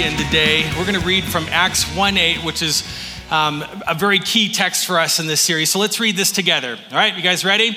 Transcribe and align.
again 0.00 0.16
today. 0.16 0.62
We're 0.78 0.86
going 0.86 0.98
to 0.98 1.06
read 1.06 1.24
from 1.24 1.44
Acts 1.50 1.84
1 1.94 2.16
8, 2.16 2.38
which 2.42 2.62
is 2.62 2.84
um, 3.30 3.62
a 3.86 3.94
very 3.94 4.18
key 4.18 4.50
text 4.50 4.86
for 4.86 4.98
us 4.98 5.20
in 5.20 5.26
this 5.26 5.42
series. 5.42 5.68
So 5.68 5.78
let's 5.78 6.00
read 6.00 6.16
this 6.16 6.32
together. 6.32 6.78
All 6.90 6.96
right, 6.96 7.14
you 7.14 7.22
guys 7.22 7.44
ready? 7.44 7.76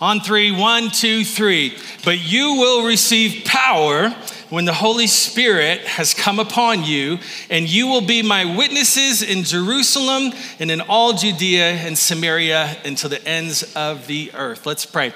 On 0.00 0.20
three, 0.20 0.52
one, 0.52 0.90
two, 0.90 1.24
three. 1.24 1.76
But 2.04 2.20
you 2.20 2.58
will 2.60 2.86
receive 2.86 3.44
power 3.44 4.10
when 4.50 4.66
the 4.66 4.72
Holy 4.72 5.08
Spirit 5.08 5.80
has 5.80 6.14
come 6.14 6.38
upon 6.38 6.84
you, 6.84 7.18
and 7.50 7.68
you 7.68 7.88
will 7.88 8.06
be 8.06 8.22
my 8.22 8.56
witnesses 8.56 9.20
in 9.24 9.42
Jerusalem 9.42 10.32
and 10.60 10.70
in 10.70 10.80
all 10.80 11.14
Judea 11.14 11.72
and 11.72 11.98
Samaria 11.98 12.76
until 12.84 13.10
the 13.10 13.26
ends 13.26 13.74
of 13.74 14.06
the 14.06 14.30
earth. 14.34 14.64
Let's 14.64 14.86
pray. 14.86 15.12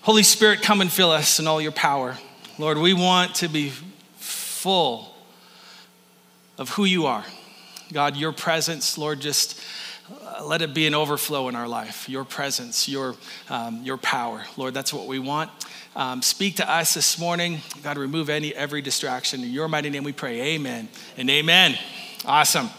Holy 0.00 0.24
Spirit, 0.24 0.62
come 0.62 0.80
and 0.80 0.90
fill 0.90 1.12
us 1.12 1.38
in 1.38 1.46
all 1.46 1.60
your 1.60 1.70
power. 1.70 2.18
Lord, 2.58 2.78
we 2.78 2.92
want 2.92 3.36
to 3.36 3.46
be 3.46 3.70
full 4.16 5.11
of 6.58 6.70
who 6.70 6.84
you 6.84 7.06
are. 7.06 7.24
God, 7.92 8.16
your 8.16 8.32
presence, 8.32 8.96
Lord, 8.96 9.20
just 9.20 9.60
uh, 10.10 10.44
let 10.44 10.62
it 10.62 10.74
be 10.74 10.86
an 10.86 10.94
overflow 10.94 11.48
in 11.48 11.56
our 11.56 11.68
life. 11.68 12.08
Your 12.08 12.24
presence, 12.24 12.88
your, 12.88 13.16
um, 13.50 13.82
your 13.82 13.98
power. 13.98 14.44
Lord, 14.56 14.74
that's 14.74 14.92
what 14.92 15.06
we 15.06 15.18
want. 15.18 15.50
Um, 15.94 16.22
speak 16.22 16.56
to 16.56 16.70
us 16.70 16.94
this 16.94 17.18
morning. 17.18 17.60
God, 17.82 17.98
remove 17.98 18.30
any 18.30 18.54
every 18.54 18.80
distraction. 18.80 19.42
In 19.42 19.50
your 19.50 19.68
mighty 19.68 19.90
name 19.90 20.04
we 20.04 20.12
pray. 20.12 20.40
Amen 20.54 20.88
and 21.16 21.28
amen. 21.28 21.78
Awesome. 22.24 22.70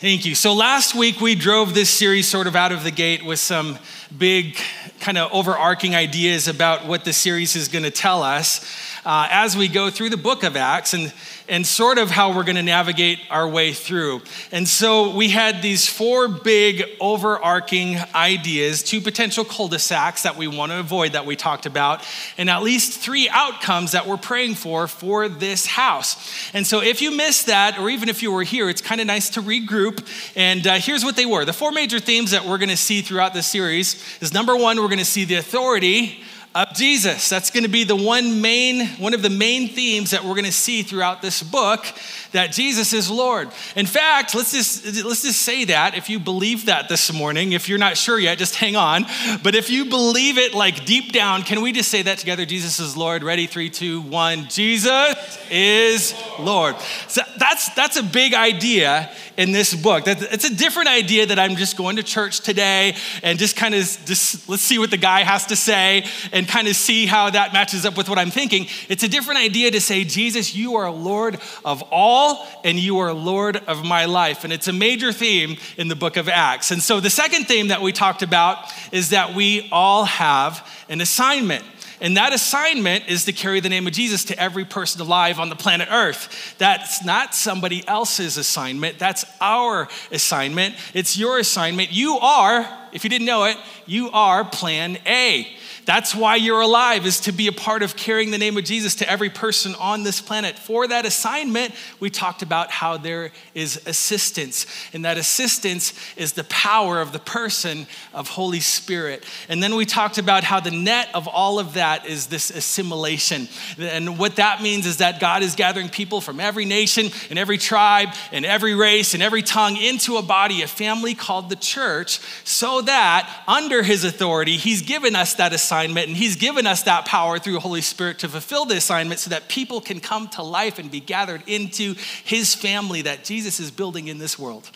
Thank 0.00 0.26
you. 0.26 0.34
So 0.34 0.52
last 0.52 0.94
week 0.94 1.20
we 1.20 1.34
drove 1.34 1.74
this 1.74 1.88
series 1.88 2.26
sort 2.28 2.46
of 2.46 2.56
out 2.56 2.72
of 2.72 2.82
the 2.82 2.90
gate 2.90 3.24
with 3.24 3.38
some 3.38 3.78
big 4.16 4.56
kind 5.00 5.16
of 5.16 5.32
overarching 5.32 5.94
ideas 5.94 6.48
about 6.48 6.86
what 6.86 7.04
the 7.04 7.12
series 7.12 7.56
is 7.56 7.68
going 7.68 7.84
to 7.84 7.90
tell 7.90 8.22
us 8.22 8.68
uh, 9.04 9.28
as 9.30 9.56
we 9.56 9.68
go 9.68 9.90
through 9.90 10.10
the 10.10 10.16
book 10.16 10.42
of 10.42 10.56
Acts 10.56 10.92
and, 10.94 11.12
and 11.48 11.66
sort 11.66 11.98
of 11.98 12.10
how 12.10 12.34
we're 12.34 12.44
going 12.44 12.56
to 12.56 12.62
navigate 12.62 13.18
our 13.30 13.48
way 13.48 13.72
through. 13.72 14.22
And 14.52 14.66
so 14.66 15.14
we 15.14 15.30
had 15.30 15.62
these 15.62 15.88
four 15.88 16.28
big 16.28 16.84
overarching 17.00 17.96
ideas, 18.14 18.82
two 18.82 19.00
potential 19.00 19.44
cul 19.44 19.68
de 19.68 19.78
sacs 19.78 20.22
that 20.22 20.36
we 20.36 20.46
want 20.46 20.72
to 20.72 20.78
avoid 20.78 21.12
that 21.12 21.26
we 21.26 21.36
talked 21.36 21.66
about, 21.66 22.04
and 22.38 22.48
at 22.48 22.62
least 22.62 22.98
three 22.98 23.28
outcomes 23.28 23.92
that 23.92 24.06
we're 24.06 24.16
praying 24.16 24.54
for 24.54 24.88
for 24.88 25.28
this 25.28 25.66
house. 25.66 26.16
And 26.54 26.66
so 26.66 26.80
if 26.80 27.02
you 27.02 27.10
missed 27.10 27.46
that, 27.46 27.78
or 27.78 27.90
even 27.90 28.08
if 28.08 28.22
you 28.22 28.32
were 28.32 28.42
here, 28.42 28.68
it's 28.68 28.80
kind 28.80 29.00
of 29.00 29.06
nice 29.06 29.30
to 29.30 29.42
regroup. 29.42 30.06
And 30.36 30.66
uh, 30.66 30.74
here's 30.74 31.04
what 31.04 31.16
they 31.16 31.26
were 31.26 31.44
the 31.44 31.52
four 31.52 31.72
major 31.72 32.00
themes 32.00 32.30
that 32.30 32.44
we're 32.44 32.58
going 32.58 32.68
to 32.68 32.76
see 32.76 33.02
throughout 33.02 33.34
this 33.34 33.46
series 33.46 34.02
is 34.20 34.32
number 34.32 34.56
one, 34.56 34.78
we're 34.78 34.88
going 34.88 34.98
to 34.98 35.04
see 35.04 35.24
the 35.24 35.36
authority 35.36 36.22
of 36.54 36.72
Jesus. 36.74 37.28
That's 37.28 37.50
going 37.50 37.64
to 37.64 37.68
be 37.68 37.82
the 37.82 37.96
one 37.96 38.40
main 38.40 38.86
one 38.98 39.12
of 39.12 39.22
the 39.22 39.30
main 39.30 39.68
themes 39.68 40.12
that 40.12 40.24
we're 40.24 40.34
going 40.34 40.44
to 40.44 40.52
see 40.52 40.82
throughout 40.82 41.20
this 41.20 41.42
book 41.42 41.84
that 42.30 42.52
Jesus 42.52 42.92
is 42.92 43.10
Lord. 43.10 43.48
In 43.74 43.86
fact, 43.86 44.34
let's 44.34 44.52
just 44.52 45.04
let's 45.04 45.22
just 45.22 45.42
say 45.42 45.64
that 45.64 45.96
if 45.96 46.08
you 46.08 46.20
believe 46.20 46.66
that 46.66 46.88
this 46.88 47.12
morning, 47.12 47.52
if 47.52 47.68
you're 47.68 47.78
not 47.78 47.96
sure 47.96 48.18
yet, 48.18 48.38
just 48.38 48.54
hang 48.54 48.76
on. 48.76 49.04
But 49.42 49.54
if 49.54 49.68
you 49.68 49.86
believe 49.86 50.38
it 50.38 50.54
like 50.54 50.84
deep 50.84 51.12
down, 51.12 51.42
can 51.42 51.60
we 51.60 51.72
just 51.72 51.90
say 51.90 52.02
that 52.02 52.18
together? 52.18 52.44
Jesus 52.44 52.78
is 52.78 52.96
Lord. 52.96 53.24
Ready? 53.24 53.46
Three, 53.46 53.70
two, 53.70 54.02
one. 54.02 54.48
Jesus 54.48 55.38
is 55.50 56.14
Lord. 56.38 56.76
So 57.08 57.22
that's 57.36 57.74
that's 57.74 57.96
a 57.96 58.02
big 58.02 58.34
idea 58.34 59.10
in 59.36 59.52
this 59.52 59.74
book. 59.74 60.04
That 60.04 60.22
it's 60.22 60.44
a 60.44 60.54
different 60.54 60.88
idea 60.88 61.26
that 61.26 61.38
I'm 61.38 61.56
just 61.56 61.76
going 61.76 61.96
to 61.96 62.02
church 62.02 62.40
today 62.40 62.94
and 63.22 63.38
just 63.38 63.56
kind 63.56 63.74
of 63.74 63.80
just 64.04 64.48
let's 64.48 64.62
see 64.62 64.78
what 64.78 64.90
the 64.90 64.96
guy 64.96 65.22
has 65.22 65.46
to 65.46 65.56
say 65.56 66.06
and 66.32 66.43
kind 66.48 66.68
of 66.68 66.76
see 66.76 67.06
how 67.06 67.30
that 67.30 67.52
matches 67.52 67.84
up 67.84 67.96
with 67.96 68.08
what 68.08 68.18
I'm 68.18 68.30
thinking. 68.30 68.66
It's 68.88 69.02
a 69.02 69.08
different 69.08 69.40
idea 69.40 69.70
to 69.70 69.80
say, 69.80 70.04
Jesus, 70.04 70.54
you 70.54 70.76
are 70.76 70.90
Lord 70.90 71.38
of 71.64 71.82
all 71.90 72.46
and 72.64 72.78
you 72.78 72.98
are 72.98 73.12
Lord 73.12 73.56
of 73.56 73.84
my 73.84 74.04
life. 74.04 74.44
And 74.44 74.52
it's 74.52 74.68
a 74.68 74.72
major 74.72 75.12
theme 75.12 75.56
in 75.76 75.88
the 75.88 75.96
book 75.96 76.16
of 76.16 76.28
Acts. 76.28 76.70
And 76.70 76.82
so 76.82 77.00
the 77.00 77.10
second 77.10 77.46
theme 77.46 77.68
that 77.68 77.82
we 77.82 77.92
talked 77.92 78.22
about 78.22 78.72
is 78.92 79.10
that 79.10 79.34
we 79.34 79.68
all 79.72 80.04
have 80.04 80.68
an 80.88 81.00
assignment. 81.00 81.64
And 82.00 82.16
that 82.16 82.32
assignment 82.32 83.08
is 83.08 83.24
to 83.24 83.32
carry 83.32 83.60
the 83.60 83.68
name 83.68 83.86
of 83.86 83.92
Jesus 83.92 84.24
to 84.24 84.38
every 84.38 84.64
person 84.64 85.00
alive 85.00 85.38
on 85.38 85.48
the 85.48 85.56
planet 85.56 85.88
Earth. 85.90 86.54
That's 86.58 87.04
not 87.04 87.34
somebody 87.34 87.86
else's 87.88 88.36
assignment, 88.36 88.98
that's 88.98 89.24
our 89.40 89.88
assignment. 90.10 90.74
It's 90.92 91.16
your 91.16 91.38
assignment. 91.38 91.92
You 91.92 92.18
are, 92.18 92.68
if 92.92 93.04
you 93.04 93.10
didn't 93.10 93.26
know 93.26 93.44
it, 93.44 93.56
you 93.86 94.10
are 94.10 94.44
plan 94.44 94.98
A. 95.06 95.48
That's 95.86 96.14
why 96.14 96.36
you're 96.36 96.62
alive, 96.62 97.04
is 97.04 97.20
to 97.20 97.32
be 97.32 97.46
a 97.46 97.52
part 97.52 97.82
of 97.82 97.94
carrying 97.94 98.30
the 98.30 98.38
name 98.38 98.56
of 98.56 98.64
Jesus 98.64 98.94
to 98.96 99.10
every 99.10 99.28
person 99.28 99.74
on 99.74 100.02
this 100.02 100.20
planet. 100.20 100.58
For 100.58 100.88
that 100.88 101.04
assignment, 101.04 101.74
we 102.00 102.08
talked 102.08 102.40
about 102.40 102.70
how 102.70 102.96
there 102.96 103.32
is 103.54 103.82
assistance. 103.86 104.66
And 104.94 105.04
that 105.04 105.18
assistance 105.18 105.92
is 106.16 106.32
the 106.32 106.44
power 106.44 107.00
of 107.02 107.12
the 107.12 107.18
person 107.18 107.86
of 108.14 108.28
Holy 108.28 108.60
Spirit. 108.60 109.24
And 109.50 109.62
then 109.62 109.74
we 109.74 109.84
talked 109.84 110.16
about 110.16 110.42
how 110.42 110.58
the 110.58 110.70
net 110.70 111.10
of 111.12 111.28
all 111.28 111.58
of 111.58 111.74
that 111.74 112.06
is 112.06 112.28
this 112.28 112.50
assimilation. 112.50 113.48
And 113.78 114.18
what 114.18 114.36
that 114.36 114.62
means 114.62 114.86
is 114.86 114.96
that 114.98 115.20
God 115.20 115.42
is 115.42 115.54
gathering 115.54 115.90
people 115.90 116.22
from 116.22 116.40
every 116.40 116.64
nation 116.64 117.10
and 117.28 117.38
every 117.38 117.58
tribe 117.58 118.08
and 118.32 118.46
every 118.46 118.74
race 118.74 119.12
and 119.12 119.22
every 119.22 119.42
tongue 119.42 119.76
into 119.76 120.16
a 120.16 120.22
body, 120.22 120.62
a 120.62 120.66
family 120.66 121.14
called 121.14 121.50
the 121.50 121.56
church, 121.56 122.20
so 122.44 122.80
that 122.80 123.44
under 123.46 123.82
his 123.82 124.04
authority, 124.04 124.56
he's 124.56 124.80
given 124.80 125.14
us 125.14 125.34
that 125.34 125.52
assignment 125.52 125.73
assignment, 125.74 126.08
and 126.08 126.16
He's 126.16 126.36
given 126.36 126.66
us 126.66 126.84
that 126.84 127.04
power 127.04 127.38
through 127.38 127.54
the 127.54 127.60
Holy 127.60 127.80
Spirit 127.80 128.20
to 128.20 128.28
fulfill 128.28 128.64
the 128.64 128.76
assignment 128.76 129.20
so 129.20 129.30
that 129.30 129.48
people 129.48 129.80
can 129.80 129.98
come 130.00 130.28
to 130.28 130.42
life 130.42 130.78
and 130.78 130.90
be 130.90 131.00
gathered 131.00 131.42
into 131.46 131.94
His 132.24 132.54
family 132.54 133.02
that 133.02 133.24
Jesus 133.24 133.58
is 133.58 133.70
building 133.70 134.08
in 134.08 134.18
this 134.18 134.38
world. 134.38 134.70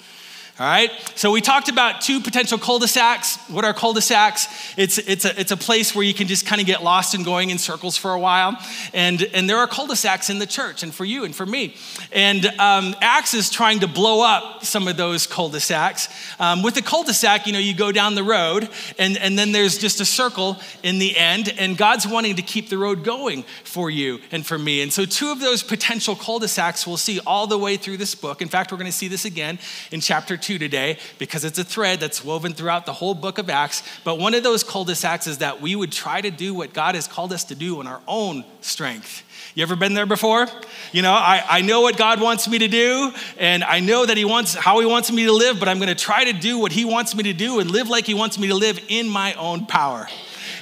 All 0.60 0.66
right. 0.66 0.91
So 1.14 1.30
we 1.30 1.41
talked 1.41 1.69
about 1.69 2.00
two 2.00 2.19
potential 2.19 2.58
cul-de-sacs. 2.58 3.36
What 3.48 3.64
are 3.64 3.72
cul-de-sacs? 3.72 4.74
It's, 4.76 4.98
it's, 4.98 5.24
a, 5.24 5.38
it's 5.38 5.52
a 5.52 5.56
place 5.56 5.94
where 5.94 6.02
you 6.04 6.12
can 6.12 6.26
just 6.26 6.46
kind 6.46 6.60
of 6.60 6.66
get 6.66 6.82
lost 6.82 7.14
and 7.14 7.24
going 7.24 7.50
in 7.50 7.58
circles 7.58 7.96
for 7.96 8.12
a 8.12 8.19
while. 8.19 8.58
And, 8.92 9.22
and 9.22 9.48
there 9.48 9.58
are 9.58 9.68
cul-de-sacs 9.68 10.30
in 10.30 10.41
the 10.41 10.47
church 10.47 10.82
and 10.82 10.92
for 10.92 11.04
you 11.04 11.22
and 11.22 11.32
for 11.32 11.47
me. 11.47 11.76
And 12.10 12.44
um, 12.58 12.97
Acts 13.00 13.34
is 13.34 13.50
trying 13.50 13.78
to 13.80 13.86
blow 13.86 14.20
up 14.20 14.64
some 14.64 14.88
of 14.88 14.97
those 14.97 15.28
cul-de-sacs. 15.28 16.08
Um, 16.41 16.64
with 16.64 16.76
a 16.76 16.82
cul-de-sac, 16.82 17.47
you 17.47 17.52
know, 17.52 17.60
you 17.60 17.72
go 17.72 17.92
down 17.92 18.16
the 18.16 18.24
road 18.24 18.68
and, 18.98 19.16
and 19.16 19.38
then 19.38 19.52
there's 19.52 19.78
just 19.78 20.00
a 20.00 20.04
circle 20.04 20.56
in 20.82 20.98
the 20.98 21.16
end. 21.16 21.54
And 21.56 21.76
God's 21.76 22.04
wanting 22.04 22.34
to 22.34 22.42
keep 22.42 22.68
the 22.68 22.78
road 22.78 23.04
going 23.04 23.44
for 23.62 23.91
you 23.91 24.18
and 24.32 24.44
for 24.44 24.58
me. 24.58 24.82
And 24.82 24.92
so 24.92 25.04
two 25.04 25.30
of 25.30 25.38
those 25.38 25.62
potential 25.62 26.16
cul-de-sacs 26.16 26.84
we'll 26.84 26.97
see 26.97 27.20
all 27.20 27.47
the 27.47 27.58
way 27.58 27.76
through 27.76 27.98
this 27.98 28.16
book. 28.16 28.42
In 28.42 28.48
fact, 28.48 28.72
we're 28.72 28.78
going 28.78 28.91
to 28.91 28.97
see 28.97 29.06
this 29.06 29.24
again 29.24 29.60
in 29.92 30.00
chapter 30.00 30.36
2 30.36 30.47
today 30.56 30.98
because 31.19 31.44
it's 31.44 31.59
a 31.59 31.64
thread 31.64 31.98
that's 32.00 32.25
woven 32.25 32.54
throughout 32.54 32.86
the 32.86 32.92
whole 32.92 33.14
book 33.14 33.38
of 33.38 33.50
Acts. 33.50 33.82
But 34.04 34.19
one 34.19 34.34
of 34.34 34.42
those 34.44 34.62
cul-de-sacs 34.62 35.26
is 35.26 35.38
that 35.38 35.60
we 35.60 35.75
would 35.75 35.91
try 35.92 36.20
to 36.20 36.31
do 36.31 36.54
what 36.54 36.72
God 36.72 36.94
has 36.94 37.09
called 37.09 37.32
us 37.32 37.44
to 37.44 37.56
do 37.56 37.81
in 37.81 37.88
our 37.88 38.00
own 38.06 38.44
strength. 38.60 39.25
You 39.54 39.62
ever 39.62 39.75
been 39.76 39.94
there 39.94 40.06
before? 40.06 40.47
You 40.92 41.03
know, 41.03 41.12
I, 41.12 41.42
I 41.48 41.60
know 41.62 41.81
what 41.81 41.97
God 41.97 42.20
wants 42.20 42.47
me 42.47 42.59
to 42.59 42.69
do, 42.69 43.12
and 43.38 43.64
I 43.64 43.81
know 43.81 44.06
that 44.06 44.16
He 44.16 44.25
wants 44.25 44.54
how 44.54 44.78
He 44.78 44.86
wants 44.86 45.10
me 45.10 45.25
to 45.25 45.32
live, 45.32 45.59
but 45.59 45.69
I'm 45.69 45.81
gonna 45.81 45.97
try 45.97 46.25
to 46.25 46.32
do 46.32 46.59
what 46.59 46.70
He 46.70 46.84
wants 46.84 47.15
me 47.15 47.25
to 47.25 47.32
do 47.32 47.59
and 47.59 47.69
live 47.69 47.88
like 47.88 48.06
He 48.06 48.15
wants 48.15 48.38
me 48.38 48.47
to 48.48 48.54
live 48.54 48.80
in 48.88 49.09
my 49.09 49.34
own 49.34 49.66
power. 49.66 50.06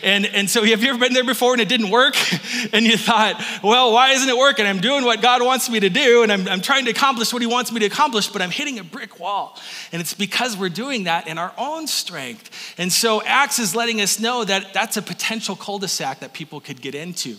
And, 0.03 0.27
and 0.27 0.49
so, 0.49 0.65
have 0.65 0.83
you 0.83 0.91
ever 0.91 0.99
been 0.99 1.13
there 1.13 1.25
before 1.25 1.53
and 1.53 1.61
it 1.61 1.69
didn't 1.69 1.91
work? 1.91 2.17
And 2.73 2.85
you 2.85 2.97
thought, 2.97 3.43
well, 3.63 3.93
why 3.93 4.11
isn't 4.11 4.29
it 4.29 4.37
working? 4.37 4.67
I'm 4.67 4.81
doing 4.81 5.05
what 5.05 5.23
God 5.23 5.43
wants 5.43 5.69
me 5.71 5.79
to 5.81 5.89
do 5.89 6.23
and 6.23 6.33
I'm, 6.33 6.49
I'm 6.49 6.61
trying 6.61 6.85
to 6.87 6.91
accomplish 6.91 7.33
what 7.33 7.43
He 7.43 7.47
wants 7.47 7.71
me 7.71 7.81
to 7.81 7.87
accomplish, 7.87 8.29
but 8.29 8.43
I'm 8.43 8.51
hitting 8.51 8.79
a 8.79 8.85
brick 8.85 9.21
wall. 9.21 9.59
And 9.93 10.01
it's 10.01 10.15
because 10.15 10.57
we're 10.57 10.69
doing 10.69 11.05
that 11.05 11.29
in 11.29 11.39
our 11.39 11.53
own 11.57 11.87
strength. 11.87 12.51
And 12.79 12.93
so, 12.93 13.23
Acts 13.23 13.59
is 13.59 13.75
letting 13.75 14.01
us 14.01 14.19
know 14.19 14.45
that 14.45 14.73
that's 14.73 14.97
a 14.97 15.03
potential 15.03 15.55
cul 15.55 15.79
de 15.79 15.89
sac 15.89 16.21
that 16.21 16.33
people 16.33 16.61
could 16.61 16.81
get 16.81 16.95
into. 16.95 17.37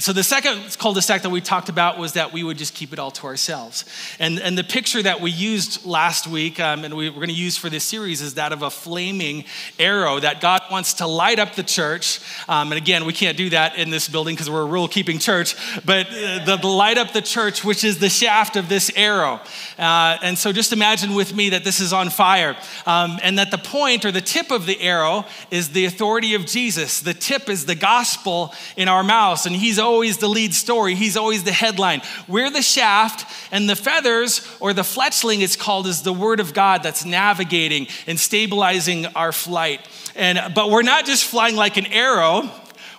So, 0.00 0.14
the 0.14 0.22
second 0.22 0.78
cul 0.78 0.94
de 0.94 1.02
sac 1.02 1.20
that 1.22 1.30
we 1.30 1.42
talked 1.42 1.68
about 1.68 1.98
was 1.98 2.14
that 2.14 2.32
we 2.32 2.42
would 2.42 2.56
just 2.56 2.72
keep 2.72 2.94
it 2.94 2.98
all 2.98 3.10
to 3.10 3.26
ourselves. 3.26 3.84
And, 4.18 4.38
and 4.38 4.56
the 4.56 4.64
picture 4.64 5.02
that 5.02 5.20
we 5.20 5.30
used 5.30 5.84
last 5.84 6.26
week 6.26 6.58
um, 6.58 6.86
and 6.86 6.94
we, 6.94 7.10
we're 7.10 7.16
going 7.16 7.28
to 7.28 7.34
use 7.34 7.58
for 7.58 7.68
this 7.68 7.84
series 7.84 8.22
is 8.22 8.34
that 8.34 8.52
of 8.52 8.62
a 8.62 8.70
flaming 8.70 9.44
arrow 9.78 10.18
that 10.18 10.40
God 10.40 10.62
wants 10.70 10.94
to 10.94 11.06
light 11.06 11.38
up 11.38 11.54
the 11.54 11.62
church. 11.62 12.18
Um, 12.48 12.72
and 12.72 12.78
again, 12.78 13.04
we 13.04 13.12
can't 13.12 13.36
do 13.36 13.50
that 13.50 13.76
in 13.76 13.90
this 13.90 14.08
building 14.08 14.34
because 14.34 14.48
we're 14.48 14.62
a 14.62 14.66
rule 14.66 14.88
keeping 14.88 15.18
church, 15.18 15.54
but 15.84 16.06
uh, 16.06 16.46
the, 16.46 16.58
the, 16.62 16.66
light 16.66 16.96
up 16.96 17.12
the 17.12 17.20
church, 17.20 17.62
which 17.62 17.84
is 17.84 17.98
the 17.98 18.08
shaft 18.08 18.56
of 18.56 18.70
this 18.70 18.90
arrow. 18.96 19.38
Uh, 19.78 20.16
and 20.22 20.38
so 20.38 20.50
just 20.50 20.72
imagine 20.72 21.14
with 21.14 21.34
me 21.34 21.50
that 21.50 21.62
this 21.62 21.78
is 21.78 21.92
on 21.92 22.08
fire 22.08 22.56
um, 22.86 23.18
and 23.22 23.38
that 23.38 23.50
the 23.50 23.58
point 23.58 24.06
or 24.06 24.12
the 24.12 24.22
tip 24.22 24.50
of 24.50 24.64
the 24.64 24.80
arrow 24.80 25.26
is 25.50 25.70
the 25.70 25.84
authority 25.84 26.32
of 26.32 26.46
Jesus. 26.46 27.00
The 27.00 27.12
tip 27.12 27.50
is 27.50 27.66
the 27.66 27.74
gospel 27.74 28.54
in 28.78 28.88
our 28.88 29.02
mouths, 29.02 29.44
and 29.44 29.54
he's 29.54 29.78
always 29.90 30.16
the 30.16 30.28
lead 30.28 30.54
story, 30.54 30.94
he's 30.94 31.16
always 31.16 31.42
the 31.42 31.52
headline. 31.52 32.02
We're 32.28 32.50
the 32.50 32.62
shaft, 32.62 33.26
and 33.52 33.68
the 33.68 33.76
feathers 33.76 34.46
or 34.60 34.72
the 34.72 34.82
fletching, 34.82 35.42
it's 35.42 35.56
called, 35.56 35.86
is 35.86 36.02
the 36.02 36.12
word 36.12 36.40
of 36.40 36.54
God 36.54 36.82
that's 36.82 37.04
navigating 37.04 37.88
and 38.06 38.18
stabilizing 38.18 39.06
our 39.14 39.32
flight. 39.32 39.80
And, 40.14 40.54
but 40.54 40.70
we're 40.70 40.82
not 40.82 41.04
just 41.06 41.24
flying 41.24 41.56
like 41.56 41.76
an 41.76 41.86
arrow, 41.86 42.48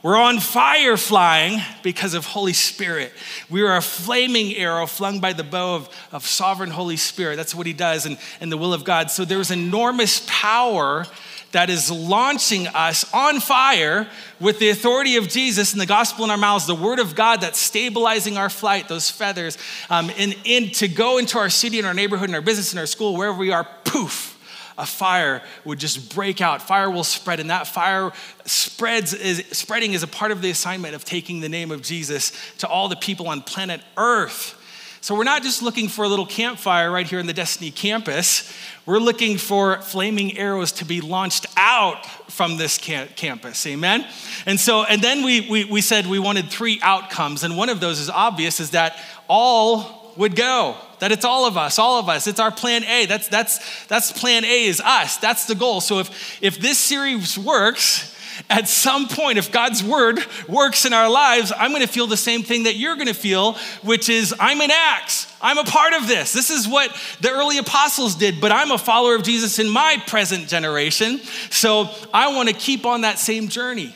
We're 0.03 0.17
on 0.17 0.39
fire 0.39 0.97
flying 0.97 1.61
because 1.83 2.15
of 2.15 2.25
Holy 2.25 2.53
Spirit. 2.53 3.13
We 3.51 3.61
are 3.61 3.77
a 3.77 3.81
flaming 3.81 4.55
arrow 4.55 4.88
flung 4.88 5.19
by 5.19 5.33
the 5.33 5.43
bow 5.43 5.75
of, 5.75 5.89
of 6.11 6.25
sovereign 6.25 6.71
Holy 6.71 6.97
Spirit. 6.97 7.35
That's 7.35 7.53
what 7.53 7.67
he 7.67 7.73
does 7.73 8.07
and, 8.07 8.17
and 8.39 8.51
the 8.51 8.57
will 8.57 8.73
of 8.73 8.83
God. 8.83 9.11
So 9.11 9.25
there's 9.25 9.51
enormous 9.51 10.25
power 10.27 11.05
that 11.51 11.69
is 11.69 11.92
launching 11.92 12.68
us 12.68 13.12
on 13.13 13.39
fire 13.39 14.07
with 14.39 14.59
the 14.59 14.69
authority 14.69 15.18
of 15.18 15.27
Jesus 15.27 15.74
and 15.74 15.81
the 15.81 15.86
gospel 15.86 16.25
in 16.25 16.31
our 16.31 16.38
mouths, 16.38 16.68
the 16.68 16.75
word 16.75 17.00
of 17.00 17.15
God 17.15 17.42
that's 17.42 17.59
stabilizing 17.59 18.38
our 18.38 18.50
flight, 18.50 18.88
those 18.88 19.09
feathers, 19.12 19.57
um, 19.89 20.12
and, 20.18 20.36
and 20.45 20.74
to 20.75 20.88
go 20.88 21.18
into 21.18 21.38
our 21.38 21.50
city 21.50 21.77
and 21.77 21.88
our 21.88 21.94
neighborhood 21.94 22.30
and 22.30 22.36
our 22.36 22.42
business 22.42 22.71
and 22.71 22.80
our 22.80 22.86
school, 22.86 23.15
wherever 23.15 23.38
we 23.38 23.51
are, 23.51 23.68
poof, 23.83 24.38
a 24.77 24.86
fire 24.86 25.44
would 25.65 25.77
just 25.80 26.15
break 26.15 26.42
out. 26.42 26.62
Fire 26.62 26.89
will 26.89 27.03
spread, 27.03 27.39
and 27.39 27.50
that 27.50 27.68
fire 27.68 28.12
spreads 28.45 29.13
is 29.13 29.44
spreading 29.51 29.94
is 29.94 30.03
a 30.03 30.07
part 30.07 30.31
of 30.31 30.42
the 30.42 30.50
assignment 30.50 30.95
of 30.95 31.06
taking 31.06 31.42
the 31.42 31.50
name 31.50 31.71
of 31.71 31.81
Jesus 31.81 32.31
to 32.59 32.68
all 32.68 32.88
the 32.88 32.95
people 32.95 33.27
on 33.27 33.42
planet 33.42 33.81
Earth. 33.98 34.57
So 35.01 35.15
we're 35.15 35.24
not 35.24 35.42
just 35.42 35.63
looking 35.63 35.88
for 35.88 36.06
a 36.06 36.07
little 36.07 36.27
campfire 36.27 36.92
right 36.92 37.07
here 37.07 37.18
in 37.18 37.25
the 37.25 37.33
Destiny 37.33 37.71
campus. 37.71 38.53
We're 38.86 39.00
looking 39.00 39.38
for 39.38 39.81
flaming 39.81 40.38
arrows 40.38 40.72
to 40.74 40.86
be 40.86 41.01
launched 41.01 41.45
out 41.56 42.06
from 42.31 42.57
this 42.57 42.78
campus. 42.78 43.66
Amen? 43.68 44.06
And 44.45 44.60
so, 44.60 44.83
and 44.83 45.01
then 45.01 45.24
we, 45.24 45.50
we, 45.50 45.66
we 45.66 45.81
said 45.81 46.07
we 46.07 46.19
wanted 46.19 46.50
three 46.50 46.80
outcomes. 46.81 47.44
And 47.44 47.57
one 47.57 47.69
of 47.69 47.80
those 47.80 48.00
is 48.00 48.10
obvious 48.10 48.60
is 48.60 48.72
that 48.72 48.98
all 49.28 50.13
would 50.18 50.36
go 50.36 50.75
that 51.01 51.12
it's 51.12 51.25
all 51.25 51.48
of 51.48 51.57
us, 51.57 51.80
all 51.80 52.00
of 52.00 52.07
us. 52.07 52.28
It's 52.28 52.39
our 52.39 52.51
plan 52.51 52.83
A. 52.83 53.07
That's, 53.07 53.28
that's, 53.28 53.86
that's 53.88 54.12
plan 54.12 54.45
A 54.45 54.66
is 54.66 54.80
us. 54.80 55.18
That's 55.18 55.45
the 55.45 55.56
goal. 55.56 55.81
So 55.81 55.98
if, 55.98 56.44
if 56.44 56.60
this 56.60 56.77
series 56.77 57.39
works, 57.39 58.16
at 58.49 58.67
some 58.67 59.07
point, 59.07 59.38
if 59.38 59.51
God's 59.51 59.83
word 59.83 60.19
works 60.47 60.85
in 60.85 60.93
our 60.93 61.09
lives, 61.09 61.51
I'm 61.55 61.71
to 61.81 61.88
feel 61.88 62.07
the 62.07 62.17
same 62.17 62.43
thing 62.43 62.63
that 62.63 62.75
you're 62.75 62.95
to 62.95 63.13
feel, 63.13 63.53
which 63.83 64.09
is 64.09 64.33
I'm 64.39 64.61
an 64.61 64.71
Acts. 64.71 65.31
I'm 65.41 65.57
a 65.57 65.63
part 65.63 65.93
of 65.93 66.07
this. 66.07 66.33
This 66.33 66.49
is 66.49 66.67
what 66.67 66.95
the 67.19 67.31
early 67.31 67.57
apostles 67.57 68.15
did, 68.15 68.39
but 68.39 68.51
I'm 68.51 68.71
a 68.71 68.77
follower 68.77 69.15
of 69.15 69.23
Jesus 69.23 69.59
in 69.59 69.69
my 69.69 70.01
present 70.07 70.47
generation. 70.47 71.19
So 71.49 71.89
I 72.13 72.35
want 72.35 72.49
to 72.49 72.55
keep 72.55 72.85
on 72.85 73.01
that 73.01 73.19
same 73.19 73.47
journey. 73.47 73.95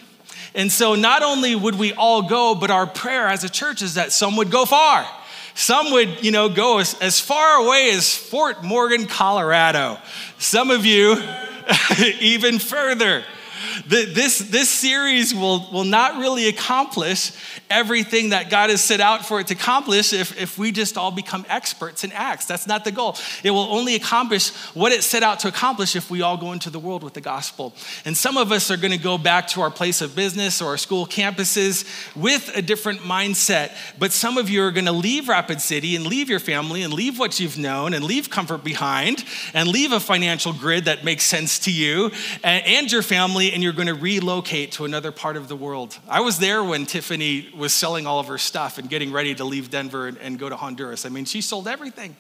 And 0.56 0.72
so 0.72 0.96
not 0.96 1.22
only 1.22 1.56
would 1.56 1.76
we 1.76 1.94
all 1.94 2.24
go, 2.24 2.56
but 2.56 2.72
our 2.72 2.88
prayer 2.88 3.28
as 3.28 3.44
a 3.44 3.50
church 3.50 3.82
is 3.82 3.96
that 3.96 4.12
some 4.12 4.38
would 4.38 4.50
go 4.50 4.66
far. 4.66 5.06
Some 5.54 5.92
would, 5.92 6.24
you 6.24 6.32
know, 6.32 6.50
go 6.50 6.80
as, 6.80 6.96
as 7.00 7.20
far 7.20 7.64
away 7.66 7.92
as 7.92 8.14
Fort 8.14 8.64
Morgan, 8.64 9.06
Colorado. 9.06 9.98
Some 10.38 10.72
of 10.72 10.86
you 10.86 11.22
even 12.20 12.60
further. 12.60 13.24
This, 13.88 14.40
this 14.40 14.70
series 14.70 15.34
will, 15.34 15.70
will 15.72 15.84
not 15.84 16.18
really 16.18 16.48
accomplish 16.48 17.32
everything 17.70 18.30
that 18.30 18.50
God 18.50 18.70
has 18.70 18.84
set 18.84 19.00
out 19.00 19.26
for 19.26 19.40
it 19.40 19.48
to 19.48 19.54
accomplish 19.54 20.14
if, 20.14 20.40
if 20.40 20.58
we 20.58 20.72
just 20.72 20.98
all 20.98 21.12
become 21.12 21.46
experts 21.50 22.04
in 22.04 22.12
Acts. 22.12 22.46
That's 22.46 22.68
not 22.68 22.86
the 22.86 22.92
goal. 22.92 23.18
It 23.44 23.52
will 23.52 23.72
only 23.74 23.96
accomplish 23.96 24.50
what 24.74 24.92
it 24.92 25.04
set 25.04 25.24
out 25.24 25.40
to 25.42 25.48
accomplish 25.48 25.96
if 25.96 26.10
we 26.10 26.22
all 26.22 26.38
go 26.38 26.52
into 26.52 26.70
the 26.70 26.80
world 26.80 27.04
with 27.04 27.14
the 27.14 27.22
gospel. 27.22 27.74
And 28.06 28.16
some 28.16 28.38
of 28.38 28.52
us 28.52 28.70
are 28.72 28.78
going 28.78 28.92
to 28.92 28.98
go 28.98 29.18
back 29.18 29.48
to 29.50 29.62
our 29.62 29.72
place 29.72 30.02
of 30.02 30.16
business 30.16 30.62
or 30.62 30.68
our 30.68 30.78
school 30.78 31.06
campuses 31.06 31.86
with 32.16 32.52
a 32.56 32.62
different 32.62 33.00
mindset. 33.00 33.72
But 33.98 34.12
some 34.12 34.38
of 34.38 34.50
you 34.50 34.64
are 34.64 34.72
going 34.72 34.86
to 34.86 34.92
leave 34.92 35.28
Rapid 35.28 35.62
City 35.62 35.96
and 35.96 36.06
leave 36.06 36.30
your 36.30 36.40
family 36.40 36.84
and 36.84 36.94
leave 36.94 37.20
what 37.20 37.40
you've 37.40 37.58
known 37.58 37.94
and 37.94 38.04
leave 38.04 38.30
comfort 38.30 38.64
behind 38.64 39.24
and 39.54 39.68
leave 39.68 39.92
a 39.92 40.00
financial 40.00 40.54
grid 40.54 40.86
that 40.86 41.04
makes 41.04 41.24
sense 41.24 41.60
to 41.60 41.72
you 41.72 42.12
and, 42.44 42.66
and 42.66 42.92
your 42.92 43.02
family, 43.02 43.54
and 43.56 43.64
you're 43.64 43.72
going 43.72 43.88
to 43.88 43.94
relocate 43.94 44.74
to 44.74 44.84
another 44.84 45.14
part 45.14 45.38
of 45.38 45.48
the 45.48 45.56
world. 45.56 45.98
I 46.10 46.20
was 46.20 46.40
there 46.40 46.62
when 46.62 46.86
Tiffany 46.86 47.50
was 47.56 47.74
selling 47.74 48.06
all 48.06 48.20
of 48.20 48.28
her 48.28 48.38
stuff 48.38 48.78
and 48.78 48.90
getting 48.90 49.14
ready 49.14 49.34
to 49.34 49.46
leave 49.46 49.70
Denver 49.70 50.08
and, 50.10 50.18
and 50.18 50.38
go 50.38 50.50
to 50.50 50.58
Honduras. 50.58 51.06
I 51.06 51.10
mean, 51.10 51.24
she 51.24 51.40
sold 51.40 51.66
everything. 51.66 52.18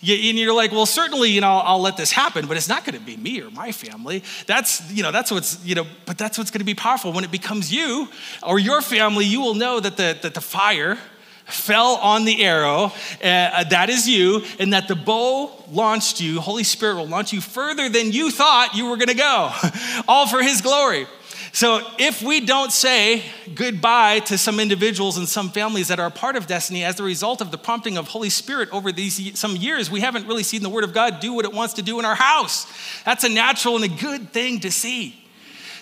and 0.00 0.36
you're 0.36 0.52
like, 0.52 0.72
well, 0.72 0.84
certainly, 0.84 1.30
you 1.30 1.40
know, 1.40 1.46
I'll, 1.52 1.74
I'll 1.74 1.80
let 1.80 1.96
this 1.96 2.10
happen, 2.10 2.48
but 2.48 2.56
it's 2.56 2.68
not 2.68 2.84
going 2.84 2.98
to 2.98 3.04
be 3.04 3.16
me 3.16 3.40
or 3.42 3.50
my 3.52 3.70
family. 3.70 4.24
That's, 4.48 4.90
you 4.90 5.04
know, 5.04 5.12
that's 5.12 5.30
what's, 5.30 5.64
you 5.64 5.76
know, 5.76 5.86
but 6.04 6.18
that's 6.18 6.36
what's 6.36 6.50
going 6.50 6.58
to 6.58 6.64
be 6.64 6.74
powerful. 6.74 7.12
When 7.12 7.22
it 7.22 7.30
becomes 7.30 7.72
you 7.72 8.08
or 8.42 8.58
your 8.58 8.82
family, 8.82 9.24
you 9.24 9.40
will 9.40 9.54
know 9.54 9.78
that 9.78 9.96
the, 9.96 10.18
that 10.20 10.34
the 10.34 10.40
fire 10.40 10.98
fell 11.46 11.96
on 11.96 12.24
the 12.24 12.42
arrow, 12.42 12.92
uh, 13.22 13.64
that 13.64 13.88
is 13.88 14.08
you, 14.08 14.42
and 14.58 14.72
that 14.72 14.88
the 14.88 14.96
bow 14.96 15.50
launched 15.70 16.20
you, 16.20 16.40
Holy 16.40 16.64
Spirit 16.64 16.96
will 16.96 17.06
launch 17.06 17.32
you 17.32 17.40
further 17.40 17.88
than 17.88 18.12
you 18.12 18.30
thought 18.30 18.74
you 18.74 18.90
were 18.90 18.96
to 18.96 19.14
go, 19.14 19.52
all 20.08 20.26
for 20.26 20.42
His 20.42 20.60
glory. 20.60 21.06
So, 21.52 21.80
if 21.98 22.20
we 22.20 22.40
don't 22.40 22.70
say 22.70 23.22
goodbye 23.54 24.18
to 24.26 24.36
some 24.36 24.60
individuals 24.60 25.16
and 25.16 25.26
some 25.26 25.48
families 25.48 25.88
that 25.88 25.98
are 25.98 26.10
part 26.10 26.36
of 26.36 26.46
destiny 26.46 26.84
as 26.84 27.00
a 27.00 27.02
result 27.02 27.40
of 27.40 27.50
the 27.50 27.56
prompting 27.56 27.96
of 27.96 28.08
Holy 28.08 28.28
Spirit 28.28 28.68
over 28.72 28.92
these 28.92 29.38
some 29.38 29.56
years, 29.56 29.90
we 29.90 30.00
haven't 30.00 30.26
really 30.26 30.42
seen 30.42 30.62
the 30.62 30.68
Word 30.68 30.84
of 30.84 30.92
God 30.92 31.18
do 31.18 31.32
what 31.32 31.46
it 31.46 31.54
wants 31.54 31.72
to 31.74 31.82
do 31.82 31.98
in 31.98 32.04
our 32.04 32.14
house. 32.14 32.66
That's 33.04 33.24
a 33.24 33.30
natural 33.30 33.76
and 33.76 33.84
a 33.86 33.88
good 33.88 34.34
thing 34.34 34.60
to 34.60 34.70
see. 34.70 35.24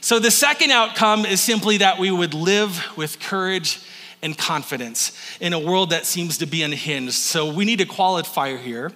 So, 0.00 0.20
the 0.20 0.31
second 0.31 0.70
outcome 0.70 1.26
is 1.26 1.40
simply 1.40 1.78
that 1.78 1.99
we 1.99 2.12
would 2.12 2.34
live 2.34 2.96
with 2.96 3.19
courage 3.19 3.81
and 4.24 4.36
confidence 4.36 5.12
in 5.40 5.52
a 5.52 5.58
world 5.58 5.90
that 5.90 6.06
seems 6.06 6.38
to 6.38 6.46
be 6.46 6.62
unhinged. 6.62 7.14
So, 7.14 7.52
we 7.52 7.64
need 7.64 7.80
a 7.80 7.86
qualifier 7.86 8.60
here 8.60 8.90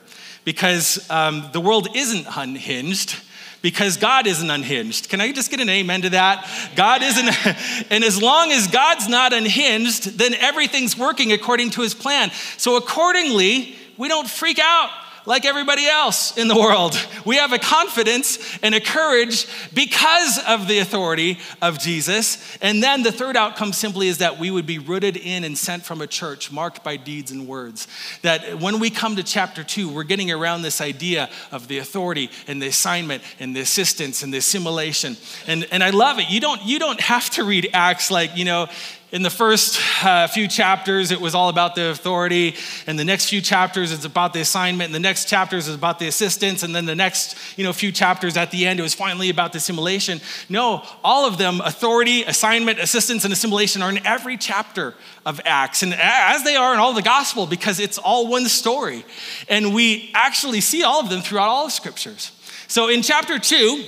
because 0.44 1.08
um, 1.10 1.48
the 1.52 1.60
world 1.60 1.88
isn't 1.94 2.26
unhinged 2.36 3.14
because 3.62 3.96
God 3.96 4.26
isn't 4.26 4.50
unhinged. 4.50 5.08
Can 5.08 5.20
I 5.20 5.32
just 5.32 5.50
get 5.50 5.60
an 5.60 5.68
amen 5.68 6.02
to 6.02 6.10
that? 6.10 6.48
God 6.76 7.02
isn't, 7.02 7.46
and 7.90 8.04
as 8.04 8.20
long 8.20 8.52
as 8.52 8.66
God's 8.68 9.08
not 9.08 9.32
unhinged, 9.32 10.18
then 10.18 10.34
everything's 10.34 10.96
working 10.96 11.32
according 11.32 11.70
to 11.70 11.82
his 11.82 11.94
plan. 11.94 12.30
So 12.56 12.76
accordingly, 12.76 13.76
we 13.96 14.08
don't 14.08 14.28
freak 14.28 14.58
out 14.58 14.90
like 15.26 15.44
everybody 15.44 15.86
else 15.86 16.36
in 16.36 16.48
the 16.48 16.54
world. 16.54 16.96
We 17.24 17.36
have 17.36 17.52
a 17.52 17.58
confidence 17.58 18.58
and 18.62 18.74
a 18.74 18.80
courage 18.80 19.46
because 19.74 20.40
of 20.46 20.68
the 20.68 20.78
authority 20.78 21.38
of 21.60 21.78
Jesus. 21.78 22.56
And 22.60 22.82
then 22.82 23.02
the 23.02 23.12
third 23.12 23.36
outcome 23.36 23.72
simply 23.72 24.08
is 24.08 24.18
that 24.18 24.38
we 24.38 24.50
would 24.50 24.66
be 24.66 24.78
rooted 24.78 25.16
in 25.16 25.44
and 25.44 25.56
sent 25.56 25.84
from 25.84 26.00
a 26.00 26.06
church 26.06 26.50
marked 26.50 26.82
by 26.82 26.96
deeds 26.96 27.30
and 27.30 27.46
words. 27.46 27.88
That 28.22 28.58
when 28.60 28.78
we 28.78 28.90
come 28.90 29.16
to 29.16 29.22
chapter 29.22 29.64
two, 29.64 29.88
we're 29.88 30.04
getting 30.04 30.30
around 30.30 30.62
this 30.62 30.80
idea 30.80 31.28
of 31.52 31.68
the 31.68 31.78
authority 31.78 32.30
and 32.46 32.60
the 32.60 32.68
assignment 32.68 33.22
and 33.38 33.54
the 33.54 33.60
assistance 33.60 34.22
and 34.22 34.32
the 34.32 34.38
assimilation. 34.38 35.16
And, 35.46 35.66
and 35.70 35.82
I 35.82 35.90
love 35.90 36.18
it. 36.18 36.30
You 36.30 36.40
don't, 36.40 36.62
you 36.62 36.78
don't 36.78 37.00
have 37.00 37.30
to 37.30 37.44
read 37.44 37.70
Acts 37.72 38.10
like, 38.10 38.36
you 38.36 38.44
know, 38.44 38.68
in 39.10 39.22
the 39.22 39.30
first 39.30 39.80
uh, 40.04 40.26
few 40.26 40.46
chapters, 40.46 41.10
it 41.10 41.20
was 41.20 41.34
all 41.34 41.48
about 41.48 41.74
the 41.74 41.88
authority. 41.88 42.54
And 42.86 42.98
the 42.98 43.04
next 43.04 43.30
few 43.30 43.40
chapters, 43.40 43.90
it's 43.90 44.04
about 44.04 44.34
the 44.34 44.40
assignment. 44.40 44.88
And 44.88 44.94
the 44.94 45.00
next 45.00 45.28
chapters 45.28 45.66
is 45.66 45.74
about 45.74 45.98
the 45.98 46.08
assistance. 46.08 46.62
And 46.62 46.74
then 46.74 46.84
the 46.84 46.94
next, 46.94 47.36
you 47.56 47.64
know, 47.64 47.72
few 47.72 47.90
chapters 47.90 48.36
at 48.36 48.50
the 48.50 48.66
end, 48.66 48.78
it 48.78 48.82
was 48.82 48.94
finally 48.94 49.30
about 49.30 49.52
the 49.52 49.58
assimilation. 49.58 50.20
No, 50.50 50.82
all 51.02 51.26
of 51.26 51.38
them, 51.38 51.62
authority, 51.62 52.22
assignment, 52.24 52.78
assistance, 52.80 53.24
and 53.24 53.32
assimilation 53.32 53.80
are 53.80 53.90
in 53.90 54.06
every 54.06 54.36
chapter 54.36 54.94
of 55.24 55.40
Acts. 55.46 55.82
And 55.82 55.94
as 55.94 56.44
they 56.44 56.56
are 56.56 56.74
in 56.74 56.78
all 56.78 56.92
the 56.92 57.02
gospel, 57.02 57.46
because 57.46 57.80
it's 57.80 57.96
all 57.96 58.28
one 58.28 58.44
story. 58.46 59.06
And 59.48 59.74
we 59.74 60.10
actually 60.14 60.60
see 60.60 60.82
all 60.82 61.00
of 61.00 61.08
them 61.08 61.22
throughout 61.22 61.48
all 61.48 61.64
the 61.64 61.70
scriptures. 61.70 62.32
So 62.68 62.88
in 62.88 63.00
chapter 63.00 63.38
two, 63.38 63.84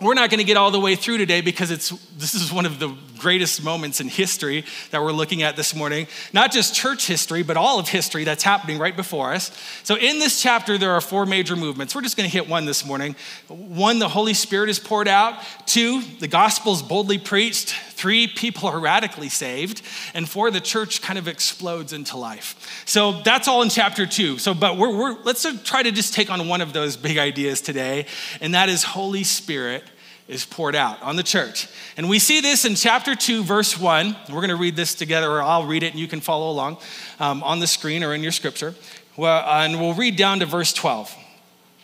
we're 0.00 0.14
not 0.14 0.30
going 0.30 0.38
to 0.38 0.44
get 0.44 0.56
all 0.56 0.70
the 0.70 0.80
way 0.80 0.96
through 0.96 1.18
today 1.18 1.40
because 1.40 1.70
it's 1.70 1.90
this 2.16 2.34
is 2.34 2.52
one 2.52 2.66
of 2.66 2.78
the 2.78 2.94
greatest 3.24 3.64
moments 3.64 4.02
in 4.02 4.08
history 4.08 4.66
that 4.90 5.00
we're 5.00 5.10
looking 5.10 5.42
at 5.42 5.56
this 5.56 5.74
morning. 5.74 6.06
Not 6.34 6.52
just 6.52 6.74
church 6.74 7.06
history 7.06 7.42
but 7.42 7.56
all 7.56 7.78
of 7.78 7.88
history 7.88 8.24
that's 8.24 8.44
happening 8.44 8.78
right 8.78 8.94
before 8.94 9.32
us. 9.32 9.50
So 9.82 9.96
in 9.96 10.18
this 10.18 10.42
chapter 10.42 10.76
there 10.76 10.92
are 10.92 11.00
four 11.00 11.24
major 11.24 11.56
movements. 11.56 11.94
We're 11.94 12.02
just 12.02 12.18
going 12.18 12.28
to 12.28 12.32
hit 12.32 12.50
one 12.50 12.66
this 12.66 12.84
morning. 12.84 13.16
One 13.48 13.98
the 13.98 14.10
holy 14.10 14.34
spirit 14.34 14.68
is 14.68 14.78
poured 14.78 15.08
out. 15.08 15.42
Two 15.64 16.02
the 16.20 16.28
gospel 16.28 16.74
is 16.74 16.82
boldly 16.82 17.16
preached. 17.16 17.70
Three 17.70 18.26
people 18.26 18.68
are 18.68 18.78
radically 18.78 19.30
saved. 19.30 19.80
And 20.12 20.28
four 20.28 20.50
the 20.50 20.60
church 20.60 21.00
kind 21.00 21.18
of 21.18 21.26
explodes 21.26 21.94
into 21.94 22.18
life. 22.18 22.84
So 22.84 23.22
that's 23.22 23.48
all 23.48 23.62
in 23.62 23.70
chapter 23.70 24.04
two. 24.04 24.36
So 24.36 24.52
but 24.52 24.76
we're, 24.76 24.94
we're 24.94 25.22
let's 25.22 25.46
try 25.62 25.82
to 25.82 25.92
just 25.92 26.12
take 26.12 26.28
on 26.28 26.46
one 26.46 26.60
of 26.60 26.74
those 26.74 26.98
big 26.98 27.16
ideas 27.16 27.62
today 27.62 28.04
and 28.42 28.52
that 28.52 28.68
is 28.68 28.82
holy 28.82 29.24
spirit 29.24 29.82
is 30.26 30.44
poured 30.46 30.74
out 30.74 31.02
on 31.02 31.16
the 31.16 31.22
church. 31.22 31.68
And 31.96 32.08
we 32.08 32.18
see 32.18 32.40
this 32.40 32.64
in 32.64 32.74
chapter 32.74 33.14
2, 33.14 33.44
verse 33.44 33.78
1. 33.78 34.16
We're 34.30 34.36
going 34.36 34.48
to 34.48 34.56
read 34.56 34.76
this 34.76 34.94
together, 34.94 35.30
or 35.30 35.42
I'll 35.42 35.66
read 35.66 35.82
it 35.82 35.92
and 35.92 36.00
you 36.00 36.08
can 36.08 36.20
follow 36.20 36.50
along 36.50 36.78
um, 37.20 37.42
on 37.42 37.60
the 37.60 37.66
screen 37.66 38.02
or 38.02 38.14
in 38.14 38.22
your 38.22 38.32
scripture. 38.32 38.74
Well, 39.16 39.44
and 39.46 39.78
we'll 39.78 39.94
read 39.94 40.16
down 40.16 40.40
to 40.40 40.46
verse 40.46 40.72
12. 40.72 41.14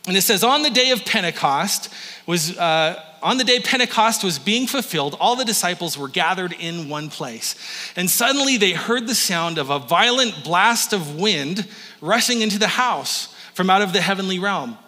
And 0.07 0.17
it 0.17 0.23
says, 0.23 0.43
On 0.43 0.63
the 0.63 0.71
day 0.71 0.91
of 0.91 1.05
Pentecost, 1.05 1.93
was 2.27 2.57
uh, 2.57 3.03
on 3.23 3.37
the 3.37 3.45
day 3.45 3.61
Pentecost 3.61 4.25
was 4.25 4.39
being 4.39 4.67
fulfilled, 4.67 5.17
all 5.21 5.37
the 5.37 5.45
disciples 5.45 5.99
were 5.99 6.09
gathered 6.09 6.55
in 6.59 6.89
one 6.89 7.11
place. 7.11 7.55
And 7.97 8.09
suddenly 8.09 8.57
they 8.57 8.73
heard 8.73 9.07
the 9.07 9.15
sound 9.15 9.59
of 9.59 9.69
a 9.69 9.79
violent 9.79 10.43
blast 10.43 10.93
of 10.93 11.17
wind 11.17 11.69
rushing 12.01 12.41
into 12.41 12.59
the 12.59 12.69
house 12.69 13.35
from 13.53 13.69
out 13.69 13.83
of 13.83 13.93
the 13.93 14.01
heavenly 14.01 14.39
realm. 14.39 14.79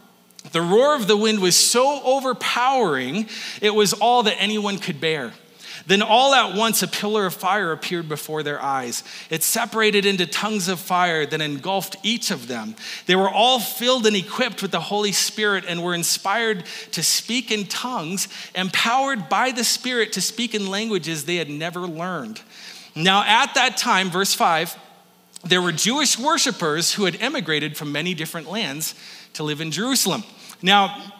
The 0.50 0.60
roar 0.60 0.96
of 0.96 1.06
the 1.06 1.16
wind 1.16 1.40
was 1.40 1.56
so 1.56 2.02
overpowering, 2.02 3.28
it 3.60 3.74
was 3.74 3.92
all 3.92 4.24
that 4.24 4.40
anyone 4.40 4.78
could 4.78 5.00
bear. 5.00 5.32
Then 5.86 6.02
all 6.02 6.34
at 6.34 6.56
once 6.56 6.82
a 6.82 6.88
pillar 6.88 7.26
of 7.26 7.34
fire 7.34 7.72
appeared 7.72 8.08
before 8.08 8.42
their 8.42 8.60
eyes. 8.62 9.02
It 9.30 9.42
separated 9.42 10.06
into 10.06 10.26
tongues 10.26 10.68
of 10.68 10.78
fire 10.78 11.26
that 11.26 11.40
engulfed 11.40 11.96
each 12.02 12.30
of 12.30 12.46
them. 12.46 12.76
They 13.06 13.16
were 13.16 13.30
all 13.30 13.58
filled 13.58 14.06
and 14.06 14.16
equipped 14.16 14.62
with 14.62 14.70
the 14.70 14.80
Holy 14.80 15.12
Spirit 15.12 15.64
and 15.66 15.82
were 15.82 15.94
inspired 15.94 16.64
to 16.92 17.02
speak 17.02 17.50
in 17.50 17.66
tongues, 17.66 18.28
empowered 18.54 19.28
by 19.28 19.50
the 19.50 19.64
Spirit 19.64 20.12
to 20.12 20.20
speak 20.20 20.54
in 20.54 20.70
languages 20.70 21.24
they 21.24 21.36
had 21.36 21.50
never 21.50 21.80
learned. 21.80 22.40
Now, 22.94 23.24
at 23.26 23.54
that 23.54 23.76
time, 23.76 24.10
verse 24.10 24.34
5, 24.34 24.76
there 25.44 25.62
were 25.62 25.72
Jewish 25.72 26.18
worshipers 26.18 26.92
who 26.94 27.04
had 27.04 27.20
emigrated 27.20 27.76
from 27.76 27.90
many 27.90 28.14
different 28.14 28.48
lands 28.48 28.94
to 29.34 29.42
live 29.42 29.60
in 29.60 29.70
Jerusalem. 29.70 30.24
Now, 30.62 31.12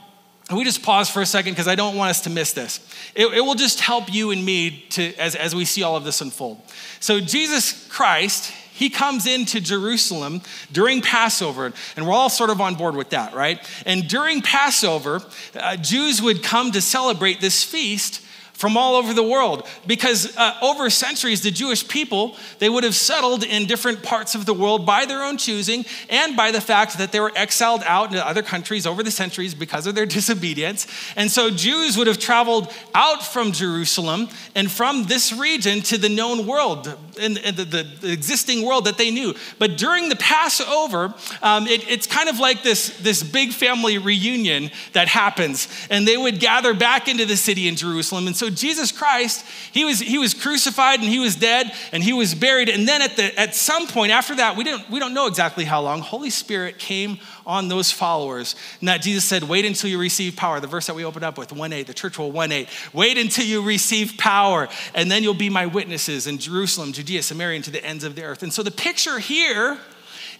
we 0.52 0.64
just 0.64 0.82
pause 0.82 1.08
for 1.08 1.22
a 1.22 1.26
second 1.26 1.52
because 1.52 1.68
I 1.68 1.74
don't 1.74 1.96
want 1.96 2.10
us 2.10 2.22
to 2.22 2.30
miss 2.30 2.52
this. 2.52 2.80
It, 3.14 3.26
it, 3.26 3.40
will 3.40 3.54
just 3.54 3.80
help 3.80 4.12
you 4.12 4.30
and 4.30 4.44
me 4.44 4.84
to, 4.90 5.14
as, 5.14 5.34
as 5.34 5.54
we 5.54 5.64
see 5.64 5.82
all 5.82 5.96
of 5.96 6.04
this 6.04 6.20
unfold. 6.20 6.60
So, 7.00 7.20
Jesus 7.20 7.88
Christ, 7.88 8.52
he 8.72 8.90
comes 8.90 9.26
into 9.26 9.60
Jerusalem 9.60 10.42
during 10.70 11.00
Passover, 11.00 11.72
and 11.96 12.06
we're 12.06 12.12
all 12.12 12.28
sort 12.28 12.50
of 12.50 12.60
on 12.60 12.74
board 12.74 12.96
with 12.96 13.10
that, 13.10 13.34
right? 13.34 13.60
And 13.86 14.08
during 14.08 14.42
Passover, 14.42 15.22
uh, 15.54 15.76
Jews 15.76 16.20
would 16.20 16.42
come 16.42 16.72
to 16.72 16.80
celebrate 16.80 17.40
this 17.40 17.62
feast 17.62 18.22
from 18.62 18.76
all 18.76 18.94
over 18.94 19.12
the 19.12 19.24
world. 19.24 19.66
Because 19.88 20.36
uh, 20.36 20.54
over 20.62 20.88
centuries 20.88 21.40
the 21.40 21.50
jewish 21.50 21.88
people 21.88 22.36
they 22.60 22.68
would 22.68 22.84
have 22.84 22.94
settled 22.94 23.42
in 23.42 23.66
different 23.66 24.04
parts 24.04 24.36
of 24.36 24.46
the 24.46 24.54
world 24.54 24.86
by 24.86 25.04
their 25.04 25.20
own 25.20 25.36
choosing 25.36 25.84
and 26.08 26.36
by 26.36 26.52
the 26.52 26.60
fact 26.60 26.96
that 26.98 27.10
they 27.10 27.18
were 27.18 27.32
exiled 27.34 27.82
out 27.84 28.12
into 28.12 28.24
other 28.24 28.40
countries 28.40 28.86
over 28.86 29.02
the 29.02 29.10
centuries 29.10 29.52
because 29.52 29.88
of 29.88 29.96
their 29.96 30.06
disobedience. 30.18 30.86
And 31.16 31.28
so 31.28 31.50
jews 31.50 31.96
would 31.96 32.06
have 32.06 32.20
traveled 32.20 32.72
out 32.94 33.24
from 33.24 33.50
jerusalem 33.50 34.28
and 34.54 34.70
from 34.70 35.06
this 35.06 35.32
region 35.32 35.80
to 35.82 35.98
the 35.98 36.08
known 36.08 36.46
world 36.46 36.86
in 37.20 37.34
the, 37.34 37.64
the, 37.64 37.82
the, 38.00 38.12
existing 38.12 38.64
world 38.64 38.84
that 38.84 38.96
they 38.96 39.10
knew. 39.10 39.34
But 39.58 39.76
during 39.76 40.08
the 40.08 40.16
passover 40.16 41.14
um, 41.42 41.66
it, 41.66 41.90
it's 41.90 42.06
kind 42.06 42.28
of 42.28 42.38
like 42.38 42.62
this, 42.62 42.96
this 43.00 43.24
big 43.24 43.52
family 43.52 43.98
reunion 43.98 44.70
that 44.92 45.08
happens. 45.08 45.66
And 45.90 46.06
they 46.06 46.16
would 46.16 46.38
gather 46.38 46.74
back 46.74 47.08
into 47.08 47.26
the 47.26 47.36
city 47.36 47.66
in 47.66 47.74
jerusalem. 47.74 48.28
And 48.28 48.36
so 48.36 48.51
Jesus 48.54 48.92
Christ, 48.92 49.44
he 49.72 49.84
was, 49.84 50.00
he 50.00 50.18
was 50.18 50.34
crucified 50.34 51.00
and 51.00 51.08
he 51.08 51.18
was 51.18 51.36
dead 51.36 51.72
and 51.92 52.02
he 52.02 52.12
was 52.12 52.34
buried. 52.34 52.68
And 52.68 52.86
then 52.86 53.02
at, 53.02 53.16
the, 53.16 53.38
at 53.38 53.54
some 53.54 53.86
point 53.86 54.12
after 54.12 54.36
that, 54.36 54.56
we, 54.56 54.64
didn't, 54.64 54.90
we 54.90 54.98
don't 54.98 55.14
know 55.14 55.26
exactly 55.26 55.64
how 55.64 55.80
long, 55.80 56.00
Holy 56.00 56.30
Spirit 56.30 56.78
came 56.78 57.18
on 57.46 57.68
those 57.68 57.90
followers. 57.90 58.54
And 58.80 58.88
that 58.88 59.02
Jesus 59.02 59.24
said, 59.24 59.42
wait 59.44 59.64
until 59.64 59.90
you 59.90 59.98
receive 59.98 60.36
power. 60.36 60.60
The 60.60 60.66
verse 60.66 60.86
that 60.86 60.94
we 60.94 61.04
opened 61.04 61.24
up 61.24 61.38
with, 61.38 61.52
1 61.52 61.72
8, 61.72 61.86
the 61.86 61.94
church 61.94 62.18
will 62.18 62.32
1 62.32 62.52
8. 62.52 62.68
Wait 62.92 63.18
until 63.18 63.44
you 63.44 63.62
receive 63.62 64.16
power, 64.18 64.68
and 64.94 65.10
then 65.10 65.22
you'll 65.22 65.34
be 65.34 65.50
my 65.50 65.66
witnesses 65.66 66.26
in 66.26 66.38
Jerusalem, 66.38 66.92
Judea, 66.92 67.22
Samaria, 67.22 67.56
and 67.56 67.64
to 67.64 67.70
the 67.70 67.84
ends 67.84 68.04
of 68.04 68.14
the 68.14 68.22
earth. 68.22 68.42
And 68.42 68.52
so 68.52 68.62
the 68.62 68.70
picture 68.70 69.18
here 69.18 69.78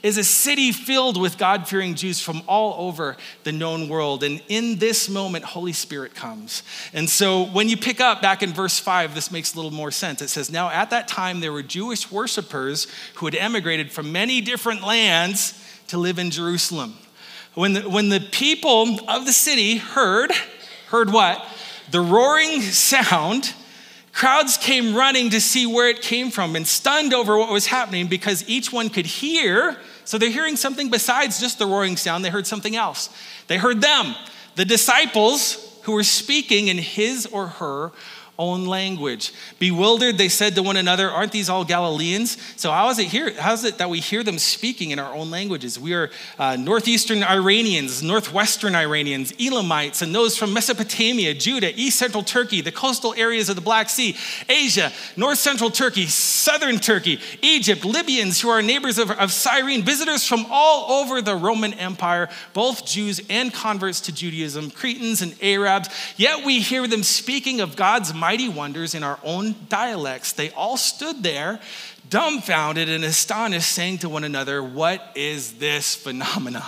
is 0.02 0.18
a 0.18 0.24
city 0.24 0.72
filled 0.72 1.20
with 1.20 1.38
God 1.38 1.68
fearing 1.68 1.94
Jews 1.94 2.20
from 2.20 2.42
all 2.48 2.88
over 2.88 3.16
the 3.44 3.52
known 3.52 3.88
world. 3.88 4.22
And 4.22 4.42
in 4.48 4.78
this 4.78 5.08
moment, 5.08 5.44
Holy 5.44 5.72
Spirit 5.72 6.14
comes. 6.14 6.62
And 6.92 7.08
so 7.08 7.44
when 7.44 7.68
you 7.68 7.76
pick 7.76 8.00
up 8.00 8.20
back 8.20 8.42
in 8.42 8.52
verse 8.52 8.78
5, 8.78 9.14
this 9.14 9.30
makes 9.30 9.54
a 9.54 9.56
little 9.56 9.70
more 9.70 9.90
sense. 9.90 10.20
It 10.20 10.28
says, 10.28 10.50
Now 10.50 10.70
at 10.70 10.90
that 10.90 11.08
time, 11.08 11.40
there 11.40 11.52
were 11.52 11.62
Jewish 11.62 12.10
worshipers 12.10 12.88
who 13.14 13.26
had 13.26 13.34
emigrated 13.34 13.92
from 13.92 14.10
many 14.10 14.40
different 14.40 14.82
lands 14.82 15.58
to 15.88 15.98
live 15.98 16.18
in 16.18 16.30
Jerusalem. 16.30 16.94
When 17.54 17.74
the, 17.74 17.82
when 17.82 18.08
the 18.08 18.20
people 18.20 18.98
of 19.08 19.26
the 19.26 19.32
city 19.32 19.76
heard, 19.76 20.32
heard 20.88 21.12
what? 21.12 21.44
The 21.90 22.00
roaring 22.00 22.62
sound 22.62 23.52
Crowds 24.12 24.58
came 24.58 24.94
running 24.94 25.30
to 25.30 25.40
see 25.40 25.66
where 25.66 25.88
it 25.88 26.02
came 26.02 26.30
from 26.30 26.54
and 26.54 26.66
stunned 26.66 27.14
over 27.14 27.38
what 27.38 27.50
was 27.50 27.66
happening 27.66 28.08
because 28.08 28.46
each 28.46 28.70
one 28.70 28.90
could 28.90 29.06
hear 29.06 29.78
so 30.04 30.18
they're 30.18 30.30
hearing 30.30 30.56
something 30.56 30.90
besides 30.90 31.40
just 31.40 31.58
the 31.58 31.66
roaring 31.66 31.96
sound, 31.96 32.24
they 32.24 32.30
heard 32.30 32.46
something 32.46 32.76
else. 32.76 33.10
They 33.46 33.58
heard 33.58 33.80
them, 33.80 34.14
the 34.56 34.64
disciples 34.64 35.80
who 35.82 35.92
were 35.92 36.04
speaking 36.04 36.68
in 36.68 36.78
his 36.78 37.26
or 37.26 37.48
her 37.48 37.92
own 38.42 38.66
language. 38.66 39.32
Bewildered, 39.60 40.18
they 40.18 40.28
said 40.28 40.56
to 40.56 40.62
one 40.62 40.76
another, 40.76 41.08
Aren't 41.08 41.30
these 41.30 41.48
all 41.48 41.64
Galileans? 41.64 42.36
So, 42.56 42.72
how 42.72 42.90
is 42.90 42.98
it 42.98 43.06
here? 43.06 43.32
How 43.38 43.52
is 43.52 43.64
it 43.64 43.78
that 43.78 43.88
we 43.88 44.00
hear 44.00 44.24
them 44.24 44.38
speaking 44.38 44.90
in 44.90 44.98
our 44.98 45.14
own 45.14 45.30
languages? 45.30 45.78
We 45.78 45.94
are 45.94 46.10
uh, 46.38 46.56
northeastern 46.56 47.22
Iranians, 47.22 48.02
northwestern 48.02 48.74
Iranians, 48.74 49.32
Elamites, 49.38 50.02
and 50.02 50.12
those 50.12 50.36
from 50.36 50.52
Mesopotamia, 50.52 51.34
Judah, 51.34 51.72
east 51.80 51.98
central 51.98 52.24
Turkey, 52.24 52.60
the 52.60 52.72
coastal 52.72 53.14
areas 53.16 53.48
of 53.48 53.54
the 53.54 53.62
Black 53.62 53.88
Sea, 53.88 54.16
Asia, 54.48 54.90
north 55.16 55.38
central 55.38 55.70
Turkey, 55.70 56.06
southern 56.06 56.80
Turkey, 56.80 57.20
Egypt, 57.42 57.84
Libyans 57.84 58.40
who 58.40 58.48
are 58.48 58.60
neighbors 58.60 58.98
of, 58.98 59.10
of 59.12 59.32
Cyrene, 59.32 59.84
visitors 59.84 60.26
from 60.26 60.46
all 60.50 61.00
over 61.00 61.22
the 61.22 61.36
Roman 61.36 61.74
Empire, 61.74 62.28
both 62.54 62.84
Jews 62.84 63.20
and 63.30 63.54
converts 63.54 64.00
to 64.02 64.12
Judaism, 64.12 64.70
Cretans 64.70 65.22
and 65.22 65.34
Arabs. 65.40 65.88
Yet 66.16 66.44
we 66.44 66.60
hear 66.60 66.86
them 66.88 67.02
speaking 67.04 67.60
of 67.60 67.76
God's 67.76 68.12
mighty 68.12 68.31
wonders 68.48 68.94
in 68.94 69.02
our 69.02 69.18
own 69.22 69.54
dialects. 69.68 70.32
They 70.32 70.50
all 70.50 70.76
stood 70.76 71.22
there, 71.22 71.60
dumbfounded 72.08 72.88
and 72.88 73.04
astonished, 73.04 73.70
saying 73.70 73.98
to 73.98 74.08
one 74.08 74.24
another, 74.24 74.62
What 74.62 75.02
is 75.14 75.54
this 75.54 75.94
phenomena? 75.94 76.64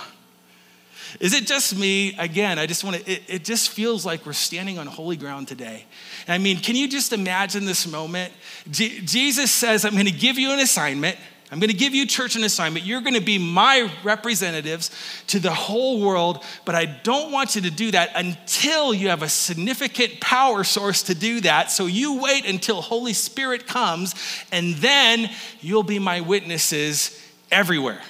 Is 1.21 1.33
it 1.33 1.47
just 1.47 1.77
me? 1.77 2.17
Again, 2.19 2.59
I 2.59 2.67
just 2.67 2.83
want 2.83 2.97
to, 2.97 3.11
it, 3.11 3.23
it, 3.29 3.45
just 3.45 3.71
feels 3.71 4.05
like 4.05 4.27
we're 4.27 4.33
standing 4.33 4.79
on 4.79 4.87
holy 4.87 5.17
ground 5.17 5.47
today. 5.47 5.85
I 6.27 6.39
mean, 6.39 6.59
can 6.59 6.75
you 6.75 6.89
just 6.89 7.13
imagine 7.13 7.65
this 7.65 7.87
moment? 7.87 8.33
G- 8.71 9.01
Jesus 9.01 9.51
says, 9.51 9.85
I'm 9.85 9.93
going 9.93 10.07
to 10.07 10.11
give 10.11 10.39
you 10.39 10.51
an 10.51 10.59
assignment. 10.59 11.17
I'm 11.55 11.61
going 11.61 11.71
to 11.71 11.77
give 11.77 11.95
you, 11.95 12.05
church, 12.05 12.35
an 12.35 12.43
assignment. 12.43 12.85
You're 12.85 13.01
going 13.01 13.15
to 13.15 13.21
be 13.21 13.39
my 13.39 13.89
representatives 14.03 14.91
to 15.29 15.39
the 15.39 15.53
whole 15.53 16.01
world, 16.01 16.43
but 16.65 16.75
I 16.75 16.85
don't 16.85 17.31
want 17.31 17.55
you 17.55 17.63
to 17.63 17.71
do 17.71 17.93
that 17.93 18.11
until 18.17 18.93
you 18.93 19.11
have 19.11 19.23
a 19.23 19.29
significant 19.29 20.21
power 20.21 20.65
source 20.65 21.05
to 21.05 21.15
do 21.15 21.43
that. 21.43 21.71
So 21.71 21.87
you 21.87 22.21
wait 22.21 22.45
until 22.45 22.83
Holy 22.83 23.13
Spirit 23.13 23.69
comes, 23.69 24.17
and 24.51 24.75
then 24.79 25.31
you'll 25.61 25.85
be 25.85 26.01
my 26.01 26.23
witnesses 26.23 27.23
everywhere. 27.53 28.03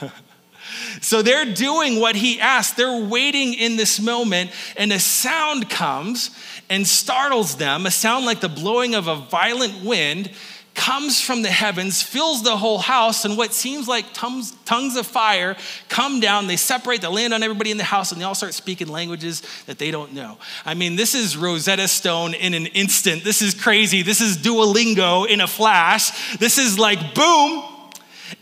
so 1.00 1.22
they're 1.22 1.54
doing 1.54 2.00
what 2.00 2.16
he 2.16 2.40
asked. 2.40 2.76
They're 2.76 3.06
waiting 3.06 3.54
in 3.54 3.76
this 3.76 4.00
moment, 4.00 4.50
and 4.76 4.92
a 4.92 4.98
sound 4.98 5.70
comes 5.70 6.36
and 6.68 6.84
startles 6.84 7.56
them 7.56 7.86
a 7.86 7.90
sound 7.92 8.26
like 8.26 8.40
the 8.40 8.48
blowing 8.48 8.96
of 8.96 9.06
a 9.06 9.14
violent 9.14 9.84
wind 9.84 10.32
comes 10.80 11.20
from 11.20 11.42
the 11.42 11.50
heavens, 11.50 12.02
fills 12.02 12.42
the 12.42 12.56
whole 12.56 12.78
house, 12.78 13.26
and 13.26 13.36
what 13.36 13.52
seems 13.52 13.86
like 13.86 14.06
tongues, 14.14 14.52
tongues 14.64 14.96
of 14.96 15.06
fire 15.06 15.54
come 15.90 16.20
down. 16.20 16.46
They 16.46 16.56
separate, 16.56 17.02
they 17.02 17.08
land 17.08 17.34
on 17.34 17.42
everybody 17.42 17.70
in 17.70 17.76
the 17.76 17.84
house, 17.84 18.12
and 18.12 18.20
they 18.20 18.24
all 18.24 18.34
start 18.34 18.54
speaking 18.54 18.88
languages 18.88 19.42
that 19.66 19.76
they 19.76 19.90
don't 19.90 20.14
know. 20.14 20.38
I 20.64 20.72
mean, 20.72 20.96
this 20.96 21.14
is 21.14 21.36
Rosetta 21.36 21.86
Stone 21.86 22.32
in 22.32 22.54
an 22.54 22.64
instant. 22.64 23.24
This 23.24 23.42
is 23.42 23.52
crazy. 23.52 24.00
This 24.00 24.22
is 24.22 24.38
Duolingo 24.38 25.28
in 25.28 25.42
a 25.42 25.46
flash. 25.46 26.38
This 26.38 26.56
is 26.56 26.78
like, 26.78 27.14
boom, 27.14 27.62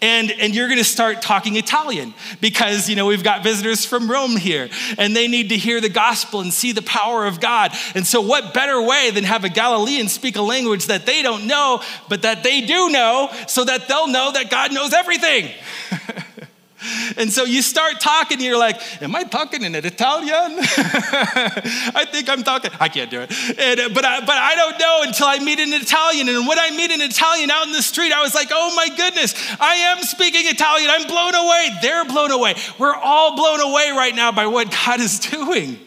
and, 0.01 0.31
and 0.31 0.55
you're 0.55 0.69
going 0.69 0.79
to 0.79 0.85
start 0.85 1.23
talking 1.23 1.57
Italian 1.57 2.15
because, 2.41 2.89
you 2.89 2.97
know, 2.97 3.07
we've 3.07 3.25
got 3.25 3.43
visitors 3.43 3.85
from 3.85 4.11
Rome 4.11 4.37
here 4.37 4.69
and 4.97 5.15
they 5.15 5.29
need 5.29 5.51
to 5.51 5.57
hear 5.57 5.81
the 5.81 5.89
gospel 5.89 6.41
and 6.41 6.53
see 6.53 6.73
the 6.73 6.83
power 6.83 7.27
of 7.27 7.41
God. 7.41 7.73
And 7.95 8.07
so, 8.07 8.21
what 8.21 8.55
better 8.55 8.81
way 8.83 9.11
than 9.11 9.25
have 9.25 9.45
a 9.45 9.49
Galilean 9.49 10.09
speak 10.09 10.37
a 10.37 10.43
language 10.43 10.87
that 10.87 11.07
they 11.07 11.23
don't 11.23 11.47
know, 11.47 11.83
but 12.09 12.23
that 12.23 12.43
they 12.43 12.63
do 12.63 12.91
know 12.91 13.31
so 13.47 13.65
that 13.65 13.89
they'll 13.89 14.09
know 14.09 14.33
that 14.33 14.51
God 14.51 14.73
knows 14.73 14.93
everything? 14.93 15.53
And 17.17 17.33
so 17.33 17.45
you 17.45 17.63
start 17.63 18.01
talking, 18.01 18.41
you're 18.41 18.59
like, 18.59 18.81
Am 19.03 19.15
I 19.15 19.25
talking 19.25 19.63
in 19.63 19.75
Italian? 19.75 20.59
I 20.61 22.07
think 22.11 22.29
I'm 22.29 22.43
talking, 22.43 22.71
I 22.81 22.89
can't 22.89 23.11
do 23.11 23.21
it. 23.21 23.31
And, 23.59 23.95
but, 23.95 24.05
I, 24.05 24.21
but 24.21 24.37
I 24.37 24.55
don't 24.55 24.79
know 24.79 25.01
until 25.03 25.27
I 25.27 25.39
meet 25.39 25.59
an 25.59 25.73
Italian. 25.73 26.29
And 26.29 26.47
when 26.47 26.59
I 26.59 26.71
meet 26.71 26.91
an 26.91 27.01
Italian 27.01 27.51
out 27.51 27.67
in 27.67 27.73
the 27.73 27.83
street, 27.83 28.13
I 28.13 28.21
was 28.21 28.35
like, 28.35 28.49
Oh 28.53 28.75
my 28.75 28.89
goodness, 28.97 29.35
I 29.61 29.75
am 29.75 30.03
speaking 30.03 30.43
Italian. 30.47 30.91
I'm 30.91 31.07
blown 31.07 31.35
away. 31.35 31.71
They're 31.83 32.05
blown 32.05 32.31
away. 32.31 32.55
We're 32.79 32.95
all 32.95 33.37
blown 33.37 33.61
away 33.61 33.91
right 33.91 34.15
now 34.15 34.33
by 34.33 34.47
what 34.47 34.71
God 34.71 35.01
is 35.01 35.19
doing. 35.19 35.79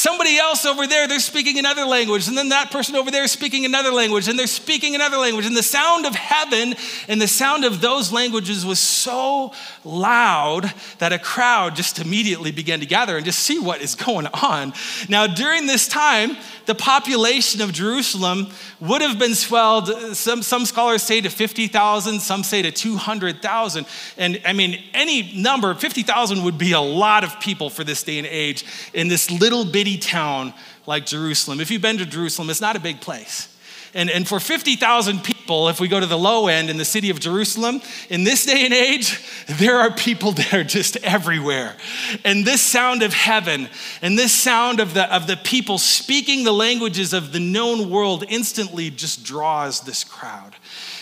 Somebody 0.00 0.38
else 0.38 0.64
over 0.64 0.86
there, 0.86 1.06
they're 1.06 1.20
speaking 1.20 1.58
another 1.58 1.84
language. 1.84 2.26
And 2.26 2.34
then 2.34 2.48
that 2.48 2.70
person 2.70 2.96
over 2.96 3.10
there 3.10 3.24
is 3.24 3.32
speaking 3.32 3.66
another 3.66 3.90
language. 3.90 4.28
And 4.28 4.38
they're 4.38 4.46
speaking 4.46 4.94
another 4.94 5.18
language. 5.18 5.44
And 5.44 5.54
the 5.54 5.62
sound 5.62 6.06
of 6.06 6.14
heaven 6.14 6.74
and 7.06 7.20
the 7.20 7.28
sound 7.28 7.66
of 7.66 7.82
those 7.82 8.10
languages 8.10 8.64
was 8.64 8.78
so 8.78 9.52
loud 9.84 10.72
that 11.00 11.12
a 11.12 11.18
crowd 11.18 11.76
just 11.76 11.98
immediately 11.98 12.50
began 12.50 12.80
to 12.80 12.86
gather 12.86 13.18
and 13.18 13.26
just 13.26 13.40
see 13.40 13.58
what 13.58 13.82
is 13.82 13.94
going 13.94 14.26
on. 14.28 14.72
Now, 15.10 15.26
during 15.26 15.66
this 15.66 15.86
time, 15.86 16.38
the 16.64 16.74
population 16.74 17.60
of 17.60 17.72
Jerusalem 17.72 18.46
would 18.80 19.02
have 19.02 19.18
been 19.18 19.34
swelled, 19.34 19.88
some, 20.16 20.40
some 20.40 20.64
scholars 20.64 21.02
say 21.02 21.20
to 21.20 21.28
50,000, 21.28 22.20
some 22.20 22.42
say 22.42 22.62
to 22.62 22.70
200,000. 22.70 23.86
And 24.16 24.40
I 24.46 24.52
mean, 24.52 24.80
any 24.94 25.32
number, 25.34 25.74
50,000 25.74 26.44
would 26.44 26.58
be 26.58 26.72
a 26.72 26.80
lot 26.80 27.24
of 27.24 27.38
people 27.40 27.70
for 27.70 27.84
this 27.84 28.02
day 28.02 28.18
and 28.18 28.26
age 28.26 28.64
in 28.94 29.08
this 29.08 29.30
little 29.30 29.64
bitty 29.64 29.89
town 29.98 30.54
like 30.86 31.06
Jerusalem. 31.06 31.60
If 31.60 31.70
you've 31.70 31.82
been 31.82 31.98
to 31.98 32.06
Jerusalem, 32.06 32.50
it's 32.50 32.60
not 32.60 32.76
a 32.76 32.80
big 32.80 33.00
place. 33.00 33.54
And, 33.94 34.10
and 34.10 34.26
for 34.26 34.38
50,000 34.38 35.24
people, 35.24 35.39
if 35.68 35.80
we 35.80 35.88
go 35.88 36.00
to 36.00 36.06
the 36.06 36.18
low 36.18 36.46
end 36.46 36.70
in 36.70 36.76
the 36.76 36.84
city 36.84 37.10
of 37.10 37.20
Jerusalem, 37.20 37.80
in 38.08 38.24
this 38.24 38.46
day 38.46 38.64
and 38.64 38.72
age, 38.72 39.20
there 39.46 39.78
are 39.78 39.90
people 39.90 40.32
there 40.50 40.64
just 40.64 40.96
everywhere. 40.98 41.76
And 42.24 42.44
this 42.44 42.62
sound 42.62 43.02
of 43.02 43.12
heaven 43.12 43.68
and 44.02 44.18
this 44.18 44.32
sound 44.32 44.80
of 44.80 44.94
the, 44.94 45.12
of 45.14 45.26
the 45.26 45.36
people 45.36 45.78
speaking 45.78 46.44
the 46.44 46.52
languages 46.52 47.12
of 47.12 47.32
the 47.32 47.40
known 47.40 47.90
world 47.90 48.24
instantly 48.28 48.90
just 48.90 49.24
draws 49.24 49.80
this 49.80 50.04
crowd. 50.04 50.54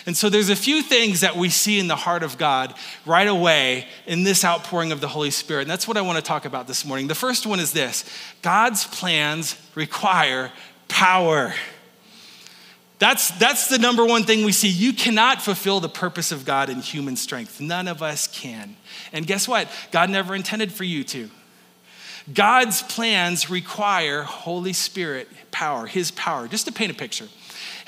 And 0.06 0.16
so 0.16 0.30
there's 0.30 0.48
a 0.48 0.56
few 0.56 0.82
things 0.82 1.20
that 1.20 1.36
we 1.36 1.50
see 1.50 1.78
in 1.78 1.86
the 1.86 1.94
heart 1.94 2.22
of 2.22 2.38
God 2.38 2.74
right 3.04 3.28
away 3.28 3.86
in 4.06 4.22
this 4.22 4.42
outpouring 4.42 4.90
of 4.90 5.02
the 5.02 5.08
Holy 5.08 5.30
Spirit. 5.30 5.62
And 5.62 5.70
that's 5.70 5.86
what 5.86 5.98
I 5.98 6.00
want 6.00 6.16
to 6.16 6.22
talk 6.22 6.46
about 6.46 6.66
this 6.66 6.86
morning. 6.86 7.08
The 7.08 7.14
first 7.14 7.46
one 7.46 7.60
is 7.60 7.72
this 7.72 8.04
God's 8.40 8.86
plans 8.86 9.56
require 9.74 10.50
power. 10.88 11.52
That's, 12.98 13.30
that's 13.38 13.68
the 13.68 13.78
number 13.78 14.04
one 14.04 14.24
thing 14.24 14.44
we 14.44 14.52
see. 14.52 14.68
You 14.68 14.92
cannot 14.92 15.40
fulfill 15.40 15.78
the 15.78 15.88
purpose 15.88 16.32
of 16.32 16.44
God 16.44 16.68
in 16.68 16.80
human 16.80 17.14
strength. 17.14 17.60
None 17.60 17.86
of 17.86 18.02
us 18.02 18.26
can. 18.26 18.76
And 19.12 19.26
guess 19.26 19.46
what? 19.46 19.68
God 19.92 20.10
never 20.10 20.34
intended 20.34 20.72
for 20.72 20.84
you 20.84 21.04
to. 21.04 21.30
God's 22.32 22.82
plans 22.82 23.48
require 23.48 24.22
Holy 24.22 24.72
Spirit 24.72 25.28
power, 25.50 25.86
His 25.86 26.10
power. 26.10 26.48
Just 26.48 26.66
to 26.66 26.72
paint 26.72 26.90
a 26.90 26.94
picture, 26.94 27.28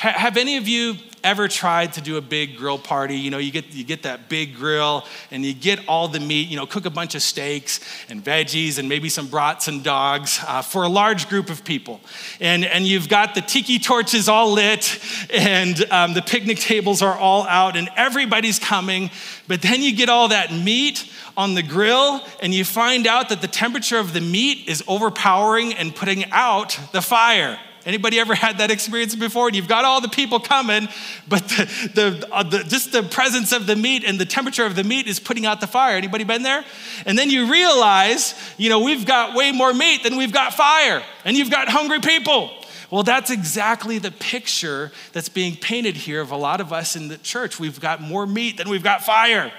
have 0.09 0.39
any 0.39 0.57
of 0.57 0.67
you 0.67 0.95
ever 1.23 1.47
tried 1.47 1.93
to 1.93 2.01
do 2.01 2.17
a 2.17 2.23
big 2.23 2.57
grill 2.57 2.79
party? 2.79 3.17
You 3.17 3.31
know, 3.31 3.37
you 3.37 3.53
get, 3.53 3.75
you 3.75 3.85
get 3.85 4.05
that 4.05 4.31
big 4.31 4.57
grill 4.57 5.05
and 5.31 5.45
you 5.45 5.53
get 5.53 5.87
all 5.87 6.09
the 6.09 6.21
meat, 6.21 6.49
you 6.49 6.57
know, 6.57 6.65
cook 6.65 6.87
a 6.87 6.91
bunch 6.91 7.15
of 7.15 7.21
steaks 7.21 7.81
and 8.09 8.25
veggies 8.25 8.79
and 8.79 8.89
maybe 8.89 9.11
some 9.11 9.27
brats 9.27 9.69
and 9.69 9.85
dogs 9.85 10.41
uh, 10.47 10.63
for 10.63 10.85
a 10.85 10.89
large 10.89 11.29
group 11.29 11.51
of 11.51 11.65
people. 11.65 12.01
And, 12.41 12.65
and 12.65 12.87
you've 12.87 13.11
got 13.11 13.35
the 13.35 13.43
tiki 13.43 13.79
torches 13.79 14.27
all 14.27 14.53
lit 14.53 14.99
and 15.29 15.85
um, 15.93 16.15
the 16.15 16.23
picnic 16.23 16.59
tables 16.59 17.03
are 17.03 17.15
all 17.15 17.47
out 17.47 17.77
and 17.77 17.91
everybody's 17.95 18.59
coming. 18.59 19.11
But 19.49 19.61
then 19.61 19.83
you 19.83 19.95
get 19.95 20.09
all 20.09 20.29
that 20.29 20.51
meat 20.51 21.13
on 21.37 21.55
the 21.55 21.63
grill 21.63 22.25
and 22.41 22.55
you 22.55 22.65
find 22.65 23.07
out 23.07 23.29
that 23.29 23.43
the 23.43 23.49
temperature 23.49 23.99
of 23.99 24.15
the 24.15 24.23
meat 24.23 24.67
is 24.67 24.83
overpowering 24.89 25.75
and 25.75 25.95
putting 25.95 26.25
out 26.31 26.79
the 26.93 27.03
fire. 27.03 27.59
Anybody 27.91 28.21
ever 28.21 28.37
had 28.37 28.59
that 28.59 28.71
experience 28.71 29.17
before? 29.17 29.49
And 29.49 29.57
you've 29.57 29.67
got 29.67 29.85
all 29.85 30.01
the 30.01 30.09
people 30.09 30.39
coming, 30.39 30.89
but 31.27 31.43
the, 31.49 31.91
the, 31.93 32.29
uh, 32.31 32.45
the, 32.45 32.59
just 32.63 32.93
the 32.93 33.03
presence 33.03 33.51
of 33.51 33.67
the 33.67 33.75
meat 33.75 34.05
and 34.05 34.17
the 34.17 34.25
temperature 34.25 34.65
of 34.65 34.77
the 34.77 34.85
meat 34.85 35.09
is 35.09 35.19
putting 35.19 35.45
out 35.45 35.61
the 35.61 35.67
fire. 35.67 35.97
Anybody 35.97 36.23
been 36.23 36.45
there? 36.45 36.65
And 37.05 37.19
then 37.19 37.31
you 37.31 37.51
realize, 37.51 38.37
you 38.59 38.69
know, 38.69 38.79
we've 38.79 39.05
got 39.05 39.35
way 39.35 39.51
more 39.51 39.75
meat 39.75 40.05
than 40.05 40.17
we've 40.17 40.33
got 40.33 40.55
fire, 40.55 41.03
and 41.25 41.37
you've 41.37 41.51
got 41.51 41.69
hungry 41.69 41.99
people. 41.99 42.53
Well, 42.93 43.03
that's 43.03 43.29
exactly 43.29 43.99
the 43.99 44.13
picture 44.13 44.93
that's 45.13 45.29
being 45.29 45.57
painted 45.57 45.97
here 45.97 46.21
of 46.21 46.31
a 46.31 46.37
lot 46.37 46.61
of 46.61 46.73
us 46.73 46.95
in 46.95 47.09
the 47.09 47.19
church. 47.19 47.59
We've 47.59 47.81
got 47.81 48.01
more 48.01 48.25
meat 48.25 48.57
than 48.57 48.69
we've 48.69 48.85
got 48.85 49.03
fire 49.03 49.51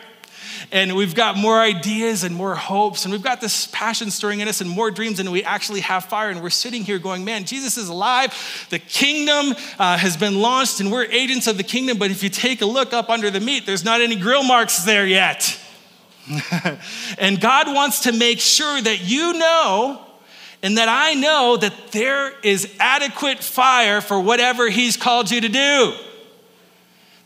and 0.71 0.95
we've 0.95 1.15
got 1.15 1.37
more 1.37 1.59
ideas 1.59 2.23
and 2.23 2.35
more 2.35 2.55
hopes, 2.55 3.05
and 3.05 3.11
we've 3.11 3.23
got 3.23 3.41
this 3.41 3.67
passion 3.67 4.11
stirring 4.11 4.39
in 4.39 4.47
us 4.47 4.61
and 4.61 4.69
more 4.69 4.91
dreams, 4.91 5.19
and 5.19 5.31
we 5.31 5.43
actually 5.43 5.81
have 5.81 6.05
fire. 6.05 6.29
And 6.29 6.41
we're 6.41 6.49
sitting 6.49 6.83
here 6.83 6.99
going, 6.99 7.23
Man, 7.23 7.45
Jesus 7.45 7.77
is 7.77 7.89
alive. 7.89 8.67
The 8.69 8.79
kingdom 8.79 9.55
uh, 9.79 9.97
has 9.97 10.17
been 10.17 10.41
launched, 10.41 10.79
and 10.79 10.91
we're 10.91 11.05
agents 11.05 11.47
of 11.47 11.57
the 11.57 11.63
kingdom. 11.63 11.97
But 11.97 12.11
if 12.11 12.23
you 12.23 12.29
take 12.29 12.61
a 12.61 12.65
look 12.65 12.93
up 12.93 13.09
under 13.09 13.29
the 13.29 13.39
meat, 13.39 13.65
there's 13.65 13.85
not 13.85 14.01
any 14.01 14.15
grill 14.15 14.43
marks 14.43 14.83
there 14.83 15.05
yet. 15.05 15.59
and 17.17 17.41
God 17.41 17.67
wants 17.67 18.01
to 18.01 18.11
make 18.11 18.39
sure 18.39 18.81
that 18.81 19.01
you 19.01 19.33
know 19.33 20.05
and 20.63 20.77
that 20.77 20.87
I 20.89 21.15
know 21.15 21.57
that 21.57 21.73
there 21.91 22.37
is 22.41 22.75
adequate 22.79 23.39
fire 23.39 24.01
for 24.01 24.19
whatever 24.19 24.69
He's 24.69 24.97
called 24.97 25.31
you 25.31 25.41
to 25.41 25.49
do. 25.49 25.95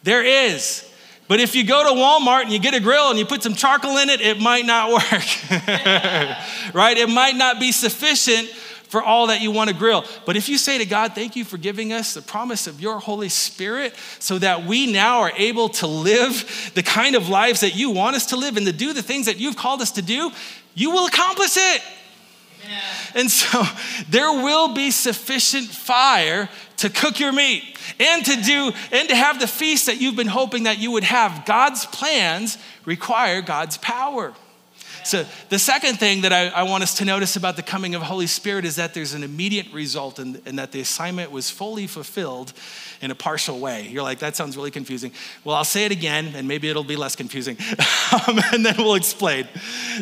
There 0.03 0.23
is. 0.23 0.84
But 1.27 1.39
if 1.39 1.55
you 1.55 1.65
go 1.65 1.83
to 1.83 1.99
Walmart 1.99 2.43
and 2.43 2.51
you 2.51 2.59
get 2.59 2.73
a 2.75 2.79
grill 2.79 3.09
and 3.09 3.17
you 3.17 3.25
put 3.25 3.41
some 3.41 3.55
charcoal 3.55 3.97
in 3.97 4.09
it, 4.09 4.21
it 4.21 4.39
might 4.39 4.65
not 4.65 4.91
work. 4.91 6.73
right? 6.73 6.97
It 6.97 7.09
might 7.09 7.35
not 7.35 7.59
be 7.59 7.71
sufficient 7.71 8.47
for 8.89 9.01
all 9.01 9.27
that 9.27 9.41
you 9.41 9.51
want 9.51 9.69
to 9.69 9.75
grill. 9.75 10.05
But 10.25 10.37
if 10.37 10.47
you 10.47 10.57
say 10.57 10.77
to 10.77 10.85
God, 10.85 11.15
Thank 11.15 11.35
you 11.35 11.43
for 11.43 11.57
giving 11.57 11.91
us 11.91 12.13
the 12.13 12.21
promise 12.21 12.67
of 12.67 12.79
your 12.79 12.99
Holy 12.99 13.29
Spirit 13.29 13.95
so 14.19 14.37
that 14.39 14.65
we 14.65 14.91
now 14.91 15.21
are 15.21 15.31
able 15.35 15.69
to 15.69 15.87
live 15.87 16.71
the 16.75 16.83
kind 16.83 17.15
of 17.15 17.27
lives 17.27 17.61
that 17.61 17.75
you 17.75 17.89
want 17.89 18.15
us 18.15 18.27
to 18.27 18.37
live 18.37 18.55
and 18.57 18.65
to 18.67 18.71
do 18.71 18.93
the 18.93 19.01
things 19.01 19.25
that 19.25 19.37
you've 19.37 19.57
called 19.57 19.81
us 19.81 19.91
to 19.93 20.01
do, 20.01 20.31
you 20.75 20.91
will 20.91 21.07
accomplish 21.07 21.57
it. 21.57 21.81
And 23.13 23.29
so 23.29 23.63
there 24.09 24.31
will 24.31 24.73
be 24.73 24.91
sufficient 24.91 25.67
fire 25.67 26.49
to 26.77 26.89
cook 26.89 27.19
your 27.19 27.31
meat 27.31 27.63
and 27.99 28.25
to 28.25 28.41
do 28.41 28.71
and 28.91 29.09
to 29.09 29.15
have 29.15 29.39
the 29.39 29.47
feast 29.47 29.85
that 29.85 30.01
you've 30.01 30.15
been 30.15 30.27
hoping 30.27 30.63
that 30.63 30.79
you 30.79 30.91
would 30.91 31.03
have. 31.03 31.45
God's 31.45 31.85
plans 31.85 32.57
require 32.85 33.41
God's 33.41 33.77
power. 33.77 34.33
So, 35.03 35.23
the 35.49 35.59
second 35.59 35.99
thing 35.99 36.21
that 36.21 36.33
I, 36.33 36.47
I, 36.47 36.63
want 36.63 36.81
us 36.81 36.95
to 36.95 37.05
notice 37.05 37.35
about 37.35 37.57
the 37.57 37.61
coming 37.61 37.93
of 37.93 38.01
Holy 38.01 38.25
Spirit 38.25 38.65
is 38.65 38.77
that 38.77 38.95
there's 38.95 39.13
an 39.13 39.21
immediate 39.21 39.71
result 39.71 40.17
and, 40.17 40.41
and 40.47 40.57
that 40.57 40.71
the 40.71 40.79
assignment 40.79 41.29
was 41.29 41.51
fully 41.51 41.85
fulfilled 41.85 42.53
in 43.05 43.11
a 43.11 43.15
partial 43.15 43.59
way. 43.59 43.87
You're 43.87 44.03
like, 44.03 44.19
that 44.19 44.35
sounds 44.35 44.57
really 44.57 44.71
confusing. 44.71 45.11
Well, 45.43 45.55
I'll 45.55 45.63
say 45.63 45.85
it 45.85 45.91
again, 45.91 46.33
and 46.35 46.47
maybe 46.47 46.69
it'll 46.69 46.83
be 46.83 46.95
less 46.95 47.15
confusing, 47.15 47.55
um, 48.27 48.39
and 48.51 48.65
then 48.65 48.75
we'll 48.77 48.95
explain. 48.95 49.47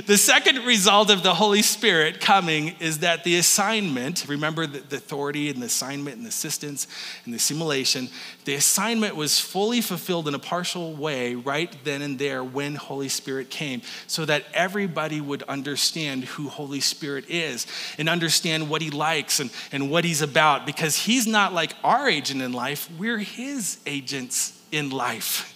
The 0.08 0.18
second 0.18 0.66
result 0.66 1.12
of 1.12 1.22
the 1.22 1.34
Holy 1.34 1.62
Spirit 1.62 2.22
coming 2.22 2.76
is 2.80 3.00
that 3.00 3.26
the 3.26 3.36
assignment, 3.36 4.26
remember 4.30 4.66
the, 4.66 4.80
the 4.80 4.96
authority 4.96 5.50
and 5.50 5.62
the 5.62 5.66
assignment 5.66 6.16
and 6.16 6.26
the 6.26 6.30
assistance 6.30 6.88
and 7.26 7.34
the 7.34 7.39
simulation, 7.39 8.08
the 8.46 8.56
assignment 8.56 9.18
was 9.18 9.38
fully 9.38 9.82
fulfilled 9.82 10.30
in 10.30 10.34
a 10.34 10.39
partial 10.39 10.94
way 10.96 11.36
right 11.36 11.76
then 11.84 12.02
and 12.02 12.18
there 12.18 12.42
when 12.42 12.76
Holy 12.76 13.10
Spirit 13.10 13.50
came, 13.50 13.82
so 14.08 14.24
that 14.24 14.46
everybody 14.54 15.20
would 15.20 15.44
understand 15.44 16.24
who 16.24 16.48
Holy 16.48 16.80
Spirit 16.80 17.26
is 17.28 17.68
and 17.98 18.08
understand 18.08 18.70
what 18.70 18.82
he 18.82 18.89
likes 18.89 19.42
and, 19.42 19.52
and 19.74 19.92
what 19.92 20.06
he's 20.06 20.22
about, 20.22 20.66
because 20.66 20.96
he's 20.96 21.28
not 21.28 21.54
like 21.54 21.74
our 21.84 22.08
agent 22.08 22.42
in 22.42 22.54
life, 22.54 22.89
we're 22.98 23.20
his 23.20 23.80
agents 23.86 24.60
in 24.72 24.90
life. 24.90 25.50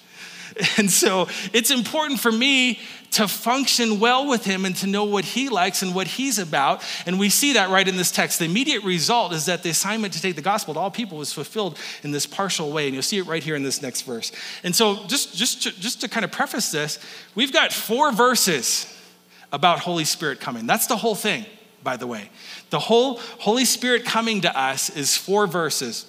And 0.77 0.89
so 0.89 1.27
it's 1.53 1.71
important 1.71 2.19
for 2.19 2.31
me 2.31 2.79
to 3.11 3.27
function 3.27 3.99
well 3.99 4.27
with 4.27 4.43
him 4.45 4.65
and 4.65 4.75
to 4.77 4.87
know 4.87 5.03
what 5.03 5.25
he 5.25 5.49
likes 5.49 5.81
and 5.81 5.93
what 5.93 6.07
he's 6.07 6.39
about. 6.39 6.83
And 7.05 7.19
we 7.19 7.29
see 7.29 7.53
that 7.53 7.69
right 7.69 7.87
in 7.87 7.95
this 7.95 8.11
text. 8.11 8.39
The 8.39 8.45
immediate 8.45 8.83
result 8.83 9.33
is 9.33 9.45
that 9.45 9.63
the 9.63 9.69
assignment 9.69 10.13
to 10.13 10.21
take 10.21 10.35
the 10.35 10.41
gospel 10.41 10.73
to 10.73 10.79
all 10.79 10.91
people 10.91 11.17
was 11.17 11.33
fulfilled 11.33 11.77
in 12.03 12.11
this 12.11 12.25
partial 12.25 12.71
way. 12.71 12.85
And 12.85 12.93
you'll 12.93 13.03
see 13.03 13.17
it 13.17 13.27
right 13.27 13.43
here 13.43 13.55
in 13.55 13.63
this 13.63 13.81
next 13.81 14.01
verse. 14.01 14.31
And 14.63 14.75
so 14.75 15.05
just, 15.07 15.35
just, 15.35 15.63
to, 15.63 15.71
just 15.79 16.01
to 16.01 16.07
kind 16.07 16.23
of 16.23 16.31
preface 16.31 16.71
this, 16.71 16.99
we've 17.35 17.53
got 17.53 17.71
four 17.71 18.11
verses 18.11 18.93
about 19.51 19.79
Holy 19.79 20.05
Spirit 20.05 20.39
coming. 20.39 20.67
That's 20.67 20.87
the 20.87 20.97
whole 20.97 21.15
thing, 21.15 21.45
by 21.83 21.97
the 21.97 22.07
way. 22.07 22.29
The 22.69 22.79
whole 22.79 23.19
Holy 23.39 23.65
Spirit 23.65 24.05
coming 24.05 24.41
to 24.41 24.59
us 24.59 24.89
is 24.89 25.15
four 25.15 25.47
verses. 25.47 26.05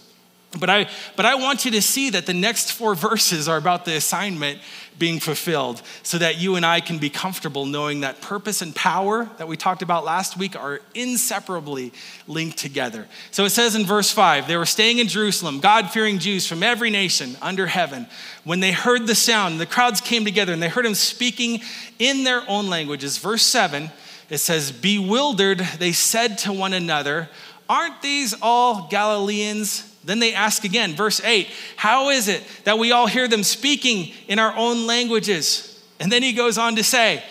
But 0.58 0.70
I, 0.70 0.88
but 1.14 1.26
I 1.26 1.34
want 1.34 1.66
you 1.66 1.70
to 1.72 1.82
see 1.82 2.10
that 2.10 2.24
the 2.24 2.34
next 2.34 2.72
four 2.72 2.94
verses 3.08 3.48
are 3.48 3.58
about 3.58 3.84
the 3.84 3.96
assignment 3.96 4.60
being 4.98 5.20
fulfilled 5.20 5.80
so 6.02 6.18
that 6.18 6.38
you 6.38 6.56
and 6.56 6.66
I 6.66 6.80
can 6.80 6.98
be 6.98 7.10
comfortable 7.10 7.66
knowing 7.66 8.00
that 8.00 8.20
purpose 8.20 8.62
and 8.62 8.74
power 8.74 9.30
that 9.38 9.46
we 9.46 9.56
talked 9.56 9.82
about 9.82 10.04
last 10.04 10.36
week 10.36 10.56
are 10.56 10.80
inseparably 10.94 11.92
linked 12.26 12.58
together. 12.58 13.06
So 13.30 13.44
it 13.44 13.50
says 13.50 13.76
in 13.76 13.84
verse 13.84 14.10
5 14.10 14.48
they 14.48 14.56
were 14.56 14.66
staying 14.66 14.98
in 14.98 15.06
Jerusalem, 15.06 15.60
God 15.60 15.90
fearing 15.90 16.18
Jews 16.18 16.46
from 16.46 16.62
every 16.62 16.90
nation 16.90 17.36
under 17.40 17.66
heaven. 17.66 18.06
When 18.42 18.60
they 18.60 18.72
heard 18.72 19.06
the 19.06 19.14
sound, 19.14 19.60
the 19.60 19.66
crowds 19.66 20.00
came 20.00 20.24
together 20.24 20.52
and 20.52 20.62
they 20.62 20.68
heard 20.68 20.86
him 20.86 20.94
speaking 20.94 21.60
in 21.98 22.24
their 22.24 22.42
own 22.48 22.68
languages. 22.68 23.18
Verse 23.18 23.42
7 23.42 23.90
it 24.30 24.38
says, 24.38 24.72
Bewildered, 24.72 25.60
they 25.78 25.92
said 25.92 26.38
to 26.38 26.52
one 26.52 26.74
another, 26.74 27.28
Aren't 27.68 28.02
these 28.02 28.34
all 28.42 28.88
Galileans? 28.88 29.84
Then 30.08 30.20
they 30.20 30.32
ask 30.32 30.64
again, 30.64 30.94
verse 30.94 31.22
8, 31.22 31.48
how 31.76 32.08
is 32.08 32.28
it 32.28 32.42
that 32.64 32.78
we 32.78 32.92
all 32.92 33.06
hear 33.06 33.28
them 33.28 33.42
speaking 33.42 34.14
in 34.26 34.38
our 34.38 34.56
own 34.56 34.86
languages? 34.86 35.78
And 36.00 36.10
then 36.10 36.22
he 36.22 36.32
goes 36.32 36.56
on 36.56 36.76
to 36.76 36.82
say, 36.82 37.22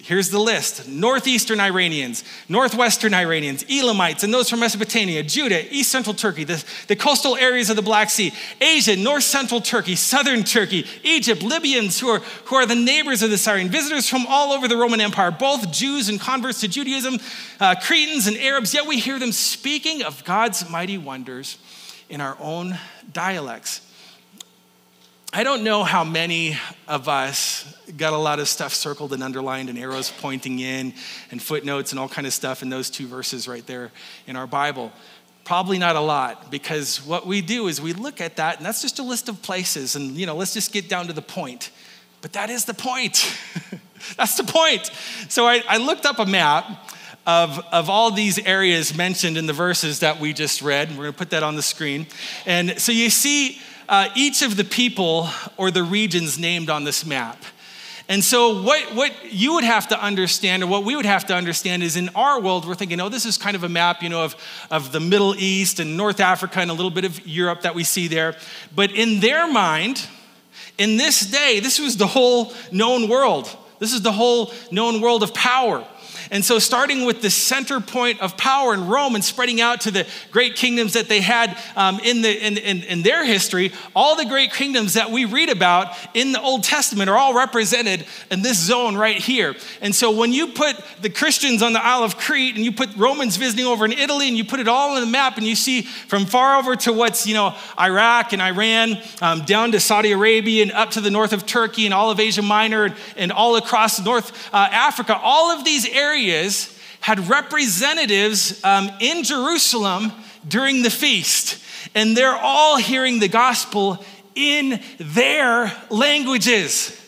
here's 0.00 0.28
the 0.30 0.38
list 0.40 0.88
Northeastern 0.88 1.60
Iranians, 1.60 2.24
Northwestern 2.48 3.14
Iranians, 3.14 3.64
Elamites, 3.70 4.24
and 4.24 4.34
those 4.34 4.50
from 4.50 4.58
Mesopotamia, 4.58 5.22
Judah, 5.22 5.72
East 5.72 5.92
Central 5.92 6.12
Turkey, 6.12 6.42
the, 6.42 6.64
the 6.88 6.96
coastal 6.96 7.36
areas 7.36 7.70
of 7.70 7.76
the 7.76 7.82
Black 7.82 8.10
Sea, 8.10 8.32
Asia, 8.60 8.96
North 8.96 9.22
Central 9.22 9.60
Turkey, 9.60 9.94
Southern 9.94 10.42
Turkey, 10.42 10.84
Egypt, 11.04 11.44
Libyans 11.44 12.00
who 12.00 12.08
are, 12.08 12.18
who 12.46 12.56
are 12.56 12.66
the 12.66 12.74
neighbors 12.74 13.22
of 13.22 13.30
the 13.30 13.38
Cyrene, 13.38 13.68
visitors 13.68 14.08
from 14.08 14.26
all 14.26 14.52
over 14.52 14.66
the 14.66 14.76
Roman 14.76 15.00
Empire, 15.00 15.30
both 15.30 15.70
Jews 15.70 16.08
and 16.08 16.20
converts 16.20 16.62
to 16.62 16.68
Judaism, 16.68 17.20
uh, 17.60 17.76
Cretans 17.80 18.26
and 18.26 18.36
Arabs, 18.38 18.74
yet 18.74 18.88
we 18.88 18.98
hear 18.98 19.20
them 19.20 19.30
speaking 19.30 20.02
of 20.02 20.24
God's 20.24 20.68
mighty 20.68 20.98
wonders 20.98 21.58
in 22.12 22.20
our 22.20 22.36
own 22.38 22.78
dialects. 23.10 23.80
I 25.32 25.44
don't 25.44 25.64
know 25.64 25.82
how 25.82 26.04
many 26.04 26.58
of 26.86 27.08
us 27.08 27.74
got 27.96 28.12
a 28.12 28.18
lot 28.18 28.38
of 28.38 28.48
stuff 28.48 28.74
circled 28.74 29.14
and 29.14 29.22
underlined 29.22 29.70
and 29.70 29.78
arrows 29.78 30.12
pointing 30.20 30.58
in 30.58 30.92
and 31.30 31.42
footnotes 31.42 31.90
and 31.90 31.98
all 31.98 32.10
kind 32.10 32.26
of 32.26 32.34
stuff 32.34 32.62
in 32.62 32.68
those 32.68 32.90
two 32.90 33.06
verses 33.06 33.48
right 33.48 33.66
there 33.66 33.90
in 34.26 34.36
our 34.36 34.46
Bible. 34.46 34.92
Probably 35.44 35.78
not 35.78 35.96
a 35.96 36.00
lot 36.00 36.50
because 36.50 37.02
what 37.06 37.26
we 37.26 37.40
do 37.40 37.66
is 37.66 37.80
we 37.80 37.94
look 37.94 38.20
at 38.20 38.36
that 38.36 38.58
and 38.58 38.66
that's 38.66 38.82
just 38.82 38.98
a 38.98 39.02
list 39.02 39.30
of 39.30 39.40
places 39.40 39.96
and 39.96 40.14
you 40.14 40.26
know, 40.26 40.36
let's 40.36 40.52
just 40.52 40.70
get 40.70 40.90
down 40.90 41.06
to 41.06 41.14
the 41.14 41.22
point. 41.22 41.70
But 42.20 42.34
that 42.34 42.50
is 42.50 42.66
the 42.66 42.74
point. 42.74 43.34
that's 44.18 44.36
the 44.36 44.44
point. 44.44 44.90
So 45.30 45.46
I, 45.46 45.62
I 45.66 45.78
looked 45.78 46.04
up 46.04 46.18
a 46.18 46.26
map 46.26 46.66
of, 47.26 47.58
of 47.72 47.88
all 47.88 48.10
these 48.10 48.38
areas 48.38 48.96
mentioned 48.96 49.36
in 49.36 49.46
the 49.46 49.52
verses 49.52 50.00
that 50.00 50.18
we 50.18 50.32
just 50.32 50.62
read. 50.62 50.90
We're 50.90 51.04
going 51.04 51.12
to 51.12 51.18
put 51.18 51.30
that 51.30 51.42
on 51.42 51.56
the 51.56 51.62
screen. 51.62 52.06
And 52.46 52.80
so 52.80 52.92
you 52.92 53.10
see 53.10 53.60
uh, 53.88 54.08
each 54.14 54.42
of 54.42 54.56
the 54.56 54.64
people 54.64 55.28
or 55.56 55.70
the 55.70 55.82
regions 55.82 56.38
named 56.38 56.70
on 56.70 56.84
this 56.84 57.06
map. 57.06 57.42
And 58.08 58.22
so, 58.22 58.62
what, 58.62 58.94
what 58.94 59.12
you 59.32 59.54
would 59.54 59.64
have 59.64 59.88
to 59.88 60.02
understand, 60.02 60.62
or 60.62 60.66
what 60.66 60.84
we 60.84 60.96
would 60.96 61.06
have 61.06 61.24
to 61.26 61.34
understand, 61.34 61.82
is 61.82 61.96
in 61.96 62.08
our 62.10 62.40
world, 62.40 62.66
we're 62.66 62.74
thinking, 62.74 63.00
oh, 63.00 63.08
this 63.08 63.24
is 63.24 63.38
kind 63.38 63.54
of 63.54 63.62
a 63.62 63.68
map, 63.68 64.02
you 64.02 64.08
know, 64.08 64.24
of, 64.24 64.36
of 64.70 64.92
the 64.92 65.00
Middle 65.00 65.34
East 65.36 65.78
and 65.78 65.96
North 65.96 66.20
Africa 66.20 66.60
and 66.60 66.70
a 66.70 66.74
little 66.74 66.90
bit 66.90 67.04
of 67.04 67.26
Europe 67.26 67.62
that 67.62 67.74
we 67.74 67.84
see 67.84 68.08
there. 68.08 68.34
But 68.74 68.90
in 68.90 69.20
their 69.20 69.50
mind, 69.50 70.06
in 70.78 70.96
this 70.96 71.20
day, 71.20 71.60
this 71.60 71.78
was 71.78 71.96
the 71.96 72.06
whole 72.06 72.52
known 72.72 73.08
world. 73.08 73.56
This 73.78 73.92
is 73.92 74.02
the 74.02 74.12
whole 74.12 74.52
known 74.70 75.00
world 75.00 75.22
of 75.22 75.32
power. 75.32 75.86
And 76.32 76.42
so, 76.42 76.58
starting 76.58 77.04
with 77.04 77.20
the 77.20 77.28
center 77.28 77.78
point 77.78 78.22
of 78.22 78.38
power 78.38 78.72
in 78.72 78.88
Rome 78.88 79.14
and 79.14 79.22
spreading 79.22 79.60
out 79.60 79.82
to 79.82 79.90
the 79.90 80.06
great 80.30 80.56
kingdoms 80.56 80.94
that 80.94 81.06
they 81.06 81.20
had 81.20 81.58
um, 81.76 82.00
in, 82.00 82.22
the, 82.22 82.46
in, 82.46 82.56
in, 82.56 82.82
in 82.84 83.02
their 83.02 83.22
history, 83.22 83.70
all 83.94 84.16
the 84.16 84.24
great 84.24 84.50
kingdoms 84.50 84.94
that 84.94 85.10
we 85.10 85.26
read 85.26 85.50
about 85.50 85.94
in 86.14 86.32
the 86.32 86.40
Old 86.40 86.64
Testament 86.64 87.10
are 87.10 87.18
all 87.18 87.34
represented 87.34 88.06
in 88.30 88.40
this 88.40 88.58
zone 88.58 88.96
right 88.96 89.18
here. 89.18 89.54
And 89.82 89.94
so, 89.94 90.10
when 90.10 90.32
you 90.32 90.48
put 90.48 90.82
the 91.02 91.10
Cretans 91.10 91.62
on 91.62 91.74
the 91.74 91.84
Isle 91.84 92.02
of 92.02 92.16
Crete 92.16 92.56
and 92.56 92.64
you 92.64 92.72
put 92.72 92.96
Romans 92.96 93.36
visiting 93.36 93.66
over 93.66 93.84
in 93.84 93.92
Italy 93.92 94.26
and 94.26 94.34
you 94.34 94.46
put 94.46 94.58
it 94.58 94.68
all 94.68 94.96
on 94.96 95.02
the 95.02 95.06
map 95.06 95.36
and 95.36 95.46
you 95.46 95.54
see 95.54 95.82
from 95.82 96.24
far 96.24 96.56
over 96.56 96.76
to 96.76 96.94
what's, 96.94 97.26
you 97.26 97.34
know, 97.34 97.54
Iraq 97.78 98.32
and 98.32 98.40
Iran, 98.40 98.96
um, 99.20 99.44
down 99.44 99.72
to 99.72 99.80
Saudi 99.80 100.12
Arabia 100.12 100.62
and 100.62 100.72
up 100.72 100.92
to 100.92 101.02
the 101.02 101.10
north 101.10 101.34
of 101.34 101.44
Turkey 101.44 101.84
and 101.84 101.92
all 101.92 102.10
of 102.10 102.18
Asia 102.18 102.40
Minor 102.40 102.84
and, 102.84 102.94
and 103.18 103.32
all 103.32 103.56
across 103.56 104.02
North 104.02 104.32
uh, 104.54 104.68
Africa, 104.72 105.14
all 105.22 105.50
of 105.50 105.66
these 105.66 105.86
areas 105.86 106.21
areas 106.22 106.78
had 107.00 107.28
representatives 107.28 108.62
um, 108.64 108.90
in 109.00 109.24
Jerusalem 109.24 110.12
during 110.46 110.82
the 110.82 110.90
feast, 110.90 111.62
and 111.94 112.16
they're 112.16 112.36
all 112.36 112.76
hearing 112.76 113.18
the 113.18 113.28
gospel 113.28 114.04
in 114.34 114.80
their 114.98 115.72
languages. 115.90 116.98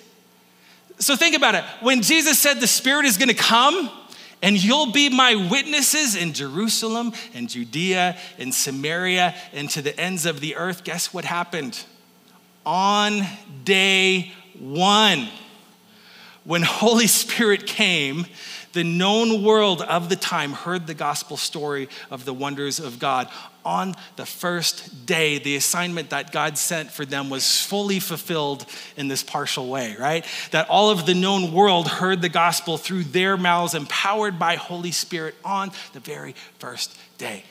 So 0.99 1.17
think 1.17 1.37
about 1.37 1.55
it. 1.55 1.65
When 1.81 2.03
Jesus 2.03 2.39
said 2.39 2.61
the 2.61 2.67
Spirit 2.67 3.05
is 3.07 3.17
gonna 3.17 3.35
come, 3.35 3.91
and 4.43 4.63
you'll 4.63 4.93
be 4.93 5.09
my 5.09 5.49
witnesses 5.51 6.17
in 6.17 6.33
Jerusalem 6.35 7.13
and 7.33 7.49
Judea 7.49 8.19
and 8.39 8.53
Samaria 8.53 9.35
and 9.55 9.71
to 9.71 9.81
the 9.81 9.99
ends 9.99 10.27
of 10.27 10.41
the 10.41 10.57
earth. 10.57 10.85
Guess 10.85 11.15
what 11.15 11.25
happened? 11.25 11.83
On 12.67 13.23
day 13.65 14.33
one, 14.59 15.29
when 16.45 16.63
Holy 16.63 17.07
Spirit 17.07 17.67
came, 17.67 18.27
the 18.75 18.85
known 18.85 19.43
world 19.43 19.81
of 19.83 20.09
the 20.09 20.17
time 20.17 20.53
heard 20.53 20.87
the 20.87 20.95
gospel 20.95 21.37
story 21.37 21.89
of 22.11 22.25
the 22.25 22.35
wonders 22.35 22.79
of 22.79 22.99
God. 22.99 23.29
On 23.65 23.95
the 24.17 24.27
first 24.27 25.07
day, 25.07 25.39
the 25.39 25.57
assignment 25.57 26.11
that 26.11 26.33
God 26.33 26.59
sent 26.59 26.91
for 26.91 27.07
them 27.07 27.31
was 27.31 27.61
fully 27.61 27.99
fulfilled 27.99 28.67
in 28.97 29.09
this 29.09 29.23
partial 29.23 29.69
way, 29.69 29.97
right? 29.99 30.27
That 30.51 30.69
all 30.69 30.91
of 30.91 31.07
the 31.07 31.15
known 31.15 31.53
world 31.53 31.89
heard 31.89 32.21
the 32.21 32.29
gospel 32.29 32.77
through 32.77 33.05
their 33.05 33.39
mouths, 33.39 33.75
empowered 33.75 34.39
by 34.39 34.57
Holy 34.57 34.93
Spirit 34.93 35.35
on 35.45 35.71
the 35.95 36.01
very 36.01 36.35
first 36.59 36.95
day. 37.17 37.45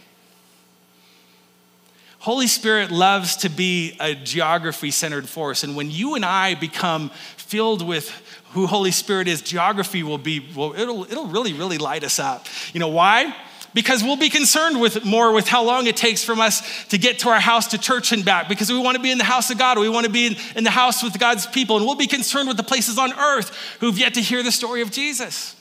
Holy 2.24 2.48
Spirit 2.48 2.90
loves 2.90 3.36
to 3.36 3.50
be 3.50 3.98
a 4.00 4.16
geography 4.16 4.92
centered 4.92 5.28
force. 5.28 5.66
And 5.66 5.76
when 5.76 5.92
you 5.92 6.16
and 6.16 6.24
I 6.24 6.56
become 6.56 7.10
filled 7.36 7.86
with 7.86 8.10
who 8.54 8.66
Holy 8.66 8.92
Spirit 8.92 9.28
is, 9.28 9.42
geography 9.42 10.04
will 10.04 10.18
be, 10.18 10.40
well, 10.56 10.74
it'll, 10.74 11.04
it'll 11.04 11.28
really, 11.28 11.52
really 11.52 11.78
light 11.78 12.06
us 12.06 12.20
up. 12.20 12.48
You 12.72 12.80
know 12.80 12.88
why? 12.88 13.36
Because 13.74 14.04
we'll 14.04 14.16
be 14.16 14.30
concerned 14.30 14.80
with 14.80 15.04
more 15.04 15.34
with 15.34 15.50
how 15.50 15.66
long 15.66 15.86
it 15.88 15.98
takes 15.98 16.24
from 16.24 16.40
us 16.40 16.86
to 16.86 16.98
get 16.98 17.20
to 17.20 17.30
our 17.30 17.42
house 17.42 17.68
to 17.72 17.78
church 17.78 18.14
and 18.14 18.24
back 18.24 18.48
because 18.48 18.72
we 18.72 18.80
want 18.80 18.96
to 18.96 19.04
be 19.04 19.12
in 19.12 19.18
the 19.18 19.26
house 19.26 19.52
of 19.52 19.58
God. 19.58 19.78
We 19.78 19.90
want 19.90 20.06
to 20.06 20.12
be 20.12 20.28
in, 20.28 20.36
in 20.56 20.64
the 20.64 20.72
house 20.72 21.04
with 21.04 21.20
God's 21.20 21.46
people. 21.46 21.76
And 21.76 21.86
we'll 21.86 21.96
be 21.96 22.08
concerned 22.08 22.48
with 22.48 22.56
the 22.56 22.64
places 22.64 22.98
on 22.98 23.12
earth 23.12 23.50
who've 23.82 24.00
yet 24.00 24.14
to 24.14 24.22
hear 24.22 24.44
the 24.44 24.52
story 24.54 24.82
of 24.82 24.92
Jesus. 24.92 25.58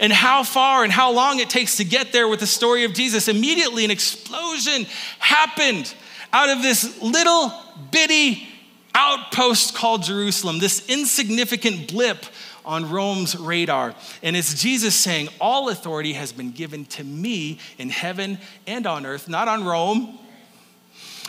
And 0.00 0.12
how 0.12 0.42
far 0.42 0.84
and 0.84 0.92
how 0.92 1.12
long 1.12 1.40
it 1.40 1.50
takes 1.50 1.76
to 1.78 1.84
get 1.84 2.12
there 2.12 2.28
with 2.28 2.40
the 2.40 2.46
story 2.46 2.84
of 2.84 2.92
Jesus. 2.92 3.28
Immediately, 3.28 3.84
an 3.84 3.90
explosion 3.90 4.86
happened 5.18 5.94
out 6.32 6.50
of 6.50 6.62
this 6.62 7.00
little 7.02 7.52
bitty 7.90 8.46
outpost 8.94 9.74
called 9.74 10.02
Jerusalem, 10.02 10.58
this 10.58 10.88
insignificant 10.88 11.92
blip 11.92 12.26
on 12.64 12.90
Rome's 12.90 13.36
radar. 13.36 13.94
And 14.22 14.36
it's 14.36 14.60
Jesus 14.60 14.94
saying, 14.94 15.28
All 15.40 15.70
authority 15.70 16.12
has 16.12 16.32
been 16.32 16.52
given 16.52 16.84
to 16.86 17.04
me 17.04 17.58
in 17.78 17.88
heaven 17.88 18.38
and 18.66 18.86
on 18.86 19.06
earth, 19.06 19.28
not 19.28 19.48
on 19.48 19.64
Rome. 19.64 20.18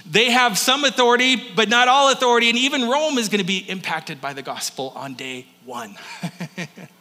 They 0.09 0.31
have 0.31 0.57
some 0.57 0.85
authority, 0.85 1.35
but 1.55 1.69
not 1.69 1.87
all 1.87 2.11
authority. 2.11 2.49
And 2.49 2.57
even 2.57 2.89
Rome 2.89 3.17
is 3.17 3.29
going 3.29 3.39
to 3.39 3.45
be 3.45 3.59
impacted 3.69 4.19
by 4.19 4.33
the 4.33 4.41
gospel 4.41 4.91
on 4.95 5.13
day 5.13 5.45
one. 5.65 5.95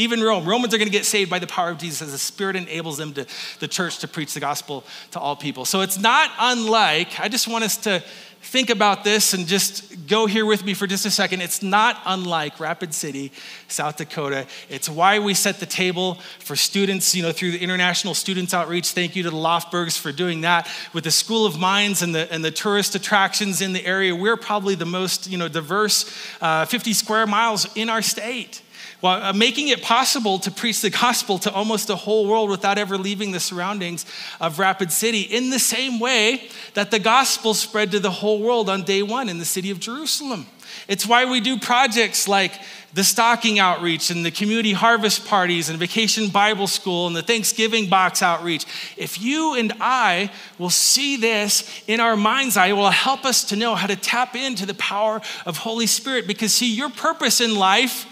even 0.00 0.22
Rome, 0.22 0.46
Romans 0.46 0.72
are 0.72 0.78
going 0.78 0.88
to 0.88 0.92
get 0.92 1.04
saved 1.04 1.28
by 1.30 1.38
the 1.38 1.46
power 1.46 1.68
of 1.68 1.76
Jesus 1.76 2.00
as 2.00 2.12
the 2.12 2.18
Spirit 2.18 2.56
enables 2.56 2.96
them 2.96 3.12
to 3.12 3.26
the 3.58 3.68
church 3.68 3.98
to 3.98 4.08
preach 4.08 4.32
the 4.32 4.40
gospel 4.40 4.82
to 5.10 5.20
all 5.20 5.36
people. 5.36 5.66
So 5.66 5.82
it's 5.82 5.98
not 5.98 6.30
unlike, 6.40 7.20
I 7.20 7.28
just 7.28 7.46
want 7.46 7.64
us 7.64 7.76
to 7.78 8.02
think 8.40 8.70
about 8.70 9.04
this 9.04 9.34
and 9.34 9.46
just 9.46 10.06
go 10.06 10.24
here 10.24 10.46
with 10.46 10.64
me 10.64 10.72
for 10.72 10.86
just 10.86 11.04
a 11.04 11.10
second. 11.10 11.42
It's 11.42 11.62
not 11.62 12.00
unlike 12.06 12.58
Rapid 12.58 12.94
City, 12.94 13.30
South 13.68 13.98
Dakota. 13.98 14.46
It's 14.70 14.88
why 14.88 15.18
we 15.18 15.34
set 15.34 15.60
the 15.60 15.66
table 15.66 16.14
for 16.38 16.56
students, 16.56 17.14
you 17.14 17.22
know, 17.22 17.32
through 17.32 17.50
the 17.50 17.62
International 17.62 18.14
Students 18.14 18.54
Outreach. 18.54 18.92
Thank 18.92 19.14
you 19.14 19.22
to 19.24 19.30
the 19.30 19.36
Lofbergs 19.36 19.98
for 19.98 20.12
doing 20.12 20.40
that. 20.40 20.66
With 20.94 21.04
the 21.04 21.10
School 21.10 21.44
of 21.44 21.58
Mines 21.58 22.00
and 22.00 22.14
the, 22.14 22.32
and 22.32 22.42
the 22.42 22.50
tourist 22.50 22.94
attractions 22.94 23.60
in 23.60 23.74
the 23.74 23.84
area, 23.84 24.16
we're 24.16 24.38
probably 24.38 24.74
the 24.74 24.86
most, 24.86 25.30
you 25.30 25.36
know, 25.36 25.48
diverse 25.48 26.10
uh, 26.40 26.64
50 26.64 26.94
square 26.94 27.26
miles 27.26 27.68
in 27.76 27.90
our 27.90 28.00
state 28.00 28.62
while 29.00 29.22
uh, 29.22 29.32
making 29.32 29.68
it 29.68 29.82
possible 29.82 30.38
to 30.38 30.50
preach 30.50 30.80
the 30.82 30.90
gospel 30.90 31.38
to 31.38 31.52
almost 31.52 31.86
the 31.86 31.96
whole 31.96 32.26
world 32.26 32.50
without 32.50 32.78
ever 32.78 32.98
leaving 32.98 33.32
the 33.32 33.40
surroundings 33.40 34.04
of 34.40 34.58
Rapid 34.58 34.92
City, 34.92 35.22
in 35.22 35.50
the 35.50 35.58
same 35.58 35.98
way 35.98 36.48
that 36.74 36.90
the 36.90 36.98
gospel 36.98 37.54
spread 37.54 37.90
to 37.92 38.00
the 38.00 38.10
whole 38.10 38.40
world 38.40 38.68
on 38.68 38.82
day 38.82 39.02
one 39.02 39.28
in 39.28 39.38
the 39.38 39.44
city 39.44 39.70
of 39.70 39.80
Jerusalem. 39.80 40.46
It's 40.86 41.06
why 41.06 41.24
we 41.24 41.40
do 41.40 41.58
projects 41.58 42.28
like 42.28 42.52
the 42.92 43.04
stocking 43.04 43.58
outreach 43.58 44.10
and 44.10 44.24
the 44.26 44.30
community 44.30 44.72
harvest 44.72 45.24
parties 45.26 45.68
and 45.68 45.78
vacation 45.78 46.28
Bible 46.28 46.66
school 46.66 47.06
and 47.06 47.14
the 47.14 47.22
Thanksgiving 47.22 47.88
box 47.88 48.22
outreach. 48.22 48.66
If 48.96 49.20
you 49.20 49.54
and 49.54 49.72
I 49.80 50.30
will 50.58 50.70
see 50.70 51.16
this 51.16 51.82
in 51.86 52.00
our 52.00 52.16
mind's 52.16 52.56
eye, 52.56 52.68
it 52.68 52.72
will 52.72 52.90
help 52.90 53.24
us 53.24 53.44
to 53.44 53.56
know 53.56 53.76
how 53.76 53.86
to 53.86 53.96
tap 53.96 54.34
into 54.34 54.66
the 54.66 54.74
power 54.74 55.20
of 55.46 55.58
Holy 55.58 55.86
Spirit. 55.86 56.26
Because, 56.26 56.52
see, 56.52 56.74
your 56.74 56.90
purpose 56.90 57.40
in 57.40 57.54
life 57.54 58.06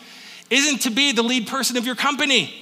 isn't 0.50 0.82
to 0.82 0.90
be 0.90 1.12
the 1.12 1.22
lead 1.22 1.46
person 1.46 1.76
of 1.76 1.86
your 1.86 1.94
company. 1.94 2.54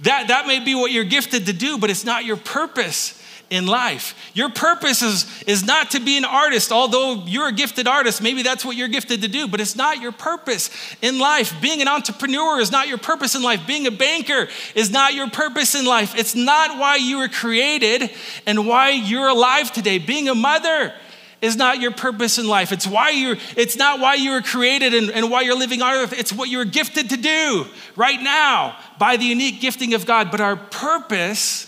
That, 0.00 0.28
that 0.28 0.46
may 0.46 0.60
be 0.60 0.74
what 0.74 0.92
you're 0.92 1.04
gifted 1.04 1.46
to 1.46 1.52
do, 1.52 1.78
but 1.78 1.90
it's 1.90 2.04
not 2.04 2.24
your 2.24 2.36
purpose 2.36 3.14
in 3.50 3.66
life. 3.66 4.14
Your 4.34 4.50
purpose 4.50 5.02
is, 5.02 5.42
is 5.46 5.64
not 5.64 5.92
to 5.92 6.00
be 6.00 6.18
an 6.18 6.24
artist, 6.24 6.70
although 6.70 7.24
you're 7.26 7.48
a 7.48 7.52
gifted 7.52 7.88
artist. 7.88 8.22
Maybe 8.22 8.42
that's 8.42 8.64
what 8.64 8.76
you're 8.76 8.88
gifted 8.88 9.22
to 9.22 9.28
do, 9.28 9.48
but 9.48 9.60
it's 9.60 9.74
not 9.74 10.00
your 10.00 10.12
purpose 10.12 10.70
in 11.00 11.18
life. 11.18 11.58
Being 11.60 11.80
an 11.80 11.88
entrepreneur 11.88 12.60
is 12.60 12.70
not 12.70 12.88
your 12.88 12.98
purpose 12.98 13.34
in 13.34 13.42
life. 13.42 13.66
Being 13.66 13.86
a 13.86 13.90
banker 13.90 14.48
is 14.74 14.90
not 14.90 15.14
your 15.14 15.30
purpose 15.30 15.74
in 15.74 15.86
life. 15.86 16.14
It's 16.16 16.34
not 16.34 16.78
why 16.78 16.96
you 16.96 17.18
were 17.18 17.28
created 17.28 18.10
and 18.46 18.66
why 18.66 18.90
you're 18.90 19.28
alive 19.28 19.72
today. 19.72 19.98
Being 19.98 20.28
a 20.28 20.34
mother 20.34 20.92
is 21.40 21.56
not 21.56 21.80
your 21.80 21.92
purpose 21.92 22.38
in 22.38 22.48
life. 22.48 22.72
It's 22.72 22.86
why 22.86 23.10
you're, 23.10 23.36
it's 23.56 23.76
not 23.76 24.00
why 24.00 24.14
you 24.14 24.32
were 24.32 24.42
created 24.42 24.94
and, 24.94 25.10
and 25.10 25.30
why 25.30 25.42
you're 25.42 25.58
living 25.58 25.82
on 25.82 25.94
earth. 25.94 26.12
It's 26.12 26.32
what 26.32 26.48
you 26.48 26.58
were 26.58 26.64
gifted 26.64 27.10
to 27.10 27.16
do 27.16 27.66
right 27.96 28.20
now 28.20 28.76
by 28.98 29.16
the 29.16 29.24
unique 29.24 29.60
gifting 29.60 29.94
of 29.94 30.04
God. 30.04 30.30
But 30.30 30.40
our 30.40 30.56
purpose 30.56 31.64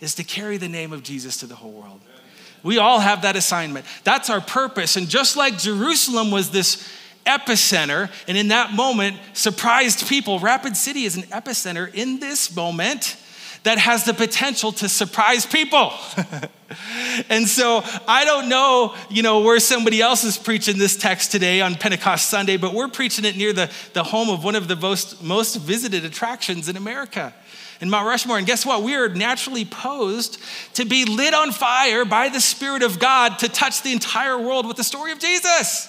is 0.00 0.14
to 0.14 0.24
carry 0.24 0.56
the 0.56 0.68
name 0.68 0.92
of 0.92 1.02
Jesus 1.02 1.38
to 1.38 1.46
the 1.46 1.56
whole 1.56 1.72
world. 1.72 2.00
We 2.62 2.78
all 2.78 3.00
have 3.00 3.22
that 3.22 3.36
assignment. 3.36 3.86
That's 4.04 4.30
our 4.30 4.40
purpose. 4.40 4.96
And 4.96 5.08
just 5.08 5.36
like 5.36 5.58
Jerusalem 5.58 6.30
was 6.30 6.50
this 6.50 6.86
epicenter, 7.26 8.10
and 8.28 8.36
in 8.36 8.48
that 8.48 8.72
moment 8.72 9.16
surprised 9.32 10.06
people, 10.08 10.38
Rapid 10.38 10.76
City 10.76 11.04
is 11.04 11.16
an 11.16 11.22
epicenter 11.24 11.92
in 11.92 12.20
this 12.20 12.54
moment 12.54 13.16
that 13.62 13.78
has 13.78 14.04
the 14.04 14.14
potential 14.14 14.72
to 14.72 14.88
surprise 14.88 15.44
people. 15.46 15.92
and 17.28 17.46
so 17.46 17.82
I 18.08 18.24
don't 18.24 18.48
know, 18.48 18.94
you 19.10 19.22
know, 19.22 19.40
where 19.40 19.60
somebody 19.60 20.00
else 20.00 20.24
is 20.24 20.38
preaching 20.38 20.78
this 20.78 20.96
text 20.96 21.30
today 21.30 21.60
on 21.60 21.74
Pentecost 21.74 22.28
Sunday, 22.28 22.56
but 22.56 22.72
we're 22.72 22.88
preaching 22.88 23.24
it 23.24 23.36
near 23.36 23.52
the, 23.52 23.70
the 23.92 24.02
home 24.02 24.30
of 24.30 24.44
one 24.44 24.54
of 24.54 24.68
the 24.68 24.76
most, 24.76 25.22
most 25.22 25.56
visited 25.56 26.04
attractions 26.04 26.68
in 26.68 26.76
America. 26.76 27.34
in 27.80 27.90
Mount 27.90 28.06
Rushmore. 28.06 28.38
And 28.38 28.46
guess 28.46 28.64
what? 28.64 28.82
We 28.82 28.94
are 28.94 29.08
naturally 29.08 29.64
posed 29.64 30.38
to 30.74 30.84
be 30.84 31.04
lit 31.04 31.34
on 31.34 31.52
fire 31.52 32.04
by 32.04 32.28
the 32.28 32.40
Spirit 32.40 32.82
of 32.82 32.98
God 32.98 33.38
to 33.40 33.48
touch 33.48 33.82
the 33.82 33.92
entire 33.92 34.38
world 34.38 34.66
with 34.66 34.76
the 34.76 34.84
story 34.84 35.12
of 35.12 35.18
Jesus. 35.18 35.88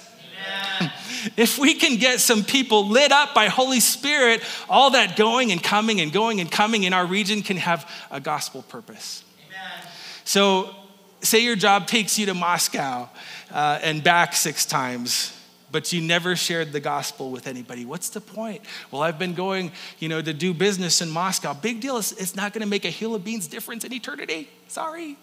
If 1.38 1.58
we 1.58 1.76
can 1.76 1.98
get 1.98 2.20
some 2.20 2.44
people 2.44 2.88
lit 2.88 3.12
up 3.12 3.34
by 3.34 3.48
Holy 3.48 3.80
Spirit, 3.80 4.42
all 4.70 4.92
that 4.92 5.16
going 5.16 5.52
and 5.52 5.62
coming 5.62 6.02
and 6.02 6.12
going 6.12 6.40
and 6.40 6.52
coming 6.52 6.84
in 6.84 6.94
our 6.94 7.06
region 7.06 7.42
can 7.42 7.58
have 7.58 7.90
a 8.10 8.20
gospel 8.20 8.64
purpose. 8.64 9.24
Amen. 9.48 9.88
So, 10.24 10.76
say 11.22 11.44
your 11.44 11.56
job 11.56 11.88
takes 11.88 12.18
you 12.18 12.26
to 12.28 12.34
Moscow 12.34 13.10
uh, 13.52 13.80
and 13.82 14.04
back 14.04 14.34
six 14.34 14.66
times 14.66 15.34
but 15.72 15.94
you 15.94 16.02
never 16.02 16.36
shared 16.36 16.72
the 16.72 16.80
gospel 16.80 17.32
with 17.32 17.48
anybody. 17.48 17.86
What's 17.86 18.10
the 18.10 18.22
point? 18.22 18.62
Well, 18.92 19.02
I've 19.02 19.18
been 19.18 19.34
going, 19.34 19.72
you 20.00 20.10
know, 20.10 20.22
to 20.22 20.34
do 20.34 20.54
business 20.54 21.02
in 21.02 21.10
Moscow. 21.10 21.54
Big 21.54 21.80
deal. 21.80 21.98
It's, 21.98 22.12
it's 22.12 22.36
not 22.36 22.54
going 22.54 22.62
to 22.62 22.68
make 22.68 22.86
a 22.86 22.90
hill 22.90 23.16
of 23.16 23.24
beans 23.24 23.48
difference 23.48 23.84
in 23.84 23.94
eternity. 23.94 24.50
Sorry. 24.68 25.18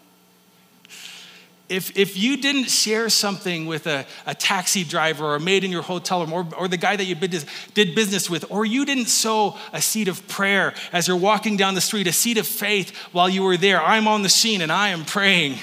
If, 1.69 1.95
if 1.95 2.17
you 2.17 2.37
didn't 2.37 2.65
share 2.65 3.09
something 3.09 3.67
with 3.67 3.85
a, 3.85 4.05
a 4.25 4.33
taxi 4.33 4.83
driver 4.83 5.23
or 5.23 5.35
a 5.35 5.39
maid 5.39 5.63
in 5.63 5.71
your 5.71 5.83
hotel 5.83 6.21
room 6.21 6.33
or, 6.33 6.47
or 6.57 6.67
the 6.67 6.77
guy 6.77 6.95
that 6.95 7.05
you 7.05 7.13
did 7.15 7.95
business 7.95 8.27
with, 8.27 8.43
or 8.49 8.65
you 8.65 8.85
didn't 8.85 9.05
sow 9.05 9.55
a 9.71 9.81
seed 9.81 10.07
of 10.07 10.27
prayer 10.27 10.73
as 10.91 11.07
you're 11.07 11.15
walking 11.15 11.57
down 11.57 11.75
the 11.75 11.81
street, 11.81 12.07
a 12.07 12.11
seed 12.11 12.39
of 12.39 12.47
faith 12.47 12.95
while 13.11 13.29
you 13.29 13.43
were 13.43 13.55
there, 13.55 13.79
I'm 13.81 14.07
on 14.07 14.23
the 14.23 14.29
scene 14.29 14.61
and 14.61 14.71
I 14.71 14.89
am 14.89 15.05
praying 15.05 15.59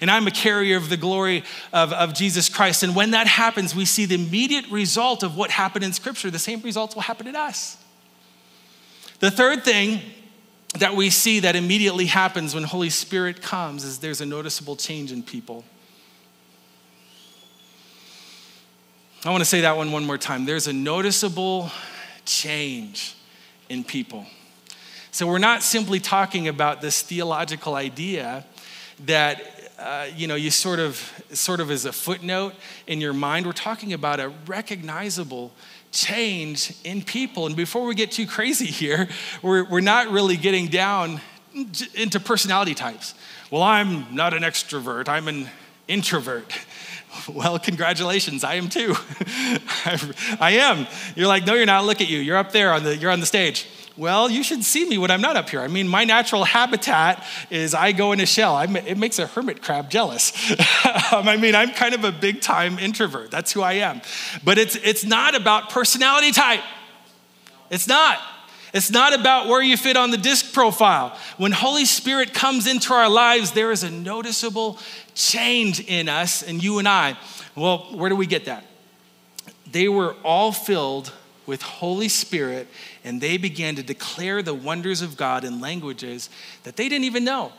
and 0.00 0.10
I'm 0.10 0.26
a 0.26 0.30
carrier 0.30 0.76
of 0.76 0.88
the 0.88 0.96
glory 0.96 1.42
of, 1.72 1.92
of 1.92 2.14
Jesus 2.14 2.48
Christ. 2.48 2.82
And 2.82 2.94
when 2.94 3.10
that 3.10 3.26
happens, 3.26 3.74
we 3.74 3.84
see 3.84 4.04
the 4.04 4.14
immediate 4.14 4.68
result 4.70 5.22
of 5.22 5.36
what 5.36 5.50
happened 5.50 5.84
in 5.84 5.92
Scripture. 5.92 6.30
The 6.30 6.38
same 6.38 6.62
results 6.62 6.94
will 6.94 7.02
happen 7.02 7.26
in 7.26 7.36
us. 7.36 7.76
The 9.20 9.30
third 9.30 9.64
thing 9.64 10.00
that 10.74 10.94
we 10.94 11.10
see 11.10 11.40
that 11.40 11.56
immediately 11.56 12.06
happens 12.06 12.54
when 12.54 12.64
Holy 12.64 12.90
Spirit 12.90 13.40
comes 13.40 13.84
is 13.84 13.98
there's 13.98 14.20
a 14.20 14.26
noticeable 14.26 14.76
change 14.76 15.12
in 15.12 15.22
people. 15.22 15.64
I 19.24 19.30
want 19.30 19.40
to 19.40 19.46
say 19.46 19.62
that 19.62 19.76
one 19.76 19.90
one 19.90 20.04
more 20.04 20.18
time. 20.18 20.44
There's 20.44 20.66
a 20.66 20.72
noticeable 20.72 21.70
change 22.24 23.16
in 23.68 23.82
people. 23.82 24.26
So 25.10 25.26
we're 25.26 25.38
not 25.38 25.62
simply 25.62 25.98
talking 25.98 26.46
about 26.46 26.80
this 26.80 27.02
theological 27.02 27.74
idea 27.74 28.44
that 29.06 29.58
uh, 29.78 30.08
you 30.16 30.26
know, 30.26 30.34
you 30.34 30.50
sort 30.50 30.80
of, 30.80 30.96
sort 31.32 31.60
of 31.60 31.70
as 31.70 31.84
a 31.84 31.92
footnote 31.92 32.52
in 32.88 33.00
your 33.00 33.12
mind, 33.12 33.46
we're 33.46 33.52
talking 33.52 33.92
about 33.92 34.18
a 34.18 34.28
recognizable 34.46 35.52
change 35.92 36.72
in 36.84 37.02
people. 37.02 37.46
And 37.46 37.56
before 37.56 37.84
we 37.84 37.94
get 37.94 38.12
too 38.12 38.26
crazy 38.26 38.66
here, 38.66 39.08
we're, 39.42 39.64
we're 39.64 39.80
not 39.80 40.08
really 40.08 40.36
getting 40.36 40.68
down 40.68 41.20
into 41.94 42.20
personality 42.20 42.74
types. 42.74 43.14
Well, 43.50 43.62
I'm 43.62 44.14
not 44.14 44.34
an 44.34 44.42
extrovert, 44.42 45.08
I'm 45.08 45.28
an 45.28 45.48
introvert. 45.86 46.52
Well, 47.26 47.58
congratulations, 47.58 48.44
I 48.44 48.54
am 48.56 48.68
too. 48.68 48.94
I 50.38 50.58
am. 50.60 50.86
You're 51.16 51.26
like, 51.26 51.46
no, 51.46 51.54
you're 51.54 51.66
not. 51.66 51.84
Look 51.84 52.02
at 52.02 52.08
you. 52.08 52.18
You're 52.18 52.36
up 52.36 52.52
there 52.52 52.72
on 52.72 52.84
the, 52.84 52.96
you're 52.96 53.10
on 53.10 53.18
the 53.20 53.26
stage. 53.26 53.66
Well, 53.98 54.30
you 54.30 54.44
should 54.44 54.62
see 54.62 54.88
me 54.88 54.96
when 54.96 55.10
I'm 55.10 55.20
not 55.20 55.36
up 55.36 55.50
here. 55.50 55.60
I 55.60 55.66
mean, 55.66 55.88
my 55.88 56.04
natural 56.04 56.44
habitat 56.44 57.24
is 57.50 57.74
I 57.74 57.90
go 57.90 58.12
in 58.12 58.20
a 58.20 58.26
shell. 58.26 58.54
I'm, 58.54 58.76
it 58.76 58.96
makes 58.96 59.18
a 59.18 59.26
hermit 59.26 59.60
crab 59.60 59.90
jealous. 59.90 60.32
um, 61.12 61.26
I 61.26 61.36
mean, 61.36 61.56
I'm 61.56 61.72
kind 61.72 61.96
of 61.96 62.04
a 62.04 62.12
big 62.12 62.40
time 62.40 62.78
introvert. 62.78 63.32
That's 63.32 63.52
who 63.52 63.60
I 63.60 63.72
am. 63.72 64.00
But 64.44 64.56
it's, 64.56 64.76
it's 64.76 65.04
not 65.04 65.34
about 65.34 65.70
personality 65.70 66.30
type. 66.30 66.60
It's 67.70 67.88
not. 67.88 68.20
It's 68.72 68.92
not 68.92 69.18
about 69.18 69.48
where 69.48 69.60
you 69.60 69.76
fit 69.76 69.96
on 69.96 70.12
the 70.12 70.16
DISC 70.16 70.52
profile. 70.52 71.18
When 71.36 71.50
Holy 71.50 71.84
Spirit 71.84 72.32
comes 72.32 72.68
into 72.68 72.94
our 72.94 73.10
lives, 73.10 73.50
there 73.50 73.72
is 73.72 73.82
a 73.82 73.90
noticeable 73.90 74.78
change 75.16 75.80
in 75.80 76.08
us 76.08 76.44
and 76.44 76.62
you 76.62 76.78
and 76.78 76.88
I. 76.88 77.18
Well, 77.56 77.78
where 77.90 78.08
do 78.08 78.14
we 78.14 78.26
get 78.26 78.44
that? 78.44 78.64
They 79.72 79.88
were 79.88 80.14
all 80.22 80.52
filled 80.52 81.12
with 81.46 81.62
Holy 81.62 82.08
Spirit 82.10 82.68
and 83.08 83.22
they 83.22 83.38
began 83.38 83.74
to 83.76 83.82
declare 83.82 84.42
the 84.42 84.52
wonders 84.52 85.00
of 85.00 85.16
God 85.16 85.42
in 85.42 85.60
languages 85.60 86.28
that 86.64 86.76
they 86.76 86.90
didn't 86.90 87.06
even 87.06 87.24
know. 87.24 87.52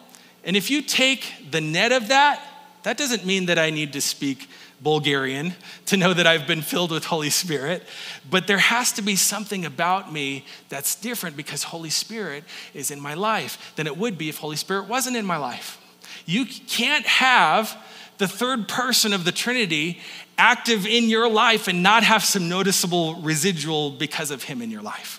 And 0.44 0.56
if 0.56 0.70
you 0.70 0.84
take 0.84 1.34
the 1.50 1.60
net 1.60 1.92
of 1.92 2.10
that, 2.10 2.40
that 2.84 2.98
doesn't 2.98 3.26
mean 3.26 3.48
that 3.48 3.58
I 3.58 3.72
need 3.72 3.94
to 3.94 4.02
speak 4.02 4.48
Bulgarian 4.80 5.56
to 5.88 5.98
know 5.98 6.14
that 6.14 6.28
I've 6.28 6.46
been 6.46 6.62
filled 6.62 6.92
with 6.92 7.06
Holy 7.06 7.32
Spirit, 7.32 7.84
but 8.30 8.46
there 8.46 8.60
has 8.60 8.92
to 8.94 9.02
be 9.02 9.16
something 9.16 9.66
about 9.66 10.14
me 10.14 10.46
that's 10.70 10.94
different 10.94 11.36
because 11.36 11.64
Holy 11.64 11.90
Spirit 11.90 12.44
is 12.76 12.92
in 12.92 13.02
my 13.02 13.16
life 13.16 13.74
than 13.76 13.88
it 13.88 13.98
would 13.98 14.20
be 14.20 14.30
if 14.30 14.38
Holy 14.38 14.56
Spirit 14.56 14.88
wasn't 14.88 15.18
in 15.18 15.26
my 15.26 15.38
life. 15.38 15.84
You 16.28 16.46
can't 16.46 17.08
have 17.08 17.76
the 18.20 18.28
third 18.28 18.68
person 18.68 19.14
of 19.14 19.26
the 19.26 19.32
Trinity 19.32 20.00
active 20.38 20.86
in 20.86 21.10
your 21.10 21.28
life 21.28 21.68
and 21.68 21.82
not 21.82 22.04
have 22.04 22.24
some 22.24 22.48
noticeable 22.48 23.16
residual 23.16 23.90
because 23.90 24.30
of 24.30 24.44
him 24.44 24.62
in 24.62 24.70
your 24.70 24.84
life. 24.84 25.19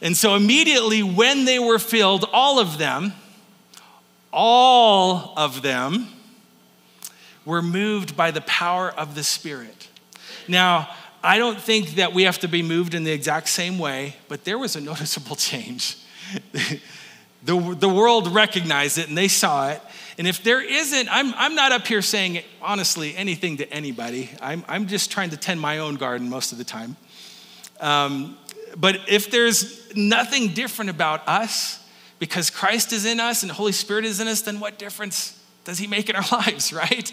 And 0.00 0.16
so 0.16 0.34
immediately 0.34 1.02
when 1.02 1.44
they 1.44 1.58
were 1.58 1.78
filled, 1.78 2.24
all 2.32 2.58
of 2.58 2.78
them, 2.78 3.12
all 4.32 5.34
of 5.36 5.62
them 5.62 6.08
were 7.44 7.62
moved 7.62 8.16
by 8.16 8.30
the 8.30 8.42
power 8.42 8.90
of 8.90 9.14
the 9.14 9.24
Spirit. 9.24 9.88
Now, 10.46 10.88
I 11.22 11.38
don't 11.38 11.60
think 11.60 11.96
that 11.96 12.12
we 12.12 12.24
have 12.24 12.38
to 12.40 12.48
be 12.48 12.62
moved 12.62 12.94
in 12.94 13.04
the 13.04 13.10
exact 13.10 13.48
same 13.48 13.78
way, 13.78 14.16
but 14.28 14.44
there 14.44 14.58
was 14.58 14.76
a 14.76 14.80
noticeable 14.92 15.36
change. 15.36 15.96
the, 17.42 17.76
the 17.78 17.88
world 17.88 18.28
recognized 18.28 18.98
it 18.98 19.08
and 19.08 19.16
they 19.16 19.28
saw 19.28 19.70
it. 19.70 19.82
And 20.18 20.26
if 20.26 20.42
there 20.42 20.60
isn't, 20.60 21.08
I'm, 21.10 21.32
I'm 21.34 21.54
not 21.54 21.72
up 21.72 21.86
here 21.86 22.02
saying, 22.02 22.42
honestly, 22.60 23.16
anything 23.16 23.56
to 23.58 23.72
anybody. 23.72 24.30
I'm, 24.42 24.64
I'm 24.68 24.88
just 24.88 25.10
trying 25.10 25.30
to 25.30 25.36
tend 25.36 25.60
my 25.60 25.78
own 25.78 25.94
garden 25.94 26.28
most 26.28 26.50
of 26.52 26.58
the 26.58 26.64
time. 26.64 26.96
Um, 27.80 28.36
but 28.78 29.00
if 29.08 29.30
there's 29.30 29.94
nothing 29.96 30.54
different 30.54 30.90
about 30.90 31.26
us 31.26 31.84
because 32.20 32.48
Christ 32.48 32.92
is 32.92 33.04
in 33.04 33.18
us 33.18 33.42
and 33.42 33.50
the 33.50 33.54
Holy 33.54 33.72
Spirit 33.72 34.04
is 34.04 34.20
in 34.20 34.28
us, 34.28 34.42
then 34.42 34.60
what 34.60 34.78
difference 34.78 35.38
does 35.64 35.78
He 35.78 35.86
make 35.86 36.08
in 36.08 36.16
our 36.16 36.24
lives, 36.32 36.72
right? 36.72 37.12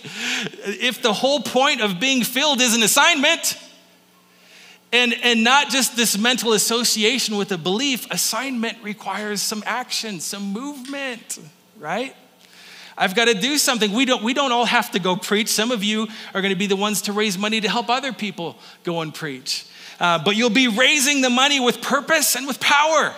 If 0.64 1.02
the 1.02 1.14
whole 1.14 1.42
point 1.42 1.82
of 1.82 2.00
being 2.00 2.24
filled 2.24 2.62
is 2.62 2.76
an 2.76 2.84
assignment, 2.84 3.58
and, 4.94 5.14
and 5.24 5.44
not 5.44 5.70
just 5.70 5.98
this 5.98 6.18
mental 6.18 6.54
association 6.54 7.36
with 7.36 7.52
a 7.52 7.58
belief, 7.58 8.10
assignment 8.12 8.82
requires 8.84 9.42
some 9.42 9.64
action, 9.66 10.20
some 10.20 10.54
movement, 10.54 11.40
right? 11.80 12.16
I've 12.98 13.16
got 13.16 13.26
to 13.26 13.34
do 13.34 13.58
something. 13.58 13.92
We 13.92 14.06
don't, 14.06 14.24
we 14.24 14.34
don't 14.34 14.52
all 14.52 14.66
have 14.66 14.92
to 14.92 15.00
go 15.00 15.18
preach. 15.18 15.50
Some 15.50 15.72
of 15.72 15.84
you 15.84 16.08
are 16.34 16.42
going 16.42 16.54
to 16.54 16.58
be 16.58 16.68
the 16.68 16.78
ones 16.78 17.02
to 17.04 17.12
raise 17.12 17.38
money 17.38 17.60
to 17.60 17.68
help 17.68 17.90
other 17.90 18.14
people 18.14 18.56
go 18.84 19.02
and 19.02 19.14
preach. 19.14 19.66
Uh, 20.00 20.22
but 20.24 20.36
you'll 20.36 20.50
be 20.50 20.68
raising 20.68 21.22
the 21.22 21.30
money 21.30 21.60
with 21.60 21.82
purpose 21.82 22.36
and 22.36 22.48
with 22.48 22.60
power. 22.60 23.14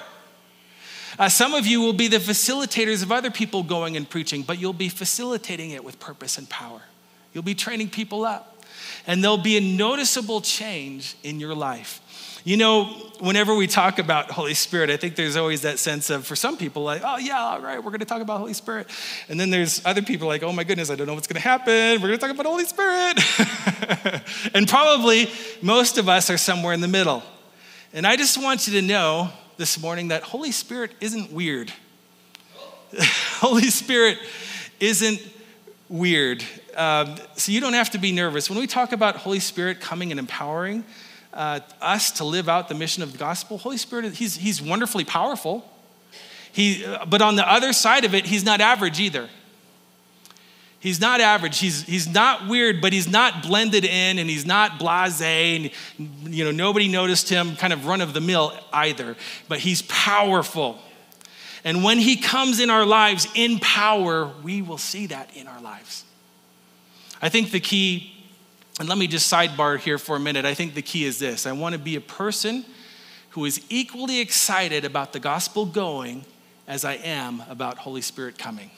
Uh, 1.20 1.28
some 1.28 1.54
of 1.54 1.66
you 1.66 1.82
will 1.82 1.94
be 1.94 2.08
the 2.08 2.18
facilitators 2.18 3.02
of 3.02 3.12
other 3.12 3.32
people 3.32 3.64
going 3.64 3.98
and 3.98 4.08
preaching, 4.08 4.44
but 4.44 4.60
you'll 4.60 4.74
be 4.74 4.90
facilitating 4.90 5.72
it 5.72 5.84
with 5.84 6.00
purpose 6.00 6.38
and 6.38 6.48
power. 6.50 6.82
You'll 7.34 7.44
be 7.44 7.56
training 7.56 7.90
people 7.90 8.24
up, 8.24 8.64
and 9.08 9.24
there'll 9.24 9.38
be 9.38 9.58
a 9.58 9.62
noticeable 9.62 10.42
change 10.42 11.16
in 11.24 11.40
your 11.40 11.56
life. 11.56 12.02
You 12.48 12.56
know, 12.56 12.86
whenever 13.20 13.54
we 13.54 13.68
talk 13.68 14.00
about 14.00 14.32
Holy 14.32 14.54
Spirit, 14.54 14.90
I 14.90 14.96
think 14.96 15.18
there's 15.18 15.36
always 15.36 15.64
that 15.64 15.80
sense 15.80 16.10
of, 16.10 16.26
for 16.26 16.38
some 16.38 16.56
people, 16.56 16.82
like, 16.82 17.02
oh, 17.04 17.18
yeah, 17.18 17.38
all 17.38 17.60
right, 17.60 17.78
we're 17.78 17.92
going 17.92 18.00
to 18.00 18.06
talk 18.06 18.22
about 18.22 18.38
Holy 18.40 18.54
Spirit. 18.54 18.88
And 19.28 19.38
then 19.38 19.50
there's 19.50 19.86
other 19.86 20.02
people 20.02 20.30
like, 20.30 20.44
oh 20.44 20.54
my 20.54 20.64
goodness, 20.64 20.90
I 20.90 20.96
don't 20.96 21.08
know 21.08 21.14
what's 21.14 21.28
going 21.28 21.42
to 21.42 21.46
happen. 21.46 22.02
We're 22.02 22.08
going 22.08 22.18
to 22.18 22.18
talk 22.20 22.32
about 22.32 22.46
Holy 22.46 22.64
Spirit. 22.64 23.20
and 24.54 24.66
probably 24.66 25.30
most 25.62 25.98
of 25.98 26.08
us 26.08 26.30
are 26.30 26.38
somewhere 26.38 26.72
in 26.72 26.80
the 26.80 26.88
middle. 26.88 27.22
And 27.92 28.08
I 28.08 28.16
just 28.16 28.42
want 28.42 28.66
you 28.66 28.80
to 28.80 28.82
know 28.82 29.28
this 29.58 29.78
morning 29.78 30.08
that 30.08 30.24
Holy 30.24 30.54
Spirit 30.54 30.92
isn't 31.02 31.34
weird. 31.34 31.74
Holy 33.40 33.70
Spirit 33.70 34.20
isn't 34.80 35.22
weird. 35.90 36.46
Um, 36.78 37.18
so 37.36 37.52
you 37.52 37.60
don't 37.60 37.74
have 37.74 37.90
to 37.90 37.98
be 37.98 38.14
nervous. 38.14 38.50
When 38.50 38.58
we 38.58 38.68
talk 38.68 38.94
about 38.94 39.18
Holy 39.18 39.42
Spirit 39.42 39.82
coming 39.82 40.12
and 40.12 40.20
empowering, 40.20 40.86
uh, 41.38 41.60
us 41.82 42.10
to 42.12 42.26
live 42.26 42.50
out 42.50 42.68
the 42.68 42.74
mission 42.74 43.04
of 43.04 43.12
the 43.12 43.18
gospel, 43.18 43.60
Holy 43.60 43.78
Spirit, 43.78 44.12
he's, 44.16 44.36
he's 44.36 44.60
wonderfully 44.60 45.06
powerful. 45.06 45.64
He, 46.52 46.84
uh, 46.84 47.06
but 47.06 47.22
on 47.22 47.36
the 47.36 47.48
other 47.48 47.74
side 47.74 48.06
of 48.06 48.16
it, 48.16 48.26
he's 48.26 48.44
not 48.44 48.60
average 48.60 49.00
either. 49.00 49.30
He's 50.80 51.00
not 51.00 51.22
average. 51.22 51.60
He's, 51.60 51.84
he's 51.84 52.08
not 52.08 52.48
weird, 52.48 52.82
but 52.82 52.92
he's 52.92 53.08
not 53.08 53.44
blended 53.44 53.86
in 53.86 54.18
and 54.18 54.28
he's 54.28 54.46
not 54.46 54.80
blase 54.80 55.22
and 55.22 55.72
you 56.24 56.44
know 56.44 56.52
nobody 56.52 56.88
noticed 56.88 57.30
him 57.30 57.56
kind 57.56 57.74
of 57.74 57.86
run 57.86 58.02
of 58.02 58.14
the 58.14 58.22
mill 58.22 58.54
either. 58.74 59.16
But 59.48 59.60
he's 59.60 59.84
powerful. 59.84 60.80
And 61.64 61.84
when 61.84 62.00
he 62.00 62.18
comes 62.18 62.60
in 62.60 62.70
our 62.70 62.86
lives 62.86 63.28
in 63.36 63.60
power, 63.60 64.32
we 64.44 64.62
will 64.62 64.78
see 64.78 65.08
that 65.08 65.36
in 65.36 65.48
our 65.48 65.62
lives. 65.62 66.04
I 67.22 67.30
think 67.30 67.52
the 67.52 67.60
key 67.60 68.17
and 68.80 68.88
let 68.88 68.98
me 68.98 69.08
just 69.08 69.32
sidebar 69.32 69.80
here 69.80 69.98
for 69.98 70.16
a 70.16 70.20
minute. 70.20 70.46
I 70.46 70.54
think 70.54 70.76
the 70.76 70.82
key 70.82 71.06
is 71.06 71.20
this 71.20 71.46
I 71.46 71.52
want 71.52 71.74
to 71.74 71.80
be 71.80 71.96
a 71.96 72.02
person 72.02 72.66
who 73.32 73.46
is 73.46 73.62
equally 73.70 74.20
excited 74.20 74.86
about 74.86 75.14
the 75.14 75.20
gospel 75.20 75.66
going 75.66 76.26
as 76.68 76.84
I 76.84 76.94
am 76.94 77.44
about 77.50 77.78
Holy 77.78 78.02
Spirit 78.02 78.38
coming. 78.38 78.72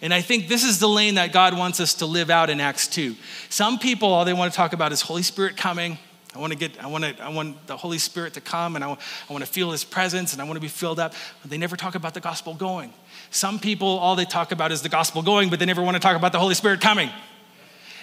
And 0.00 0.12
I 0.12 0.20
think 0.20 0.48
this 0.48 0.64
is 0.64 0.80
the 0.80 0.88
lane 0.88 1.14
that 1.14 1.32
God 1.32 1.56
wants 1.56 1.78
us 1.78 1.94
to 1.94 2.06
live 2.06 2.28
out 2.28 2.50
in 2.50 2.60
Acts 2.60 2.88
2. 2.88 3.14
Some 3.48 3.78
people, 3.78 4.12
all 4.12 4.24
they 4.24 4.32
want 4.32 4.52
to 4.52 4.56
talk 4.56 4.72
about 4.72 4.90
is 4.90 5.00
Holy 5.00 5.22
Spirit 5.22 5.56
coming. 5.56 5.96
I 6.34 6.38
want 6.38 6.52
to 6.52 6.58
get, 6.58 6.82
I 6.82 6.86
want 6.86 7.04
to, 7.04 7.22
I 7.22 7.28
want 7.28 7.66
the 7.66 7.76
Holy 7.76 7.98
Spirit 7.98 8.34
to 8.34 8.40
come 8.40 8.74
and 8.74 8.84
I, 8.84 8.90
I 8.90 9.32
want 9.32 9.44
to 9.44 9.50
feel 9.50 9.70
his 9.70 9.84
presence 9.84 10.32
and 10.32 10.40
I 10.40 10.44
want 10.44 10.56
to 10.56 10.60
be 10.60 10.68
filled 10.68 10.98
up. 10.98 11.12
But 11.42 11.50
they 11.50 11.58
never 11.58 11.76
talk 11.76 11.94
about 11.94 12.14
the 12.14 12.20
gospel 12.20 12.54
going. 12.54 12.92
Some 13.30 13.58
people, 13.58 13.88
all 13.88 14.16
they 14.16 14.24
talk 14.24 14.50
about 14.50 14.72
is 14.72 14.80
the 14.80 14.88
gospel 14.88 15.22
going, 15.22 15.50
but 15.50 15.58
they 15.58 15.66
never 15.66 15.82
want 15.82 15.94
to 15.94 16.00
talk 16.00 16.16
about 16.16 16.32
the 16.32 16.38
Holy 16.38 16.54
Spirit 16.54 16.80
coming. 16.80 17.10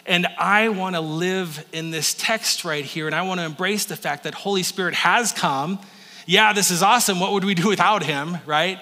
And 0.06 0.28
I 0.38 0.70
want 0.70 0.96
to 0.96 1.02
live 1.02 1.66
in 1.72 1.92
this 1.92 2.14
text 2.14 2.66
right 2.66 2.86
here, 2.86 3.06
and 3.06 3.16
I 3.16 3.22
want 3.24 3.40
to 3.40 3.46
embrace 3.46 3.86
the 3.86 3.96
fact 3.96 4.24
that 4.24 4.34
Holy 4.34 4.64
Spirit 4.64 4.94
has 4.96 5.32
come. 5.32 5.80
Yeah, 6.26 6.54
this 6.54 6.72
is 6.72 6.82
awesome. 6.82 7.20
What 7.20 7.32
would 7.34 7.44
we 7.44 7.54
do 7.54 7.68
without 7.68 8.04
him, 8.04 8.38
right? 8.46 8.80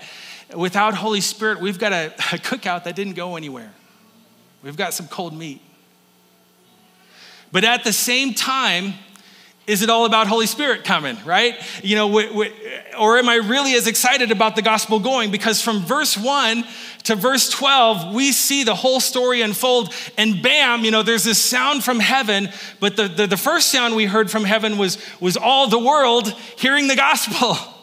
Without 0.56 0.94
Holy 0.94 1.22
Spirit, 1.22 1.60
we've 1.60 1.80
got 1.80 1.92
a, 1.92 2.08
a 2.34 2.38
cookout 2.38 2.84
that 2.84 2.96
didn't 2.96 3.14
go 3.14 3.36
anywhere. 3.36 3.74
We've 4.64 4.78
got 4.78 4.94
some 4.94 5.08
cold 5.08 5.34
meat. 5.34 5.62
But 7.52 7.64
at 7.64 7.84
the 7.84 7.94
same 7.94 8.34
time, 8.34 8.94
is 9.68 9.82
it 9.82 9.90
all 9.90 10.06
about 10.06 10.28
Holy 10.28 10.46
Spirit 10.46 10.86
coming, 10.86 11.18
right? 11.26 11.56
You 11.84 11.98
know, 11.98 12.22
or 12.98 13.18
am 13.18 13.28
I 13.28 13.36
really 13.36 13.76
as 13.76 13.86
excited 13.86 14.32
about 14.32 14.56
the 14.56 14.62
gospel 14.62 15.00
going? 15.00 15.30
Because 15.30 15.62
from 15.62 15.82
verse 15.82 16.18
1 16.18 16.64
to 17.04 17.16
verse 17.16 17.50
12, 17.50 18.16
we 18.16 18.32
see 18.32 18.64
the 18.64 18.76
whole 18.76 19.02
story 19.02 19.42
unfold, 19.42 19.94
and 20.18 20.42
bam, 20.42 20.86
you 20.86 20.92
know, 20.92 21.04
there's 21.04 21.26
this 21.26 21.44
sound 21.44 21.84
from 21.84 22.00
heaven. 22.00 22.50
But 22.80 22.96
the, 22.96 23.10
the, 23.10 23.28
the 23.28 23.38
first 23.38 23.70
sound 23.70 23.96
we 23.96 24.06
heard 24.06 24.32
from 24.32 24.46
heaven 24.46 24.78
was, 24.78 24.98
was 25.20 25.36
all 25.36 25.68
the 25.68 25.80
world 25.80 26.30
hearing 26.58 26.88
the 26.88 26.96
gospel. 26.96 27.58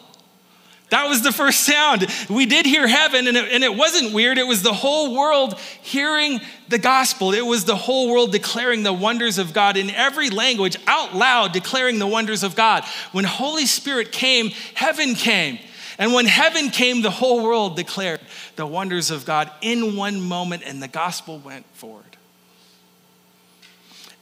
That 0.89 1.07
was 1.09 1.23
the 1.23 1.31
first 1.31 1.61
sound. 1.61 2.05
We 2.29 2.45
did 2.45 2.65
hear 2.65 2.87
heaven, 2.87 3.27
and 3.27 3.35
it, 3.35 3.51
and 3.51 3.63
it 3.63 3.75
wasn't 3.75 4.13
weird. 4.13 4.37
It 4.37 4.45
was 4.45 4.61
the 4.61 4.73
whole 4.73 5.15
world 5.15 5.59
hearing 5.81 6.39
the 6.69 6.77
gospel. 6.77 7.33
It 7.33 7.45
was 7.45 7.65
the 7.65 7.75
whole 7.75 8.11
world 8.11 8.31
declaring 8.31 8.83
the 8.83 8.93
wonders 8.93 9.39
of 9.39 9.51
God 9.51 9.77
in 9.77 9.89
every 9.89 10.29
language, 10.29 10.77
out 10.85 11.15
loud, 11.15 11.53
declaring 11.53 11.97
the 11.97 12.07
wonders 12.07 12.43
of 12.43 12.55
God. 12.55 12.83
When 13.13 13.25
Holy 13.25 13.65
Spirit 13.65 14.11
came, 14.11 14.51
heaven 14.75 15.15
came. 15.15 15.57
And 15.97 16.13
when 16.13 16.25
heaven 16.25 16.69
came, 16.69 17.01
the 17.01 17.09
whole 17.09 17.41
world 17.41 17.75
declared 17.75 18.19
the 18.55 18.67
wonders 18.67 19.11
of 19.11 19.25
God 19.25 19.49
in 19.61 19.95
one 19.95 20.21
moment, 20.21 20.63
and 20.65 20.83
the 20.83 20.87
gospel 20.87 21.39
went 21.39 21.65
forward. 21.73 22.04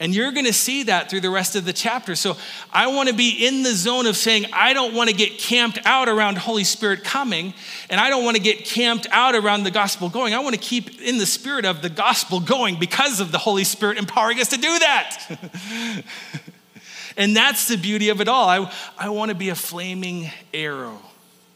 And 0.03 0.13
you're 0.13 0.33
going 0.33 0.45
to 0.45 0.51
see 0.51 0.83
that 0.83 1.09
through 1.09 1.21
the 1.21 1.29
rest 1.29 1.55
of 1.55 1.63
the 1.63 1.71
chapter. 1.71 2.13
So 2.13 2.35
I 2.73 2.87
want 2.87 3.07
to 3.07 3.15
be 3.15 3.47
in 3.47 3.63
the 3.63 3.73
zone 3.73 4.05
of 4.05 4.17
saying, 4.17 4.47
I 4.51 4.73
don't 4.73 4.93
want 4.93 5.09
to 5.09 5.15
get 5.15 5.37
camped 5.37 5.79
out 5.85 6.09
around 6.09 6.37
Holy 6.37 6.65
Spirit 6.65 7.05
coming, 7.05 7.53
and 7.89 8.01
I 8.01 8.09
don't 8.09 8.25
want 8.25 8.35
to 8.35 8.43
get 8.43 8.65
camped 8.65 9.07
out 9.11 9.33
around 9.33 9.63
the 9.63 9.71
gospel 9.71 10.09
going. 10.09 10.33
I 10.33 10.39
want 10.39 10.55
to 10.55 10.59
keep 10.59 10.99
in 10.99 11.19
the 11.19 11.25
spirit 11.25 11.63
of 11.63 11.81
the 11.81 11.87
gospel 11.87 12.41
going 12.41 12.77
because 12.77 13.21
of 13.21 13.31
the 13.31 13.37
Holy 13.37 13.63
Spirit 13.63 13.97
empowering 13.97 14.41
us 14.41 14.49
to 14.49 14.57
do 14.57 14.77
that. 14.79 15.39
and 17.15 17.33
that's 17.33 17.69
the 17.69 17.77
beauty 17.77 18.09
of 18.09 18.19
it 18.19 18.27
all. 18.27 18.49
I, 18.49 18.73
I 18.97 19.07
want 19.07 19.29
to 19.29 19.35
be 19.35 19.47
a 19.47 19.55
flaming 19.55 20.29
arrow 20.53 20.99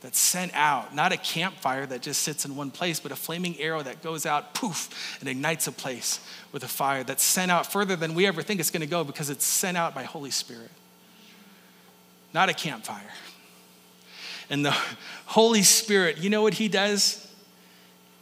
that's 0.08 0.20
sent 0.20 0.54
out, 0.54 0.96
not 0.96 1.12
a 1.12 1.18
campfire 1.18 1.86
that 1.86 2.02
just 2.02 2.24
sits 2.24 2.46
in 2.46 2.56
one 2.56 2.72
place, 2.72 2.98
but 2.98 3.12
a 3.12 3.16
flaming 3.18 3.60
arrow 3.60 3.84
that 3.84 4.02
goes 4.02 4.26
out, 4.26 4.54
poof, 4.54 5.18
and 5.20 5.28
ignites 5.28 5.68
a 5.68 5.72
place 5.74 6.26
with 6.54 6.64
a 6.64 6.68
fire 6.70 7.04
that's 7.04 7.22
sent 7.22 7.52
out 7.52 7.70
further 7.70 7.98
than 7.98 8.16
we 8.16 8.26
ever 8.26 8.42
think 8.42 8.62
it's 8.62 8.72
going 8.72 8.80
to 8.80 8.88
go 8.88 9.04
because 9.04 9.30
it's 9.30 9.44
sent 9.44 9.76
out 9.76 9.94
by 9.94 10.04
Holy 10.04 10.32
Spirit. 10.32 10.72
Not 12.34 12.48
a 12.48 12.54
campfire. 12.54 13.12
And 14.50 14.64
the 14.64 14.72
Holy 15.26 15.62
Spirit, 15.62 16.20
you 16.20 16.30
know 16.30 16.42
what 16.42 16.54
he 16.54 16.70
does? 16.70 17.30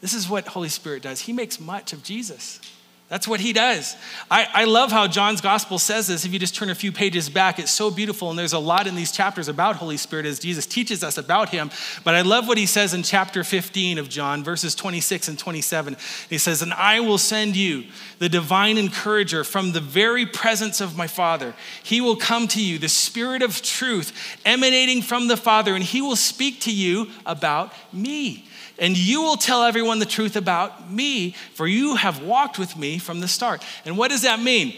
This 0.01 0.15
is 0.15 0.27
what 0.27 0.47
Holy 0.47 0.69
Spirit 0.69 1.03
does. 1.03 1.19
He 1.19 1.33
makes 1.33 1.59
much 1.59 1.93
of 1.93 2.01
Jesus. 2.01 2.59
That's 3.07 3.27
what 3.27 3.39
he 3.39 3.53
does. 3.53 3.95
I, 4.31 4.47
I 4.51 4.63
love 4.63 4.91
how 4.91 5.05
John's 5.05 5.39
gospel 5.39 5.77
says 5.77 6.07
this. 6.07 6.25
If 6.25 6.33
you 6.33 6.39
just 6.39 6.55
turn 6.55 6.71
a 6.71 6.75
few 6.75 6.91
pages 6.91 7.29
back, 7.29 7.59
it's 7.59 7.69
so 7.69 7.91
beautiful. 7.91 8.31
And 8.31 8.39
there's 8.39 8.53
a 8.53 8.59
lot 8.59 8.87
in 8.87 8.95
these 8.95 9.11
chapters 9.11 9.47
about 9.47 9.75
Holy 9.75 9.97
Spirit 9.97 10.25
as 10.25 10.39
Jesus 10.39 10.65
teaches 10.65 11.03
us 11.03 11.19
about 11.19 11.49
him. 11.49 11.69
But 12.03 12.15
I 12.15 12.21
love 12.21 12.47
what 12.47 12.57
he 12.57 12.65
says 12.65 12.95
in 12.95 13.03
chapter 13.03 13.43
15 13.43 13.99
of 13.99 14.09
John, 14.09 14.43
verses 14.43 14.73
26 14.73 15.27
and 15.27 15.37
27. 15.37 15.97
He 16.31 16.39
says, 16.39 16.63
And 16.63 16.73
I 16.73 16.99
will 16.99 17.19
send 17.19 17.55
you 17.55 17.83
the 18.17 18.27
divine 18.27 18.75
encourager 18.75 19.43
from 19.43 19.73
the 19.73 19.81
very 19.81 20.25
presence 20.25 20.81
of 20.81 20.97
my 20.97 21.05
Father. 21.05 21.53
He 21.83 22.01
will 22.01 22.15
come 22.15 22.47
to 22.49 22.63
you, 22.63 22.79
the 22.79 22.89
Spirit 22.89 23.43
of 23.43 23.61
truth 23.61 24.39
emanating 24.45 25.03
from 25.03 25.27
the 25.27 25.37
Father, 25.37 25.75
and 25.75 25.83
he 25.83 26.01
will 26.01 26.15
speak 26.15 26.59
to 26.61 26.73
you 26.73 27.09
about 27.23 27.71
me 27.93 28.44
and 28.77 28.97
you 28.97 29.21
will 29.21 29.37
tell 29.37 29.63
everyone 29.63 29.99
the 29.99 30.05
truth 30.05 30.35
about 30.35 30.91
me, 30.91 31.31
for 31.53 31.67
you 31.67 31.95
have 31.95 32.21
walked 32.21 32.59
with 32.59 32.75
me 32.75 32.97
from 32.97 33.19
the 33.19 33.27
start. 33.27 33.63
And 33.85 33.97
what 33.97 34.11
does 34.11 34.23
that 34.23 34.39
mean? 34.39 34.75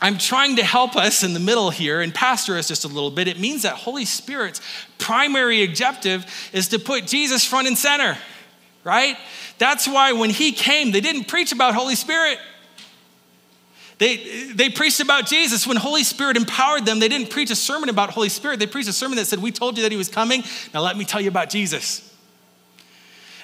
I'm 0.00 0.18
trying 0.18 0.56
to 0.56 0.64
help 0.64 0.96
us 0.96 1.22
in 1.22 1.34
the 1.34 1.40
middle 1.40 1.70
here 1.70 2.00
and 2.00 2.14
pastor 2.14 2.56
us 2.56 2.68
just 2.68 2.84
a 2.84 2.88
little 2.88 3.10
bit. 3.10 3.28
It 3.28 3.40
means 3.40 3.62
that 3.62 3.74
Holy 3.74 4.04
Spirit's 4.04 4.60
primary 4.98 5.64
objective 5.64 6.26
is 6.52 6.68
to 6.68 6.78
put 6.78 7.06
Jesus 7.06 7.44
front 7.44 7.68
and 7.68 7.78
center, 7.78 8.18
right? 8.82 9.16
That's 9.58 9.88
why 9.88 10.12
when 10.12 10.30
he 10.30 10.52
came, 10.52 10.92
they 10.92 11.00
didn't 11.00 11.24
preach 11.24 11.52
about 11.52 11.74
Holy 11.74 11.94
Spirit. 11.94 12.38
They, 13.98 14.50
they 14.52 14.68
preached 14.68 15.00
about 15.00 15.26
Jesus. 15.26 15.66
When 15.66 15.76
Holy 15.76 16.02
Spirit 16.02 16.36
empowered 16.36 16.84
them, 16.84 16.98
they 16.98 17.08
didn't 17.08 17.30
preach 17.30 17.50
a 17.50 17.56
sermon 17.56 17.88
about 17.88 18.10
Holy 18.10 18.28
Spirit. 18.28 18.58
They 18.58 18.66
preached 18.66 18.88
a 18.88 18.92
sermon 18.92 19.16
that 19.16 19.26
said, 19.26 19.40
We 19.40 19.52
told 19.52 19.76
you 19.76 19.84
that 19.84 19.92
he 19.92 19.98
was 19.98 20.08
coming. 20.08 20.42
Now 20.72 20.82
let 20.82 20.96
me 20.96 21.04
tell 21.04 21.20
you 21.20 21.28
about 21.28 21.48
Jesus. 21.48 22.13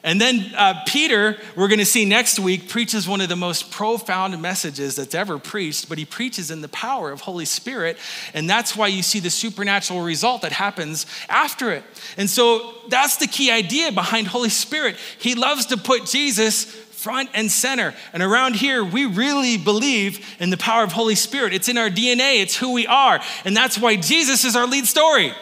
And 0.03 0.21
then 0.21 0.53
uh, 0.57 0.83
Peter, 0.87 1.37
we're 1.57 1.69
going 1.69 1.79
to 1.79 1.85
see 1.85 2.05
next 2.05 2.39
week, 2.39 2.69
preaches 2.69 3.07
one 3.07 3.21
of 3.21 3.29
the 3.29 3.37
most 3.37 3.71
profound 3.71 4.41
messages 4.41 4.97
that's 4.97 5.15
ever 5.15 5.39
preached, 5.39 5.89
but 5.89 5.99
he 5.99 6.05
preaches 6.05 6.51
in 6.51 6.63
the 6.63 6.69
power 6.69 7.11
of 7.11 7.21
Holy 7.21 7.45
Spirit. 7.45 7.99
And 8.33 8.49
that's 8.49 8.75
why 8.75 8.87
you 8.87 9.03
see 9.03 9.21
the 9.21 9.31
supernatural 9.31 10.01
result 10.01 10.43
that 10.43 10.53
happens 10.53 11.05
after 11.29 11.71
it. 11.71 11.85
And 12.17 12.31
so 12.31 12.73
that's 12.89 13.17
the 13.17 13.27
key 13.27 13.51
idea 13.51 13.93
behind 13.93 14.29
Holy 14.29 14.49
Spirit. 14.49 14.97
He 15.19 15.35
loves 15.35 15.67
to 15.67 15.77
put 15.77 16.07
Jesus 16.07 16.65
front 16.65 17.31
and 17.35 17.51
center. 17.51 17.95
And 18.13 18.23
around 18.23 18.57
here, 18.57 18.85
we 18.85 19.07
really 19.07 19.57
believe 19.57 20.37
in 20.39 20.51
the 20.51 20.57
power 20.57 20.85
of 20.85 20.93
Holy 20.93 21.15
Spirit. 21.15 21.53
It's 21.55 21.69
in 21.69 21.79
our 21.79 21.89
DNA, 21.89 22.43
it's 22.43 22.57
who 22.57 22.73
we 22.73 22.87
are. 22.87 23.21
And 23.45 23.57
that's 23.57 23.79
why 23.79 23.97
Jesus 23.97 24.45
is 24.45 24.55
our 24.55 24.67
lead 24.67 24.87
story, 24.87 25.33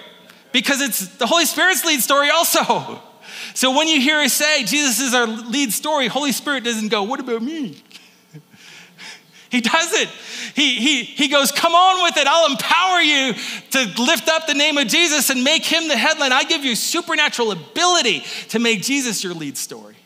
because 0.52 0.80
it's 0.80 1.16
the 1.16 1.26
Holy 1.26 1.44
Spirit's 1.44 1.84
lead 1.84 2.00
story 2.00 2.30
also. 2.30 3.02
So 3.54 3.76
when 3.76 3.88
you 3.88 4.00
hear 4.00 4.18
us 4.18 4.32
say 4.32 4.64
Jesus 4.64 5.00
is 5.00 5.14
our 5.14 5.26
lead 5.26 5.72
story, 5.72 6.06
Holy 6.08 6.32
Spirit 6.32 6.64
doesn't 6.64 6.88
go, 6.88 7.02
What 7.02 7.20
about 7.20 7.42
me? 7.42 7.82
He 9.50 9.62
does 9.62 9.94
it. 9.94 10.10
He, 10.54 10.74
he, 10.74 11.04
he 11.04 11.28
goes, 11.28 11.52
Come 11.52 11.74
on 11.74 12.02
with 12.02 12.16
it. 12.18 12.26
I'll 12.26 12.50
empower 12.50 13.00
you 13.00 13.34
to 13.70 14.02
lift 14.02 14.28
up 14.28 14.46
the 14.46 14.54
name 14.54 14.76
of 14.76 14.88
Jesus 14.88 15.30
and 15.30 15.42
make 15.42 15.64
him 15.64 15.88
the 15.88 15.96
headline. 15.96 16.32
I 16.32 16.44
give 16.44 16.64
you 16.64 16.74
supernatural 16.74 17.52
ability 17.52 18.24
to 18.50 18.58
make 18.58 18.82
Jesus 18.82 19.24
your 19.24 19.32
lead 19.34 19.56
story. 19.56 19.96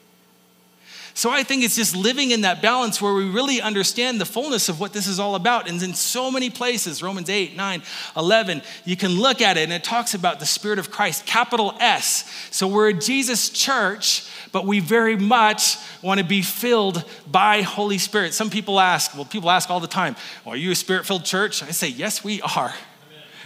So 1.14 1.30
I 1.30 1.42
think 1.42 1.62
it's 1.62 1.76
just 1.76 1.94
living 1.94 2.30
in 2.30 2.40
that 2.42 2.62
balance 2.62 3.00
where 3.00 3.12
we 3.12 3.28
really 3.28 3.60
understand 3.60 4.20
the 4.20 4.24
fullness 4.24 4.68
of 4.68 4.80
what 4.80 4.92
this 4.92 5.06
is 5.06 5.20
all 5.20 5.34
about. 5.34 5.68
And 5.68 5.82
in 5.82 5.94
so 5.94 6.30
many 6.30 6.48
places, 6.48 7.02
Romans 7.02 7.28
8, 7.28 7.54
9, 7.56 7.82
11, 8.16 8.62
you 8.84 8.96
can 8.96 9.12
look 9.12 9.42
at 9.42 9.56
it 9.56 9.64
and 9.64 9.72
it 9.72 9.84
talks 9.84 10.14
about 10.14 10.40
the 10.40 10.46
Spirit 10.46 10.78
of 10.78 10.90
Christ, 10.90 11.26
capital 11.26 11.74
S. 11.80 12.30
So 12.50 12.66
we're 12.66 12.88
a 12.88 12.94
Jesus 12.94 13.50
church, 13.50 14.26
but 14.52 14.66
we 14.66 14.80
very 14.80 15.16
much 15.16 15.76
want 16.02 16.18
to 16.18 16.24
be 16.24 16.42
filled 16.42 17.04
by 17.30 17.62
Holy 17.62 17.98
Spirit. 17.98 18.32
Some 18.32 18.50
people 18.50 18.80
ask, 18.80 19.14
well, 19.14 19.24
people 19.24 19.50
ask 19.50 19.70
all 19.70 19.80
the 19.80 19.86
time, 19.86 20.16
well, 20.44 20.54
are 20.54 20.58
you 20.58 20.70
a 20.70 20.74
spirit 20.74 21.06
filled 21.06 21.24
church? 21.24 21.62
I 21.62 21.70
say, 21.70 21.88
yes, 21.88 22.24
we 22.24 22.40
are. 22.42 22.74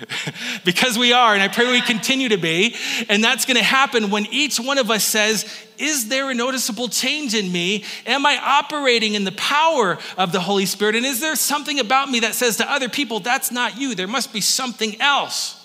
because 0.64 0.98
we 0.98 1.12
are, 1.12 1.34
and 1.34 1.42
I 1.42 1.48
pray 1.48 1.70
we 1.70 1.80
continue 1.80 2.28
to 2.28 2.36
be. 2.36 2.74
And 3.08 3.22
that's 3.22 3.44
going 3.44 3.56
to 3.56 3.62
happen 3.62 4.10
when 4.10 4.26
each 4.26 4.58
one 4.58 4.78
of 4.78 4.90
us 4.90 5.04
says, 5.04 5.44
Is 5.78 6.08
there 6.08 6.30
a 6.30 6.34
noticeable 6.34 6.88
change 6.88 7.34
in 7.34 7.50
me? 7.50 7.84
Am 8.06 8.26
I 8.26 8.38
operating 8.42 9.14
in 9.14 9.24
the 9.24 9.32
power 9.32 9.98
of 10.16 10.32
the 10.32 10.40
Holy 10.40 10.66
Spirit? 10.66 10.96
And 10.96 11.06
is 11.06 11.20
there 11.20 11.36
something 11.36 11.80
about 11.80 12.10
me 12.10 12.20
that 12.20 12.34
says 12.34 12.56
to 12.58 12.70
other 12.70 12.88
people, 12.88 13.20
That's 13.20 13.50
not 13.50 13.78
you? 13.78 13.94
There 13.94 14.08
must 14.08 14.32
be 14.32 14.40
something 14.40 15.00
else. 15.00 15.62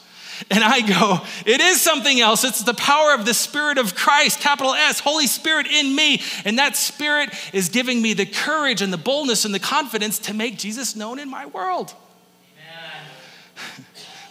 And 0.49 0.64
I 0.64 0.82
go, 0.82 1.22
it 1.45 1.62
is 1.62 1.80
something 1.80 2.20
else. 2.20 2.43
It's 2.43 2.64
the 2.64 2.74
power 2.74 3.14
of 3.14 3.26
the 3.26 3.34
Spirit 3.34 3.78
of 3.78 3.93
Christ, 3.93 4.39
capital 4.39 4.74
S, 4.74 4.99
Holy 4.99 5.28
Spirit 5.28 5.68
in 5.68 5.95
me. 5.95 6.20
And 6.45 6.58
that 6.58 6.76
Spirit 6.76 7.30
is 7.53 7.70
giving 7.70 8.01
me 8.01 8.14
the 8.14 8.26
courage 8.26 8.82
and 8.82 8.91
the 8.91 8.97
boldness 8.97 9.45
and 9.45 9.53
the 9.53 9.60
confidence 9.60 10.18
to 10.20 10.34
make 10.34 10.58
Jesus 10.58 10.95
known 10.95 11.20
in 11.20 11.30
my 11.30 11.45
world. 11.45 11.93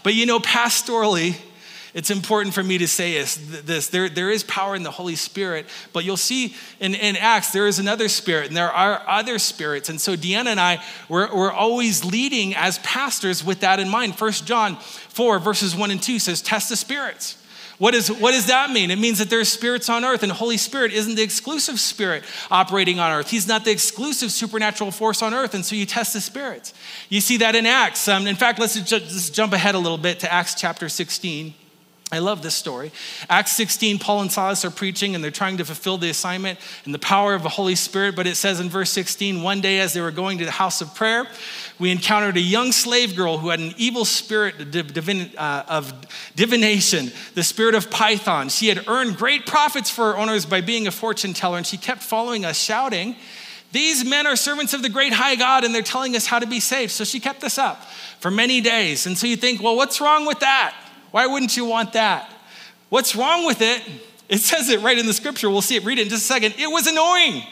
But 0.03 0.15
you 0.15 0.27
know, 0.27 0.39
pastorally, 0.39 1.37
it's 1.93 2.11
important 2.11 2.55
for 2.55 2.63
me 2.63 2.79
to 2.79 2.87
say 2.87 3.15
this. 3.21 3.89
There, 3.89 4.09
there 4.09 4.31
is 4.31 4.45
power 4.45 4.77
in 4.77 4.85
the 4.85 4.93
Holy 4.93 5.17
Spirit, 5.17 5.67
but 5.93 6.05
you'll 6.05 6.17
see 6.17 6.55
in, 6.79 6.95
in 6.95 7.17
Acts, 7.17 7.51
there 7.51 7.67
is 7.67 7.79
another 7.79 8.09
spirit, 8.09 8.49
and 8.49 8.57
there 8.57 8.71
are 8.71 9.03
other 9.09 9.39
spirits. 9.39 9.89
And 9.89 10.01
so 10.01 10.15
Deanna 10.15 10.47
and 10.47 10.61
I, 10.61 10.83
we're, 11.09 11.35
we're 11.35 11.53
always 11.53 12.05
leading 12.05 12.55
as 12.55 12.79
pastors 12.81 13.45
with 13.45 13.61
that 13.61 13.81
in 13.81 13.89
mind. 13.89 14.17
First 14.17 14.47
John 14.47 14.77
4, 14.77 15.41
verses 15.41 15.75
1 15.75 15.91
and 15.91 16.01
2 16.01 16.21
says, 16.21 16.41
Test 16.43 16.69
the 16.69 16.77
spirits 16.77 17.40
What, 17.81 17.95
is, 17.95 18.13
what 18.13 18.33
does 18.33 18.49
that 18.49 18.71
mean? 18.71 18.91
It 18.91 18.99
means 18.99 19.21
that 19.21 19.31
there 19.31 19.41
are 19.41 19.45
spirits 19.45 19.89
on 19.89 20.05
earth, 20.05 20.23
and 20.23 20.31
Holy 20.31 20.59
Spirit 20.59 20.93
isn't 20.93 21.15
the 21.15 21.23
exclusive 21.23 21.81
spirit 21.81 22.25
operating 22.51 23.01
on 23.01 23.11
earth. 23.11 23.31
He's 23.31 23.49
not 23.49 23.65
the 23.65 23.71
exclusive 23.71 24.31
supernatural 24.31 24.91
force 24.91 25.23
on 25.23 25.33
earth, 25.33 25.55
and 25.55 25.65
so 25.65 25.75
you 25.75 25.87
test 25.87 26.13
the 26.13 26.21
spirits. 26.21 26.75
You 27.09 27.23
see 27.23 27.39
that 27.39 27.55
in 27.55 27.65
Acts. 27.65 28.07
Um, 28.07 28.27
in 28.27 28.37
fact, 28.37 28.59
let's 28.59 28.75
just, 28.75 28.91
let's 28.91 29.31
jump 29.31 29.55
ahead 29.55 29.75
a 29.75 29.79
little 29.79 29.97
bit 29.97 30.21
to 30.21 30.31
Acts 30.31 30.55
chapter 30.55 30.91
16. 30.91 31.55
I 32.13 32.19
love 32.19 32.43
this 32.43 32.57
story. 32.57 32.91
Acts 33.29 33.53
16, 33.53 34.01
Paul 34.01 34.23
and 34.23 34.33
Silas 34.33 34.65
are 34.65 34.71
preaching 34.71 35.15
and 35.15 35.23
they're 35.23 35.31
trying 35.31 35.59
to 35.59 35.65
fulfill 35.65 35.97
the 35.97 36.11
assignment 36.11 36.59
and 36.85 36.93
the 36.93 36.99
power 36.99 37.35
of 37.35 37.45
the 37.45 37.49
Holy 37.49 37.77
Spirit. 37.77 38.17
But 38.17 38.27
it 38.27 38.35
says 38.35 38.59
in 38.59 38.69
verse 38.69 38.91
16, 38.91 39.43
one 39.43 39.61
day 39.61 39.79
as 39.79 39.93
they 39.93 40.01
were 40.01 40.11
going 40.11 40.39
to 40.39 40.45
the 40.45 40.51
house 40.51 40.81
of 40.81 40.93
prayer, 40.93 41.29
we 41.79 41.93
encountered 41.93 42.37
a 42.37 42.41
young 42.41 42.73
slave 42.73 43.15
girl 43.15 43.39
who 43.39 43.51
had 43.51 43.61
an 43.61 43.75
evil 43.77 44.05
spirit 44.05 44.57
uh, 44.75 45.63
of 45.69 45.93
divination, 46.35 47.13
the 47.35 47.45
spirit 47.45 47.77
of 47.77 47.91
Python. 47.91 48.49
She 48.49 48.67
had 48.67 48.89
earned 48.89 49.17
great 49.17 49.47
profits 49.47 49.89
for 49.89 50.13
her 50.13 50.19
owners 50.19 50.45
by 50.45 50.61
being 50.63 50.89
a 50.89 50.91
fortune 50.91 51.33
teller, 51.33 51.59
and 51.59 51.67
she 51.67 51.77
kept 51.77 52.03
following 52.03 52.45
us, 52.45 52.61
shouting, 52.61 53.15
These 53.71 54.05
men 54.05 54.27
are 54.27 54.37
servants 54.37 54.75
of 54.75 54.83
the 54.83 54.89
great 54.89 55.13
high 55.13 55.37
God, 55.37 55.63
and 55.63 55.73
they're 55.73 55.81
telling 55.81 56.17
us 56.17 56.27
how 56.27 56.41
to 56.41 56.47
be 56.47 56.61
saved. 56.61 56.91
So 56.91 57.05
she 57.05 57.21
kept 57.21 57.41
this 57.41 57.57
up 57.57 57.83
for 58.19 58.31
many 58.33 58.61
days. 58.61 59.07
And 59.07 59.17
so 59.17 59.27
you 59.27 59.37
think, 59.37 59.63
well, 59.63 59.77
what's 59.77 60.01
wrong 60.01 60.27
with 60.27 60.41
that? 60.41 60.75
Why 61.11 61.27
wouldn't 61.27 61.57
you 61.57 61.65
want 61.65 61.93
that? 61.95 62.31
What's 62.89 63.15
wrong 63.17 63.47
with 63.47 63.61
it? 63.61 63.83
It 64.29 64.39
says 64.39 64.69
it 64.69 64.81
right 64.81 64.97
in 64.97 65.07
the 65.07 65.13
scripture. 65.13 65.51
We'll 65.51 65.63
see 65.63 65.77
it, 65.77 65.85
read 65.85 65.99
it 65.99 66.03
in 66.03 66.09
just 66.09 66.23
a 66.23 66.27
second. 66.27 66.55
It 66.59 66.69
was 66.69 66.87
annoying, 66.87 67.43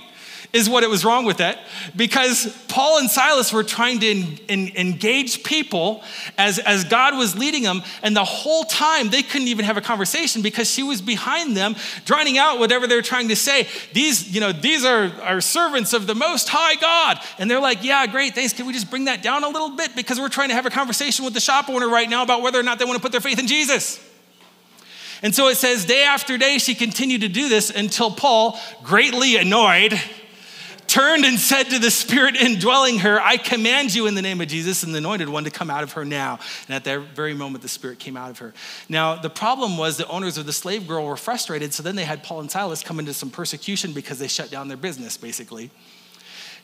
is 0.51 0.69
what 0.69 0.83
it 0.83 0.89
was 0.89 1.05
wrong 1.05 1.27
with 1.27 1.41
it, 1.41 1.59
because 1.95 2.57
Paul 2.69 2.99
and 2.99 3.11
Silas 3.11 3.53
were 3.53 3.63
trying 3.63 4.01
to 4.01 4.07
en- 4.07 4.39
en- 4.49 4.73
engage 4.77 5.45
people 5.45 6.03
as, 6.39 6.59
as 6.59 6.85
God 6.85 7.19
was 7.19 7.37
leading 7.37 7.65
them, 7.65 7.83
and 8.03 8.17
the 8.17 8.25
whole 8.25 8.65
time 8.65 9.11
they 9.11 9.23
couldn't 9.23 9.49
even 9.49 9.67
have 9.67 9.77
a 9.77 9.83
conversation 9.83 10.41
because 10.41 10.71
she 10.71 10.83
was 10.83 11.03
behind 11.03 11.55
them, 11.55 11.77
drowning 12.07 12.39
out 12.39 12.59
whatever 12.59 12.87
they're 12.87 13.03
trying 13.03 13.29
to 13.29 13.37
say. 13.37 13.69
These, 13.93 14.35
you 14.35 14.41
know, 14.41 14.53
these 14.53 14.87
are, 14.87 15.13
are 15.23 15.43
servants 15.43 15.93
of 15.93 16.07
the 16.07 16.15
Most 16.15 16.49
High 16.49 16.77
God. 16.77 17.19
And 17.39 17.51
they're 17.51 17.61
like, 17.61 17.85
yeah, 17.85 18.07
great, 18.07 18.35
thanks. 18.35 18.55
Can 18.55 18.67
we 18.67 18.73
just 18.73 18.89
bring 18.89 19.05
that 19.05 19.23
down 19.23 19.45
a 19.45 19.49
little 19.49 19.77
bit? 19.77 19.95
Because 19.95 20.19
we're 20.19 20.31
trying 20.31 20.49
to 20.49 20.55
have 20.55 20.65
a 20.65 20.71
conversation 20.71 21.27
with 21.27 21.35
the 21.35 21.41
shop 21.41 21.69
owner 21.69 21.89
right 21.89 22.09
now 22.09 22.23
about 22.23 22.41
whether 22.41 22.59
or 22.59 22.63
not 22.63 22.79
they 22.79 22.87
want 22.87 22.97
to 22.97 23.03
put 23.03 23.13
their 23.13 23.21
faith 23.21 23.39
in 23.39 23.47
Jesus. 23.47 24.03
And 25.21 25.35
so 25.35 25.49
it 25.49 25.57
says, 25.57 25.85
day 25.85 26.05
after 26.05 26.39
day, 26.39 26.59
she 26.59 26.75
continued 26.75 27.23
to 27.23 27.29
do 27.29 27.49
this 27.49 27.71
until 27.71 28.11
Paul, 28.11 28.59
greatly 28.85 29.37
annoyed, 29.37 30.01
turned 30.89 31.25
and 31.25 31.39
said 31.39 31.65
to 31.65 31.79
the 31.79 31.91
spirit 31.91 32.35
indwelling 32.35 33.01
her, 33.01 33.21
I 33.21 33.37
command 33.37 33.95
you 33.95 34.07
in 34.07 34.15
the 34.15 34.23
name 34.23 34.41
of 34.41 34.49
Jesus 34.49 34.83
and 34.83 34.93
the 34.93 34.99
anointed 34.99 35.29
one 35.29 35.45
to 35.45 35.51
come 35.51 35.71
out 35.71 35.83
of 35.83 35.93
her 35.93 36.05
now. 36.05 36.39
And 36.67 36.75
at 36.75 36.85
that 36.85 37.15
very 37.15 37.35
moment, 37.35 37.63
the 37.63 37.69
spirit 37.69 37.99
came 37.99 38.17
out 38.17 38.31
of 38.31 38.39
her. 38.39 38.55
Now, 38.89 39.15
the 39.15 39.31
problem 39.31 39.77
was 39.77 39.97
the 39.97 40.09
owners 40.09 40.39
of 40.39 40.47
the 40.47 40.53
slave 40.53 40.89
girl 40.89 41.05
were 41.05 41.17
frustrated, 41.17 41.73
so 41.75 41.83
then 41.83 41.95
they 41.95 42.05
had 42.05 42.23
Paul 42.23 42.41
and 42.41 42.51
Silas 42.51 42.83
come 42.83 42.99
into 42.99 43.13
some 43.13 43.31
persecution 43.31 43.93
because 43.93 44.19
they 44.19 44.29
shut 44.29 44.51
down 44.51 44.69
their 44.69 44.77
business, 44.77 45.17
basically. 45.17 45.71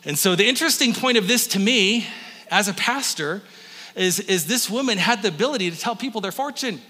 And 0.03 0.17
so 0.17 0.35
the 0.35 0.47
interesting 0.47 0.93
point 0.93 1.17
of 1.17 1.27
this 1.27 1.47
to 1.47 1.59
me, 1.59 2.07
as 2.49 2.67
a 2.67 2.73
pastor, 2.73 3.41
is, 3.95 4.19
is 4.19 4.47
this 4.47 4.69
woman 4.69 4.97
had 4.97 5.21
the 5.21 5.29
ability 5.29 5.71
to 5.71 5.79
tell 5.79 5.95
people 5.95 6.21
their 6.21 6.31
fortune 6.31 6.81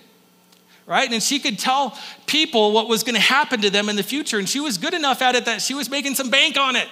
right? 0.88 1.12
And 1.12 1.22
she 1.22 1.40
could 1.40 1.58
tell 1.58 1.98
people 2.28 2.72
what 2.72 2.88
was 2.88 3.04
going 3.04 3.16
to 3.16 3.22
happen 3.22 3.62
to 3.62 3.70
them 3.70 3.90
in 3.90 3.96
the 3.96 4.04
future. 4.04 4.38
And 4.38 4.48
she 4.48 4.60
was 4.60 4.78
good 4.78 4.94
enough 4.94 5.22
at 5.22 5.34
it 5.34 5.46
that 5.46 5.62
she 5.62 5.74
was 5.74 5.90
making 5.90 6.14
some 6.14 6.30
bank 6.30 6.58
on 6.58 6.76
it. 6.76 6.88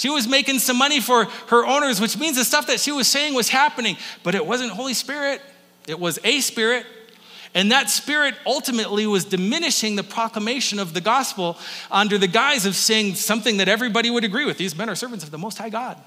She 0.00 0.08
was 0.08 0.26
making 0.26 0.60
some 0.60 0.78
money 0.78 0.98
for 0.98 1.26
her 1.48 1.66
owners, 1.66 2.00
which 2.00 2.16
means 2.16 2.38
the 2.38 2.44
stuff 2.46 2.68
that 2.68 2.80
she 2.80 2.90
was 2.90 3.06
saying 3.06 3.34
was 3.34 3.50
happening, 3.50 3.98
but 4.22 4.34
it 4.34 4.46
wasn't 4.46 4.70
Holy 4.70 4.94
Spirit, 4.94 5.42
it 5.86 6.00
was 6.00 6.18
a 6.24 6.40
spirit. 6.40 6.86
And 7.54 7.70
that 7.70 7.90
spirit 7.90 8.34
ultimately 8.46 9.06
was 9.06 9.26
diminishing 9.26 9.96
the 9.96 10.02
proclamation 10.02 10.78
of 10.78 10.94
the 10.94 11.02
gospel 11.02 11.58
under 11.90 12.16
the 12.16 12.28
guise 12.28 12.64
of 12.64 12.76
saying 12.76 13.16
something 13.16 13.58
that 13.58 13.68
everybody 13.68 14.08
would 14.08 14.24
agree 14.24 14.46
with. 14.46 14.56
These 14.56 14.74
men 14.74 14.88
are 14.88 14.94
servants 14.94 15.22
of 15.22 15.32
the 15.32 15.36
Most 15.36 15.58
High 15.58 15.68
God. 15.68 16.02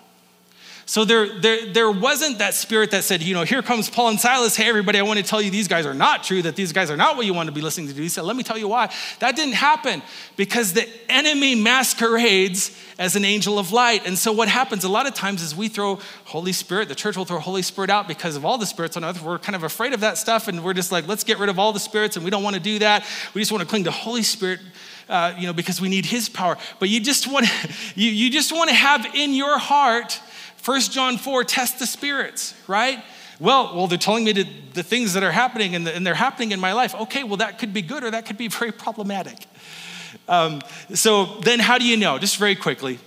So 0.86 1.06
there, 1.06 1.40
there, 1.40 1.72
there 1.72 1.92
wasn't 1.92 2.40
that 2.40 2.54
spirit 2.54 2.92
that 2.92 3.06
said, 3.06 3.24
you 3.24 3.34
know, 3.34 3.44
here 3.44 3.62
comes 3.62 3.90
Paul 3.90 4.10
and 4.10 4.20
Silas. 4.20 4.58
Hey, 4.58 4.68
everybody, 4.68 5.00
I 5.00 5.04
want 5.04 5.18
to 5.18 5.26
tell 5.26 5.42
you 5.42 5.50
these 5.50 5.70
guys 5.70 5.86
are 5.86 5.94
not 5.94 6.26
true, 6.26 6.42
that 6.42 6.58
these 6.58 6.74
guys 6.74 6.92
are 6.92 6.98
not 6.98 7.16
what 7.16 7.26
you 7.26 7.34
want 7.34 7.48
to 7.48 7.54
be 7.54 7.62
listening 7.62 7.88
to. 7.88 7.94
He 7.94 8.10
said, 8.10 8.26
let 8.26 8.36
me 8.36 8.44
tell 8.44 8.58
you 8.58 8.68
why. 8.68 8.94
That 9.20 9.38
didn't 9.38 9.54
happen 9.54 10.02
because 10.36 10.74
the 10.74 10.88
enemy 11.08 11.56
masquerades 11.56 12.78
as 13.00 13.16
an 13.16 13.24
angel 13.24 13.58
of 13.58 13.72
light. 13.72 14.06
And 14.06 14.18
so 14.18 14.34
what 14.34 14.50
happens 14.50 14.84
a 14.84 14.90
lot 14.90 15.08
of 15.08 15.14
times 15.14 15.42
is 15.42 15.56
we 15.56 15.70
throw 15.70 16.00
Holy 16.26 16.52
Spirit, 16.52 16.90
the 16.90 16.96
church 16.96 17.16
will 17.16 17.26
throw 17.26 17.40
Holy 17.40 17.62
Spirit 17.62 17.90
out 17.90 18.10
because 18.10 18.36
of 18.36 18.44
all 18.44 18.58
the 18.58 18.66
spirits 18.66 18.98
on 18.98 19.06
earth. 19.06 19.24
We're 19.24 19.40
kind 19.40 19.56
of 19.56 19.64
afraid 19.64 19.94
of 19.94 20.02
that 20.02 20.18
stuff 20.18 20.50
and 20.50 20.66
we're 20.66 20.74
just 20.74 20.92
like, 20.92 21.08
let's 21.08 21.24
get 21.24 21.40
rid 21.40 21.50
of 21.50 21.58
all 21.58 21.72
the 21.72 21.80
spirits 21.80 22.18
and 22.18 22.26
we 22.26 22.30
don't 22.30 22.44
want 22.44 22.56
to 22.56 22.62
do 22.62 22.80
that. 22.80 23.06
We 23.34 23.42
just 23.42 23.54
want 23.54 23.62
to 23.62 23.68
cling 23.68 23.86
to 23.86 23.92
Holy 23.92 24.24
Spirit. 24.24 24.60
Uh, 25.10 25.36
you 25.38 25.46
know, 25.46 25.52
because 25.52 25.82
we 25.82 25.90
need 25.90 26.06
His 26.06 26.30
power. 26.30 26.58
But 26.80 26.88
you 26.88 27.02
just 27.02 27.28
want 27.28 27.46
you, 27.96 28.10
you 28.10 28.30
just 28.30 28.54
want 28.54 28.70
to 28.70 28.76
have 28.76 29.06
in 29.14 29.34
your 29.34 29.60
heart 29.60 30.22
1 30.64 30.82
John 30.82 31.18
4, 31.18 31.44
test 31.44 31.80
the 31.80 31.86
spirits, 31.86 32.54
right? 32.68 33.04
Well, 33.40 33.76
well, 33.76 33.88
they're 33.88 33.98
telling 33.98 34.24
me 34.24 34.34
to, 34.34 34.46
the 34.74 34.84
things 34.84 35.14
that 35.14 35.24
are 35.24 35.32
happening 35.32 35.76
and, 35.76 35.86
the, 35.86 35.94
and, 35.94 36.08
they're 36.08 36.14
happening 36.14 36.52
in 36.52 36.60
my 36.60 36.72
life. 36.72 36.96
Okay, 36.96 37.24
well, 37.24 37.38
that 37.38 37.60
could 37.60 37.74
be 37.74 37.82
good 37.82 38.04
or 38.04 38.12
that 38.12 38.26
could 38.26 38.38
be 38.38 38.48
very 38.60 38.72
problematic. 38.72 39.46
Um, 40.28 40.62
so 40.94 41.26
then, 41.42 41.60
how 41.60 41.78
do 41.78 41.86
you 41.86 41.98
know? 41.98 42.18
Just 42.18 42.38
very 42.38 42.56
quickly. 42.56 43.00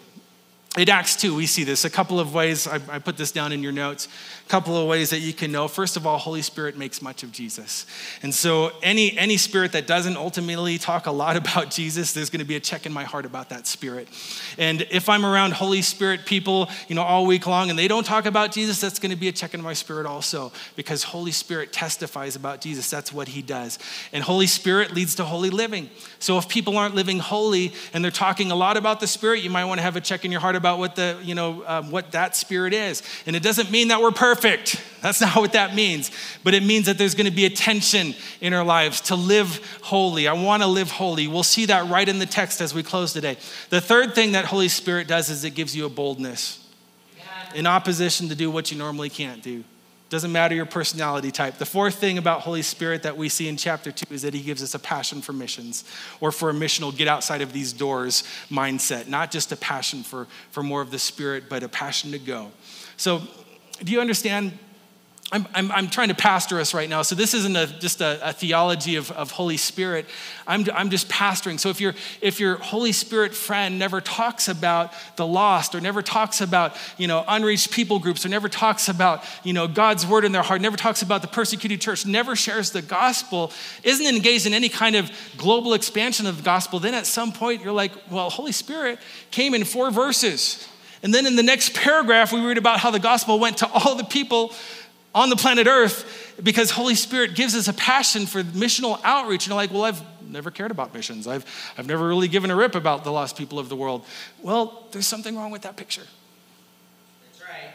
In 0.77 0.91
Acts 0.91 1.17
2, 1.17 1.35
we 1.35 1.47
see 1.47 1.65
this 1.65 1.87
a 1.87 1.91
couple 1.91 2.21
of 2.21 2.35
ways. 2.35 2.67
I, 2.67 2.81
I 2.91 2.99
put 2.99 3.17
this 3.17 3.33
down 3.33 3.53
in 3.53 3.63
your 3.63 3.73
notes 3.73 4.09
couple 4.49 4.77
of 4.77 4.87
ways 4.87 5.11
that 5.11 5.21
you 5.21 5.33
can 5.33 5.51
know. 5.51 5.67
First 5.67 5.97
of 5.97 6.07
all, 6.07 6.19
Holy 6.19 6.43
Spirit 6.43 6.77
makes 6.77 7.03
much 7.03 7.23
of 7.25 7.33
Jesus. 7.33 7.85
And 8.23 8.33
so 8.33 8.71
any 8.83 9.17
any 9.19 9.37
spirit 9.37 9.73
that 9.73 9.87
doesn't 9.87 10.17
ultimately 10.17 10.79
talk 10.79 11.07
a 11.07 11.11
lot 11.11 11.37
about 11.43 11.71
Jesus, 11.71 12.13
there's 12.13 12.31
going 12.31 12.41
to 12.41 12.47
be 12.47 12.57
a 12.57 12.61
check 12.61 12.87
in 12.87 12.93
my 12.93 13.05
heart 13.05 13.27
about 13.27 13.49
that 13.49 13.67
spirit. 13.67 14.09
And 14.57 14.87
if 14.91 15.09
I'm 15.09 15.27
around 15.27 15.55
Holy 15.55 15.83
Spirit 15.83 16.27
people, 16.27 16.69
you 16.89 16.95
know, 16.95 17.03
all 17.03 17.27
week 17.27 17.47
long 17.47 17.71
and 17.71 17.79
they 17.79 17.89
don't 17.89 18.07
talk 18.07 18.27
about 18.27 18.53
Jesus, 18.53 18.81
that's 18.81 18.99
going 18.99 19.11
to 19.11 19.17
be 19.17 19.29
a 19.29 19.33
check 19.33 19.53
in 19.53 19.61
my 19.61 19.73
spirit 19.73 20.07
also 20.07 20.53
because 20.77 21.03
Holy 21.03 21.33
Spirit 21.33 21.73
testifies 21.73 22.37
about 22.37 22.61
Jesus. 22.61 22.89
That's 22.89 23.13
what 23.13 23.29
he 23.29 23.43
does. 23.43 23.79
And 24.13 24.23
Holy 24.23 24.47
Spirit 24.47 24.95
leads 24.95 25.17
to 25.17 25.25
holy 25.25 25.51
living. 25.51 25.91
So 26.21 26.39
if 26.39 26.49
people 26.49 26.79
aren't 26.79 26.95
living 26.95 27.19
holy 27.19 27.73
and 27.93 28.05
they're 28.05 28.11
talking 28.13 28.51
a 28.53 28.57
lot 28.57 28.77
about 28.77 29.01
the 29.01 29.07
spirit, 29.07 29.43
you 29.43 29.51
might 29.51 29.65
want 29.65 29.79
to 29.79 29.83
have 29.83 29.97
a 29.97 30.01
check 30.01 30.25
in 30.25 30.31
your 30.31 30.41
heart 30.41 30.55
about 30.55 30.79
what 30.79 30.95
the, 30.95 31.19
you 31.23 31.35
know, 31.35 31.65
um, 31.67 31.91
what 31.91 32.13
that 32.13 32.37
spirit 32.37 32.73
is. 32.73 33.03
And 33.27 33.35
it 33.35 33.43
doesn't 33.43 33.71
mean 33.71 33.89
that 33.89 34.01
we're 34.01 34.13
perfect 34.13 34.36
perfect. 34.37 34.83
That's 35.03 35.21
not 35.21 35.37
what 35.37 35.53
that 35.53 35.75
means. 35.75 36.11
But 36.45 36.55
it 36.55 36.63
means 36.63 36.87
that 36.87 36.99
there's 36.99 37.15
going 37.15 37.27
to 37.27 37.33
be 37.33 37.47
a 37.47 37.51
tension 37.51 38.15
in 38.41 38.53
our 38.53 38.65
lives 38.65 39.01
to 39.03 39.17
live 39.17 39.79
holy. 39.83 40.29
I 40.29 40.33
want 40.33 40.63
to 40.63 40.69
live 40.69 40.91
holy. 40.91 41.29
We'll 41.29 41.43
see 41.43 41.67
that 41.67 41.89
right 41.89 42.09
in 42.09 42.19
the 42.19 42.27
text 42.27 42.61
as 42.61 42.75
we 42.75 42.83
close 42.83 43.13
today. 43.13 43.37
The 43.71 43.81
third 43.81 44.15
thing 44.15 44.33
that 44.33 44.47
Holy 44.47 44.69
Spirit 44.69 45.09
does 45.09 45.31
is 45.31 45.45
it 45.45 45.51
gives 45.51 45.77
you 45.77 45.87
a 45.87 45.89
boldness 45.89 46.63
in 47.55 47.67
opposition 47.67 48.29
to 48.29 48.35
do 48.35 48.51
what 48.51 48.71
you 48.71 48.79
normally 48.79 49.09
can't 49.09 49.43
do. 49.43 49.65
Doesn't 50.09 50.31
matter 50.31 50.55
your 50.55 50.67
personality 50.67 51.33
type. 51.33 51.59
The 51.59 51.67
fourth 51.67 51.97
thing 51.97 52.17
about 52.17 52.43
Holy 52.43 52.63
Spirit 52.63 53.03
that 53.03 53.17
we 53.17 53.29
see 53.29 53.49
in 53.49 53.57
chapter 53.57 53.91
two 53.91 54.13
is 54.15 54.23
that 54.23 54.35
he 54.35 54.43
gives 54.43 54.63
us 54.63 54.75
a 54.75 54.79
passion 54.79 55.21
for 55.21 55.33
missions 55.33 55.83
or 56.21 56.31
for 56.31 56.51
a 56.51 56.53
missional 56.53 56.97
get 56.97 57.09
outside 57.09 57.41
of 57.41 57.53
these 57.53 57.73
doors 57.73 58.23
mindset. 58.49 59.09
Not 59.09 59.33
just 59.33 59.51
a 59.51 59.57
passion 59.57 60.05
for, 60.05 60.29
for 60.51 60.63
more 60.63 60.81
of 60.81 60.93
the 60.93 60.99
Spirit, 60.99 61.45
but 61.49 61.65
a 61.65 61.69
passion 61.69 62.13
to 62.13 62.21
go. 62.21 62.53
So 62.97 63.23
do 63.83 63.93
you 63.93 64.01
understand? 64.01 64.59
I'm, 65.33 65.45
I'm, 65.55 65.73
I'm, 65.73 65.89
trying 65.89 66.11
to 66.11 66.15
pastor 66.15 66.61
us 66.61 66.73
right 66.73 66.89
now. 66.89 67.03
So 67.03 67.17
this 67.17 67.35
isn't 67.35 67.57
a, 67.57 67.67
just 67.67 68.01
a, 68.01 68.29
a 68.29 68.33
theology 68.33 68.95
of, 68.95 69.11
of, 69.11 69.33
Holy 69.33 69.57
Spirit. 69.57 70.07
I'm, 70.47 70.65
I'm 70.73 70.89
just 70.89 71.09
pastoring. 71.09 71.59
So 71.59 71.69
if, 71.69 71.81
you 71.81 71.95
if 72.21 72.39
your 72.39 72.59
Holy 72.59 72.93
Spirit 72.93 73.35
friend 73.35 73.77
never 73.77 74.01
talks 74.01 74.47
about 74.47 74.93
the 75.17 75.27
lost 75.27 75.75
or 75.75 75.81
never 75.81 76.01
talks 76.01 76.41
about, 76.41 76.77
you 76.97 77.09
know, 77.09 77.25
unreached 77.27 77.73
people 77.73 77.99
groups 77.99 78.25
or 78.25 78.29
never 78.29 78.49
talks 78.49 78.89
about, 78.89 79.25
you 79.43 79.53
know, 79.53 79.67
God's 79.67 80.07
word 80.07 80.25
in 80.25 80.31
their 80.31 80.45
heart, 80.45 80.61
never 80.61 80.77
talks 80.77 81.03
about 81.03 81.23
the 81.23 81.29
persecuted 81.29 81.81
church, 81.81 82.07
never 82.07 82.37
shares 82.37 82.71
the 82.71 82.83
gospel, 82.83 83.51
isn't 83.83 84.07
engaged 84.07 84.47
in 84.47 84.55
any 84.55 84.69
kind 84.69 84.95
of 84.95 85.11
global 85.37 85.75
expansion 85.75 86.27
of 86.27 86.37
the 86.37 86.43
gospel, 86.45 86.79
then 86.79 86.95
at 86.95 87.05
some 87.05 87.33
point 87.33 87.65
you're 87.65 87.73
like, 87.73 87.91
well, 88.13 88.31
Holy 88.31 88.53
Spirit 88.53 89.01
came 89.33 89.55
in 89.55 89.65
four 89.65 89.91
verses. 89.91 90.69
And 91.03 91.13
then 91.13 91.27
in 91.27 91.37
the 91.37 91.43
next 91.43 91.75
paragraph, 91.75 92.33
we 92.33 92.41
read 92.41 92.59
about 92.59 92.81
how 92.81 92.91
the 92.91 92.99
gospel 92.99 93.39
went 93.39 93.59
to 93.59 93.69
all 93.69 93.95
the 93.95 94.05
people 94.05 94.53
on 95.15 95.31
the 95.31 95.37
planet 95.37 95.67
Earth 95.67 96.35
because 96.43 96.71
Holy 96.71 96.95
Spirit 96.95 97.35
gives 97.35 97.55
us 97.55 97.69
a 97.69 97.73
passion 97.73 98.27
for 98.27 98.43
missional 98.43 99.01
outreach. 99.03 99.47
And 99.47 99.51
you're 99.51 99.57
like, 99.57 99.73
well, 99.73 99.85
I've 99.85 100.03
never 100.29 100.51
cared 100.51 100.71
about 100.71 100.93
missions. 100.93 101.27
I've, 101.27 101.45
I've 101.79 101.87
never 101.87 102.07
really 102.07 102.29
given 102.29 102.51
a 102.51 102.57
rip 102.57 102.75
about 102.75 103.05
the 103.05 103.13
lost 103.13 103.37
people 103.37 103.59
of 103.59 103.69
the 103.69 103.77
world. 103.77 104.05
Well, 104.43 104.87
there's 104.93 105.07
something 105.07 105.37
wrong 105.37 105.51
with 105.51 105.63
that 105.63 105.77
picture. 105.77 106.07
That's 107.31 107.43
right. 107.43 107.71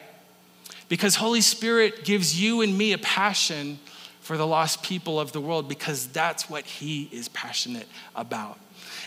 Because 0.88 1.16
Holy 1.16 1.42
Spirit 1.42 2.04
gives 2.04 2.40
you 2.40 2.62
and 2.62 2.78
me 2.78 2.94
a 2.94 3.00
passion 3.00 3.80
for 4.20 4.38
the 4.38 4.46
lost 4.46 4.84
people 4.84 5.20
of 5.20 5.32
the 5.32 5.42
world 5.42 5.68
because 5.68 6.08
that's 6.08 6.50
what 6.50 6.64
He 6.66 7.10
is 7.12 7.28
passionate 7.30 7.88
about. 8.16 8.60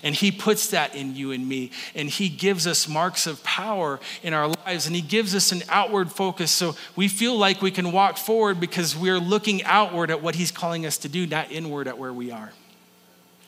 And 0.04 0.14
He 0.14 0.30
puts 0.30 0.68
that 0.68 0.94
in 0.94 1.16
you 1.16 1.32
and 1.32 1.48
me. 1.48 1.70
And 1.96 2.08
He 2.08 2.28
gives 2.28 2.66
us 2.68 2.86
marks 2.86 3.26
of 3.26 3.42
power 3.42 3.98
in 4.22 4.32
our 4.34 4.48
lives. 4.48 4.86
And 4.86 4.94
He 4.94 5.02
gives 5.02 5.34
us 5.34 5.50
an 5.50 5.62
outward 5.68 6.12
focus 6.12 6.52
so 6.52 6.76
we 6.94 7.08
feel 7.08 7.36
like 7.36 7.60
we 7.62 7.72
can 7.72 7.90
walk 7.90 8.18
forward 8.18 8.60
because 8.60 8.94
we're 8.94 9.18
looking 9.18 9.64
outward 9.64 10.10
at 10.12 10.22
what 10.22 10.36
He's 10.36 10.52
calling 10.52 10.86
us 10.86 10.98
to 10.98 11.08
do, 11.08 11.26
not 11.26 11.50
inward 11.50 11.88
at 11.88 11.98
where 11.98 12.12
we 12.12 12.30
are. 12.30 12.52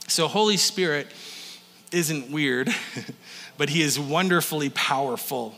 So, 0.09 0.27
Holy 0.27 0.57
Spirit 0.57 1.09
isn't 1.93 2.31
weird, 2.31 2.75
but 3.59 3.69
He 3.69 3.83
is 3.83 4.01
wonderfully 4.01 4.71
powerful. 4.71 5.55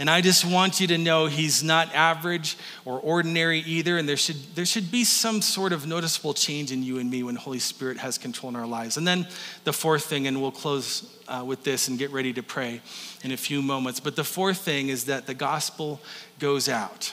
And 0.00 0.08
I 0.08 0.22
just 0.22 0.46
want 0.46 0.80
you 0.80 0.86
to 0.86 0.96
know 0.96 1.26
he's 1.26 1.62
not 1.62 1.94
average 1.94 2.56
or 2.86 2.98
ordinary 2.98 3.58
either. 3.58 3.98
And 3.98 4.08
there 4.08 4.16
should, 4.16 4.54
there 4.54 4.64
should 4.64 4.90
be 4.90 5.04
some 5.04 5.42
sort 5.42 5.74
of 5.74 5.86
noticeable 5.86 6.32
change 6.32 6.72
in 6.72 6.82
you 6.82 6.98
and 6.98 7.10
me 7.10 7.22
when 7.22 7.36
Holy 7.36 7.58
Spirit 7.58 7.98
has 7.98 8.16
control 8.16 8.48
in 8.48 8.56
our 8.56 8.66
lives. 8.66 8.96
And 8.96 9.06
then 9.06 9.28
the 9.64 9.74
fourth 9.74 10.06
thing, 10.06 10.26
and 10.26 10.40
we'll 10.40 10.52
close 10.52 11.14
uh, 11.28 11.44
with 11.46 11.64
this 11.64 11.88
and 11.88 11.98
get 11.98 12.12
ready 12.12 12.32
to 12.32 12.42
pray 12.42 12.80
in 13.24 13.32
a 13.32 13.36
few 13.36 13.60
moments. 13.60 14.00
But 14.00 14.16
the 14.16 14.24
fourth 14.24 14.56
thing 14.56 14.88
is 14.88 15.04
that 15.04 15.26
the 15.26 15.34
gospel 15.34 16.00
goes 16.38 16.66
out. 16.66 17.12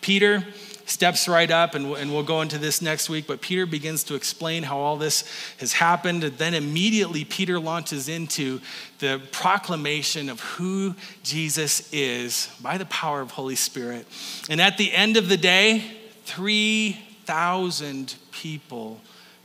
Peter 0.00 0.42
steps 0.90 1.28
right 1.28 1.50
up, 1.50 1.74
and, 1.74 1.86
and 1.96 2.12
we'll 2.12 2.22
go 2.22 2.42
into 2.42 2.58
this 2.58 2.82
next 2.82 3.08
week. 3.08 3.26
But 3.26 3.40
Peter 3.40 3.64
begins 3.66 4.04
to 4.04 4.14
explain 4.14 4.62
how 4.62 4.78
all 4.78 4.96
this 4.96 5.24
has 5.58 5.72
happened. 5.72 6.24
And 6.24 6.36
then 6.36 6.54
immediately, 6.54 7.24
Peter 7.24 7.58
launches 7.58 8.08
into 8.08 8.60
the 8.98 9.20
proclamation 9.32 10.28
of 10.28 10.40
who 10.40 10.94
Jesus 11.22 11.88
is 11.92 12.48
by 12.60 12.76
the 12.76 12.86
power 12.86 13.20
of 13.20 13.30
Holy 13.30 13.56
Spirit. 13.56 14.06
And 14.48 14.60
at 14.60 14.76
the 14.76 14.92
end 14.92 15.16
of 15.16 15.28
the 15.28 15.36
day, 15.36 15.84
3,000 16.24 18.14
people 18.32 19.00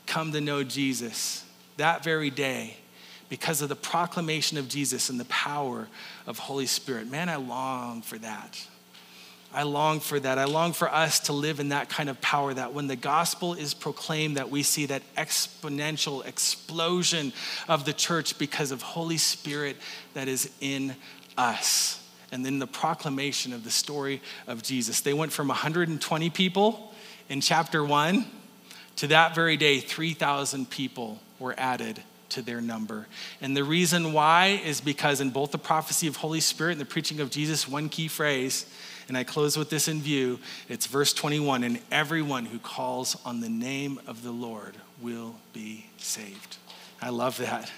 come 0.06 0.32
to 0.32 0.42
know 0.42 0.64
Jesus 0.64 1.44
that 1.78 2.04
very 2.04 2.30
day 2.30 2.78
because 3.30 3.62
of 3.62 3.70
the 3.70 3.76
proclamation 3.76 4.58
of 4.58 4.68
Jesus 4.68 5.10
and 5.10 5.20
the 5.20 5.26
power 5.26 5.88
of 6.28 6.40
Holy 6.40 6.68
Spirit. 6.68 7.10
Man, 7.10 7.28
I 7.28 7.36
long 7.36 8.02
for 8.02 8.18
that. 8.20 8.66
I 9.56 9.64
long 9.64 10.02
for 10.02 10.20
that. 10.20 10.38
I 10.38 10.44
long 10.44 10.74
for 10.74 10.94
us 10.94 11.22
to 11.22 11.34
live 11.34 11.60
in 11.62 11.70
that 11.70 11.88
kind 11.88 12.10
of 12.10 12.20
power 12.20 12.54
that 12.54 12.74
when 12.74 12.88
the 12.88 12.96
gospel 12.96 13.54
is 13.54 13.74
proclaimed 13.74 14.36
that 14.36 14.50
we 14.50 14.64
see 14.64 14.86
that 14.88 15.02
exponential 15.16 16.26
explosion 16.26 17.32
of 17.70 17.86
the 17.86 17.94
church 17.94 18.38
because 18.38 18.72
of 18.72 18.82
Holy 18.82 19.18
Spirit 19.18 19.78
that 20.14 20.28
is 20.28 20.52
in 20.60 20.96
us. 21.38 22.02
And 22.32 22.46
then 22.46 22.60
the 22.60 22.68
proclamation 22.68 23.54
of 23.54 23.64
the 23.64 23.72
story 23.72 24.22
of 24.46 24.62
Jesus. 24.62 25.00
They 25.00 25.14
went 25.14 25.32
from 25.32 25.48
120 25.48 26.30
people 26.32 26.94
in 27.30 27.40
chapter 27.40 27.84
1 27.84 28.26
to 28.98 29.08
that 29.08 29.36
very 29.36 29.56
day 29.56 29.80
3,000 29.80 30.70
people 30.70 31.20
were 31.40 31.56
added 31.58 32.02
to 32.30 32.42
their 32.42 32.60
number. 32.60 33.08
And 33.40 33.56
the 33.56 33.64
reason 33.64 34.12
why 34.12 34.60
is 34.66 34.82
because 34.82 35.22
in 35.22 35.30
both 35.30 35.52
the 35.52 35.58
prophecy 35.58 36.08
of 36.08 36.18
Holy 36.18 36.42
Spirit 36.42 36.74
and 36.74 36.82
the 36.82 36.86
preaching 36.86 37.22
of 37.22 37.30
Jesus, 37.30 37.68
one 37.68 37.88
key 37.88 38.10
phrase 38.10 38.66
and 39.08 39.18
I 39.18 39.24
close 39.24 39.58
with 39.58 39.70
this 39.70 39.88
in 39.88 40.02
view. 40.02 40.40
It's 40.70 40.86
verse 40.86 41.14
21 41.14 41.64
and 41.64 41.80
everyone 41.92 42.46
who 42.46 42.60
calls 42.60 43.18
on 43.26 43.42
the 43.42 43.50
name 43.50 44.00
of 44.08 44.24
the 44.24 44.32
Lord 44.32 44.76
will 45.02 45.36
be 45.54 45.86
saved. 45.98 46.58
I 47.02 47.10
love 47.10 47.38
that. 47.38 47.72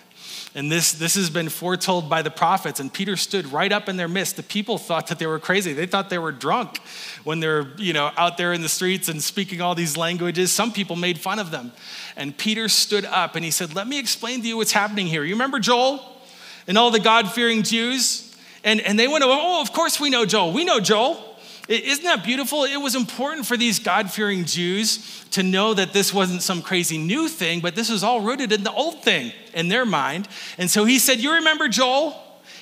And 0.55 0.71
this, 0.71 0.93
this 0.93 1.15
has 1.15 1.29
been 1.29 1.49
foretold 1.49 2.09
by 2.09 2.21
the 2.21 2.31
prophets, 2.31 2.79
and 2.79 2.91
Peter 2.91 3.15
stood 3.15 3.51
right 3.51 3.71
up 3.71 3.87
in 3.87 3.97
their 3.97 4.07
midst. 4.07 4.35
The 4.35 4.43
people 4.43 4.77
thought 4.77 5.07
that 5.07 5.19
they 5.19 5.27
were 5.27 5.39
crazy. 5.39 5.73
They 5.73 5.85
thought 5.85 6.09
they 6.09 6.17
were 6.17 6.31
drunk 6.31 6.79
when 7.23 7.39
they're 7.39 7.67
you 7.77 7.93
know, 7.93 8.11
out 8.17 8.37
there 8.37 8.53
in 8.53 8.61
the 8.61 8.69
streets 8.69 9.09
and 9.09 9.21
speaking 9.21 9.61
all 9.61 9.75
these 9.75 9.95
languages. 9.95 10.51
Some 10.51 10.71
people 10.71 10.95
made 10.95 11.19
fun 11.19 11.39
of 11.39 11.51
them. 11.51 11.71
And 12.15 12.35
Peter 12.35 12.67
stood 12.69 13.05
up 13.05 13.35
and 13.35 13.45
he 13.45 13.51
said, 13.51 13.75
Let 13.75 13.87
me 13.87 13.99
explain 13.99 14.41
to 14.41 14.47
you 14.47 14.57
what's 14.57 14.71
happening 14.71 15.07
here. 15.07 15.23
You 15.23 15.35
remember 15.35 15.59
Joel 15.59 16.03
and 16.67 16.77
all 16.77 16.91
the 16.91 16.99
God 16.99 17.31
fearing 17.31 17.63
Jews? 17.63 18.26
And, 18.63 18.81
and 18.81 18.99
they 18.99 19.07
went, 19.07 19.23
oh, 19.23 19.29
oh, 19.29 19.61
of 19.61 19.73
course 19.73 19.99
we 19.99 20.09
know 20.09 20.25
Joel. 20.25 20.51
We 20.51 20.63
know 20.63 20.79
Joel. 20.79 21.23
Isn't 21.67 22.05
that 22.05 22.23
beautiful? 22.23 22.63
It 22.63 22.77
was 22.77 22.95
important 22.95 23.45
for 23.45 23.57
these 23.57 23.79
God 23.79 24.09
fearing 24.09 24.45
Jews 24.45 25.25
to 25.31 25.43
know 25.43 25.73
that 25.73 25.91
this 25.91 26.13
wasn't 26.13 26.41
some 26.41 26.61
crazy 26.61 26.97
new 26.97 27.27
thing, 27.27 27.59
but 27.59 27.75
this 27.75 27.89
was 27.89 28.03
all 28.03 28.21
rooted 28.21 28.53
in 28.53 28.63
the 28.63 28.71
old 28.71 29.03
thing 29.03 29.33
in 29.53 29.67
their 29.67 29.85
mind. 29.85 30.29
And 30.57 30.71
so 30.71 30.85
he 30.85 30.97
said, 30.97 31.19
You 31.19 31.33
remember 31.33 31.67
Joel? 31.67 32.15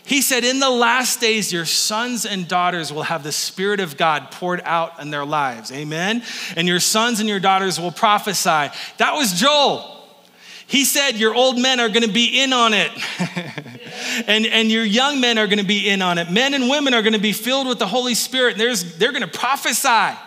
He 0.05 0.21
said, 0.21 0.43
In 0.43 0.59
the 0.59 0.71
last 0.71 1.21
days, 1.21 1.53
your 1.53 1.65
sons 1.65 2.25
and 2.25 2.47
daughters 2.47 2.91
will 2.91 3.03
have 3.03 3.23
the 3.23 3.31
Spirit 3.31 3.79
of 3.79 3.95
God 3.95 4.31
poured 4.31 4.61
out 4.63 4.99
in 4.99 5.11
their 5.11 5.25
lives. 5.25 5.71
Amen. 5.71 6.23
And 6.55 6.67
your 6.67 6.79
sons 6.79 7.19
and 7.19 7.29
your 7.29 7.39
daughters 7.39 7.79
will 7.79 7.91
prophesy. 7.91 8.73
That 8.97 9.13
was 9.13 9.33
Joel. 9.33 9.94
He 10.67 10.83
said, 10.85 11.17
Your 11.17 11.35
old 11.35 11.59
men 11.59 11.79
are 11.79 11.89
going 11.89 12.03
to 12.03 12.11
be 12.11 12.41
in 12.41 12.53
on 12.53 12.73
it. 12.73 12.91
and, 14.27 14.45
and 14.45 14.71
your 14.71 14.83
young 14.83 15.21
men 15.21 15.37
are 15.37 15.47
going 15.47 15.59
to 15.59 15.65
be 15.65 15.89
in 15.89 16.01
on 16.01 16.17
it. 16.17 16.31
Men 16.31 16.53
and 16.53 16.69
women 16.69 16.93
are 16.93 17.01
going 17.01 17.13
to 17.13 17.19
be 17.19 17.33
filled 17.33 17.67
with 17.67 17.79
the 17.79 17.87
Holy 17.87 18.15
Spirit. 18.15 18.53
And 18.53 18.61
there's, 18.61 18.97
they're 18.97 19.11
going 19.11 19.21
to 19.21 19.27
prophesy. 19.27 20.17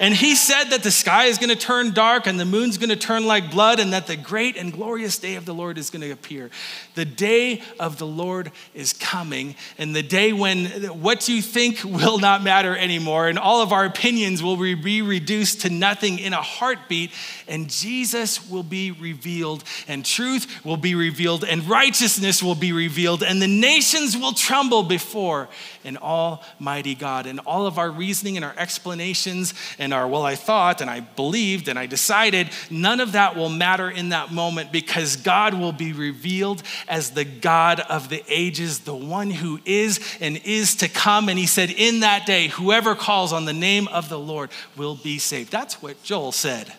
And 0.00 0.14
he 0.14 0.34
said 0.34 0.64
that 0.70 0.82
the 0.82 0.90
sky 0.90 1.26
is 1.26 1.38
going 1.38 1.50
to 1.50 1.56
turn 1.56 1.92
dark 1.92 2.26
and 2.26 2.38
the 2.38 2.44
moon's 2.44 2.78
going 2.78 2.90
to 2.90 2.96
turn 2.96 3.26
like 3.26 3.50
blood, 3.50 3.80
and 3.80 3.92
that 3.92 4.06
the 4.06 4.16
great 4.16 4.56
and 4.56 4.72
glorious 4.72 5.18
day 5.18 5.34
of 5.36 5.44
the 5.44 5.54
Lord 5.54 5.78
is 5.78 5.90
going 5.90 6.02
to 6.02 6.10
appear. 6.10 6.50
The 6.94 7.04
day 7.04 7.62
of 7.78 7.98
the 7.98 8.06
Lord 8.06 8.52
is 8.74 8.92
coming, 8.92 9.54
and 9.78 9.94
the 9.94 10.02
day 10.02 10.32
when 10.32 10.66
what 11.00 11.28
you 11.28 11.42
think 11.42 11.82
will 11.84 12.18
not 12.18 12.42
matter 12.42 12.76
anymore, 12.76 13.28
and 13.28 13.38
all 13.38 13.62
of 13.62 13.72
our 13.72 13.84
opinions 13.84 14.42
will 14.42 14.56
be 14.56 15.02
reduced 15.02 15.62
to 15.62 15.70
nothing 15.70 16.18
in 16.18 16.32
a 16.32 16.42
heartbeat, 16.42 17.10
and 17.48 17.68
Jesus 17.70 18.48
will 18.48 18.62
be 18.62 18.90
revealed, 18.90 19.64
and 19.88 20.04
truth 20.04 20.64
will 20.64 20.76
be 20.76 20.94
revealed, 20.94 21.44
and 21.44 21.68
righteousness 21.68 22.42
will 22.42 22.54
be 22.54 22.72
revealed, 22.72 23.22
and 23.22 23.40
the 23.40 23.48
nations 23.48 24.16
will 24.16 24.32
tremble 24.32 24.82
before 24.82 25.48
an 25.84 25.96
almighty 25.98 26.94
God. 26.94 27.26
And 27.26 27.40
all 27.40 27.66
of 27.66 27.78
our 27.78 27.90
reasoning 27.90 28.36
and 28.36 28.44
our 28.44 28.54
explanations 28.56 29.54
our, 29.92 30.06
well, 30.08 30.24
I 30.24 30.34
thought 30.34 30.80
and 30.80 30.90
I 30.90 31.00
believed 31.00 31.68
and 31.68 31.78
I 31.78 31.86
decided, 31.86 32.50
none 32.70 33.00
of 33.00 33.12
that 33.12 33.36
will 33.36 33.48
matter 33.48 33.90
in 33.90 34.10
that 34.10 34.32
moment 34.32 34.72
because 34.72 35.16
God 35.16 35.54
will 35.54 35.72
be 35.72 35.92
revealed 35.92 36.62
as 36.88 37.10
the 37.10 37.24
God 37.24 37.80
of 37.80 38.08
the 38.08 38.22
ages, 38.28 38.80
the 38.80 38.94
one 38.94 39.30
who 39.30 39.60
is 39.64 40.00
and 40.20 40.36
is 40.44 40.76
to 40.76 40.88
come. 40.88 41.28
And 41.28 41.38
he 41.38 41.46
said, 41.46 41.70
In 41.70 42.00
that 42.00 42.26
day, 42.26 42.48
whoever 42.48 42.94
calls 42.94 43.32
on 43.32 43.44
the 43.44 43.52
name 43.52 43.88
of 43.88 44.08
the 44.08 44.18
Lord 44.18 44.50
will 44.76 44.96
be 44.96 45.18
saved. 45.18 45.50
That's 45.50 45.82
what 45.82 46.02
Joel 46.02 46.32
said. 46.32 46.72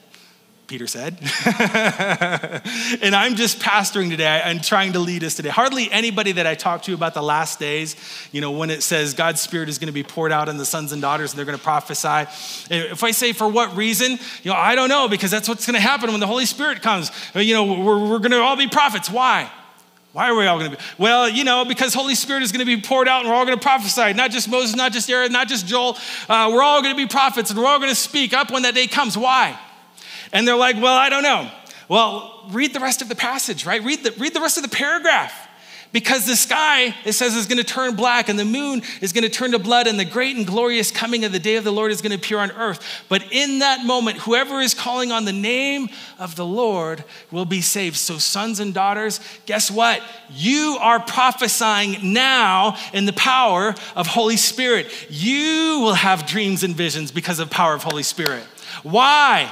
Peter 0.68 0.88
said. 0.88 1.18
and 3.02 3.16
I'm 3.16 3.36
just 3.36 3.60
pastoring 3.60 4.10
today 4.10 4.42
and 4.44 4.64
trying 4.64 4.94
to 4.94 5.00
lead 5.00 5.24
us 5.24 5.36
today. 5.36 5.50
Hardly 5.50 5.92
anybody 5.92 6.34
that 6.34 6.48
I 6.48 6.56
talk 6.56 6.84
to 6.84 6.94
about 6.94 7.14
the 7.14 7.22
last 7.22 7.60
days, 7.60 7.96
you 8.32 8.42
know, 8.42 8.52
when 8.52 8.70
it 8.70 8.82
says 8.82 9.14
God's 9.14 9.42
Spirit 9.42 9.70
is 9.70 9.78
going 9.78 9.88
to 9.88 9.94
be 9.94 10.04
poured 10.04 10.32
out 10.32 10.50
on 10.50 10.58
the 10.58 10.66
sons 10.66 10.92
and 10.92 11.02
daughters 11.02 11.32
and 11.32 11.38
they're 11.38 11.46
going 11.46 11.58
to 11.58 11.64
prophesy. 11.64 12.30
If 12.74 13.04
I 13.04 13.12
say 13.12 13.32
for 13.34 13.48
what 13.48 13.76
reason, 13.76 14.12
you 14.44 14.52
know, 14.52 14.58
I 14.58 14.76
don't 14.76 14.90
know 14.90 15.08
because 15.08 15.32
that's 15.32 15.48
what's 15.48 15.66
going 15.66 15.76
to 15.76 15.80
happen 15.80 16.12
when 16.12 16.20
the 16.20 16.28
Holy 16.28 16.46
Spirit 16.46 16.82
comes. 16.82 17.12
You 17.36 17.54
know, 17.54 17.64
we're, 17.64 18.10
we're 18.10 18.20
going 18.20 18.32
to 18.32 18.42
all 18.42 18.58
be 18.58 18.68
prophets. 18.68 19.10
Why? 19.10 19.52
Why 20.14 20.30
are 20.30 20.36
we 20.36 20.48
all 20.48 20.58
going 20.58 20.72
to 20.72 20.78
be? 20.78 20.84
Well, 20.98 21.30
you 21.30 21.44
know, 21.44 21.66
because 21.66 21.94
Holy 21.94 22.16
Spirit 22.16 22.42
is 22.42 22.54
going 22.54 22.66
to 22.66 22.76
be 22.76 22.82
poured 22.82 23.10
out 23.10 23.20
and 23.20 23.30
we're 23.30 23.36
all 23.36 23.46
going 23.46 23.58
to 23.58 23.62
prophesy. 23.62 24.14
Not 24.14 24.32
just 24.32 24.50
Moses, 24.50 24.74
not 24.76 24.94
just 24.94 25.10
Aaron, 25.10 25.32
not 25.32 25.50
just 25.50 25.68
Joel. 25.68 25.98
Uh, 26.30 26.50
we're 26.54 26.64
all 26.64 26.82
going 26.82 26.96
to 26.96 26.98
be 26.98 27.06
prophets 27.08 27.50
and 27.50 27.60
we're 27.60 27.68
all 27.68 27.80
going 27.80 27.92
to 27.92 27.96
speak 27.96 28.34
up 28.34 28.50
when 28.50 28.64
that 28.64 28.74
day 28.74 28.88
comes. 28.88 29.18
Why? 29.18 29.60
And 30.32 30.48
they're 30.48 30.56
like, 30.56 30.76
well, 30.76 30.96
I 30.96 31.10
don't 31.10 31.24
know. 31.24 31.50
Well, 31.88 32.46
read 32.50 32.74
the 32.74 32.80
rest 32.80 33.02
of 33.02 33.10
the 33.10 33.16
passage, 33.16 33.66
right? 33.66 33.84
Read 33.84 34.04
the, 34.04 34.12
read 34.12 34.34
the 34.34 34.42
rest 34.42 34.58
of 34.58 34.64
the 34.64 34.70
paragraph. 34.70 35.34
Because 35.96 36.26
the 36.26 36.36
sky, 36.36 36.94
it 37.06 37.14
says, 37.14 37.38
is 37.38 37.46
going 37.46 37.58
to 37.58 37.64
turn 37.64 37.96
black, 37.96 38.28
and 38.28 38.38
the 38.38 38.44
moon 38.44 38.82
is 39.00 39.14
going 39.14 39.24
to 39.24 39.30
turn 39.30 39.52
to 39.52 39.60
blood, 39.60 39.88
and 39.88 39.98
the 39.98 40.04
great 40.04 40.36
and 40.36 40.46
glorious 40.46 40.92
coming 40.92 41.24
of 41.24 41.32
the 41.32 41.40
day 41.40 41.56
of 41.56 41.64
the 41.64 41.72
Lord 41.72 41.90
is 41.90 42.02
going 42.02 42.12
to 42.12 42.18
appear 42.18 42.38
on 42.38 42.52
earth. 42.52 43.06
But 43.08 43.32
in 43.32 43.60
that 43.60 43.86
moment, 43.86 44.18
whoever 44.18 44.60
is 44.60 44.74
calling 44.74 45.14
on 45.14 45.24
the 45.24 45.32
name 45.32 45.88
of 46.20 46.36
the 46.36 46.46
Lord 46.46 47.06
will 47.32 47.46
be 47.46 47.62
saved. 47.62 47.96
So, 47.96 48.18
sons 48.18 48.60
and 48.60 48.74
daughters, 48.74 49.22
guess 49.46 49.72
what? 49.72 50.02
You 50.30 50.78
are 50.82 51.00
prophesying 51.00 52.12
now 52.12 52.76
in 52.92 53.06
the 53.06 53.14
power 53.14 53.74
of 53.96 54.06
Holy 54.06 54.36
Spirit. 54.36 54.88
You 55.10 55.80
will 55.82 55.94
have 55.94 56.26
dreams 56.26 56.64
and 56.64 56.76
visions 56.76 57.10
because 57.10 57.40
of 57.40 57.50
power 57.50 57.74
of 57.74 57.84
Holy 57.84 58.04
Spirit. 58.04 58.44
Why? 58.84 59.50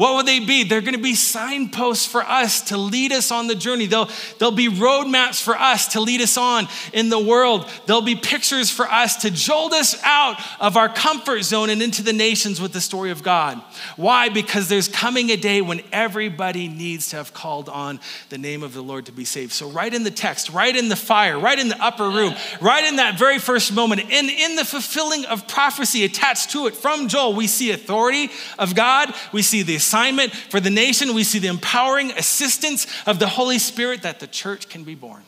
What 0.00 0.14
will 0.14 0.22
they 0.22 0.40
be? 0.40 0.64
They're 0.64 0.80
going 0.80 0.94
to 0.94 1.02
be 1.02 1.14
signposts 1.14 2.06
for 2.06 2.22
us 2.22 2.62
to 2.68 2.78
lead 2.78 3.12
us 3.12 3.30
on 3.30 3.48
the 3.48 3.54
journey. 3.54 3.84
They'll, 3.84 4.08
they'll 4.38 4.50
be 4.50 4.68
roadmaps 4.70 5.42
for 5.42 5.54
us 5.54 5.88
to 5.88 6.00
lead 6.00 6.22
us 6.22 6.38
on 6.38 6.68
in 6.94 7.10
the 7.10 7.18
world. 7.18 7.68
They'll 7.84 8.00
be 8.00 8.14
pictures 8.14 8.70
for 8.70 8.86
us 8.86 9.16
to 9.16 9.30
jolt 9.30 9.74
us 9.74 10.02
out 10.02 10.40
of 10.58 10.78
our 10.78 10.88
comfort 10.88 11.42
zone 11.42 11.68
and 11.68 11.82
into 11.82 12.02
the 12.02 12.14
nations 12.14 12.62
with 12.62 12.72
the 12.72 12.80
story 12.80 13.10
of 13.10 13.22
God. 13.22 13.60
Why? 13.96 14.30
Because 14.30 14.70
there's 14.70 14.88
coming 14.88 15.28
a 15.32 15.36
day 15.36 15.60
when 15.60 15.82
everybody 15.92 16.66
needs 16.66 17.10
to 17.10 17.16
have 17.16 17.34
called 17.34 17.68
on 17.68 18.00
the 18.30 18.38
name 18.38 18.62
of 18.62 18.72
the 18.72 18.82
Lord 18.82 19.04
to 19.04 19.12
be 19.12 19.26
saved. 19.26 19.52
So, 19.52 19.68
right 19.68 19.92
in 19.92 20.02
the 20.02 20.10
text, 20.10 20.48
right 20.48 20.74
in 20.74 20.88
the 20.88 20.96
fire, 20.96 21.38
right 21.38 21.58
in 21.58 21.68
the 21.68 21.78
upper 21.78 22.08
room, 22.08 22.34
right 22.62 22.84
in 22.84 22.96
that 22.96 23.18
very 23.18 23.38
first 23.38 23.70
moment, 23.74 24.10
and 24.10 24.30
in 24.30 24.56
the 24.56 24.64
fulfilling 24.64 25.26
of 25.26 25.46
prophecy 25.46 26.04
attached 26.04 26.52
to 26.52 26.68
it 26.68 26.74
from 26.74 27.08
Joel, 27.08 27.34
we 27.34 27.46
see 27.46 27.70
authority 27.70 28.30
of 28.58 28.74
God, 28.74 29.14
we 29.30 29.42
see 29.42 29.60
the 29.60 29.76
assignment 29.90 30.32
for 30.32 30.60
the 30.60 30.70
nation. 30.70 31.14
We 31.14 31.24
see 31.24 31.40
the 31.40 31.48
empowering 31.48 32.12
assistance 32.12 32.86
of 33.06 33.18
the 33.18 33.26
Holy 33.26 33.58
Spirit 33.58 34.02
that 34.02 34.20
the 34.20 34.28
church 34.28 34.68
can 34.68 34.84
be 34.84 34.94
born. 34.94 35.22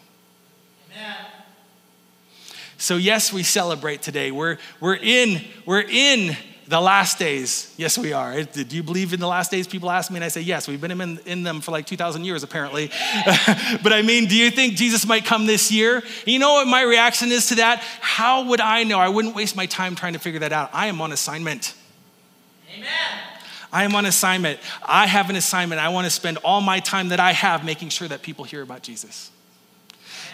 Amen. 0.93 1.17
So, 2.79 2.97
yes, 2.97 3.33
we 3.33 3.43
celebrate 3.43 4.03
today. 4.03 4.31
We're, 4.31 4.59
we're, 4.81 4.97
in, 4.97 5.41
we're 5.67 5.83
in 5.83 6.37
the 6.69 6.81
last 6.81 7.19
days. 7.19 7.75
Yes, 7.77 7.99
we 7.99 8.13
are. 8.13 8.41
Do 8.45 8.77
you 8.77 8.85
believe 8.85 9.13
in 9.13 9.19
the 9.19 9.27
last 9.27 9.51
days? 9.51 9.67
People 9.67 9.91
ask 9.91 10.13
me, 10.13 10.19
and 10.19 10.25
I 10.25 10.29
say, 10.29 10.43
yes, 10.43 10.69
we've 10.69 10.81
been 10.81 11.01
in, 11.01 11.19
in 11.27 11.43
them 11.43 11.61
for 11.61 11.73
like 11.73 11.87
2,000 11.87 12.25
years, 12.25 12.45
apparently. 12.45 12.89
but 13.83 13.93
I 13.93 14.03
mean, 14.03 14.27
do 14.27 14.37
you 14.37 14.51
think 14.51 14.75
Jesus 14.75 15.07
might 15.07 15.25
come 15.25 15.47
this 15.47 15.73
year? 15.73 16.03
You 16.25 16.39
know 16.39 16.55
what 16.55 16.69
my 16.69 16.83
reaction 16.83 17.33
is 17.33 17.49
to 17.49 17.57
that? 17.57 17.81
How 18.01 18.45
would 18.45 18.61
I 18.61 18.85
know? 18.85 19.01
I 19.01 19.09
wouldn't 19.09 19.35
waste 19.35 19.57
my 19.57 19.67
time 19.67 19.97
trying 19.97 20.13
to 20.13 20.21
figure 20.21 20.41
that 20.41 20.53
out. 20.53 20.71
I 20.73 20.87
am 20.87 21.01
on 21.01 21.11
assignment. 21.11 21.75
Amen. 22.77 23.32
I 23.73 23.85
am 23.85 23.95
on 23.95 24.05
assignment. 24.05 24.61
I 24.85 25.07
have 25.07 25.31
an 25.31 25.37
assignment. 25.37 25.81
I 25.81 25.89
want 25.89 26.05
to 26.05 26.11
spend 26.11 26.39
all 26.39 26.61
my 26.61 26.81
time 26.81 27.09
that 27.09 27.21
I 27.21 27.33
have 27.33 27.65
making 27.65 27.89
sure 27.89 28.07
that 28.07 28.23
people 28.23 28.45
hear 28.45 28.63
about 28.63 28.83
Jesus. 28.83 29.31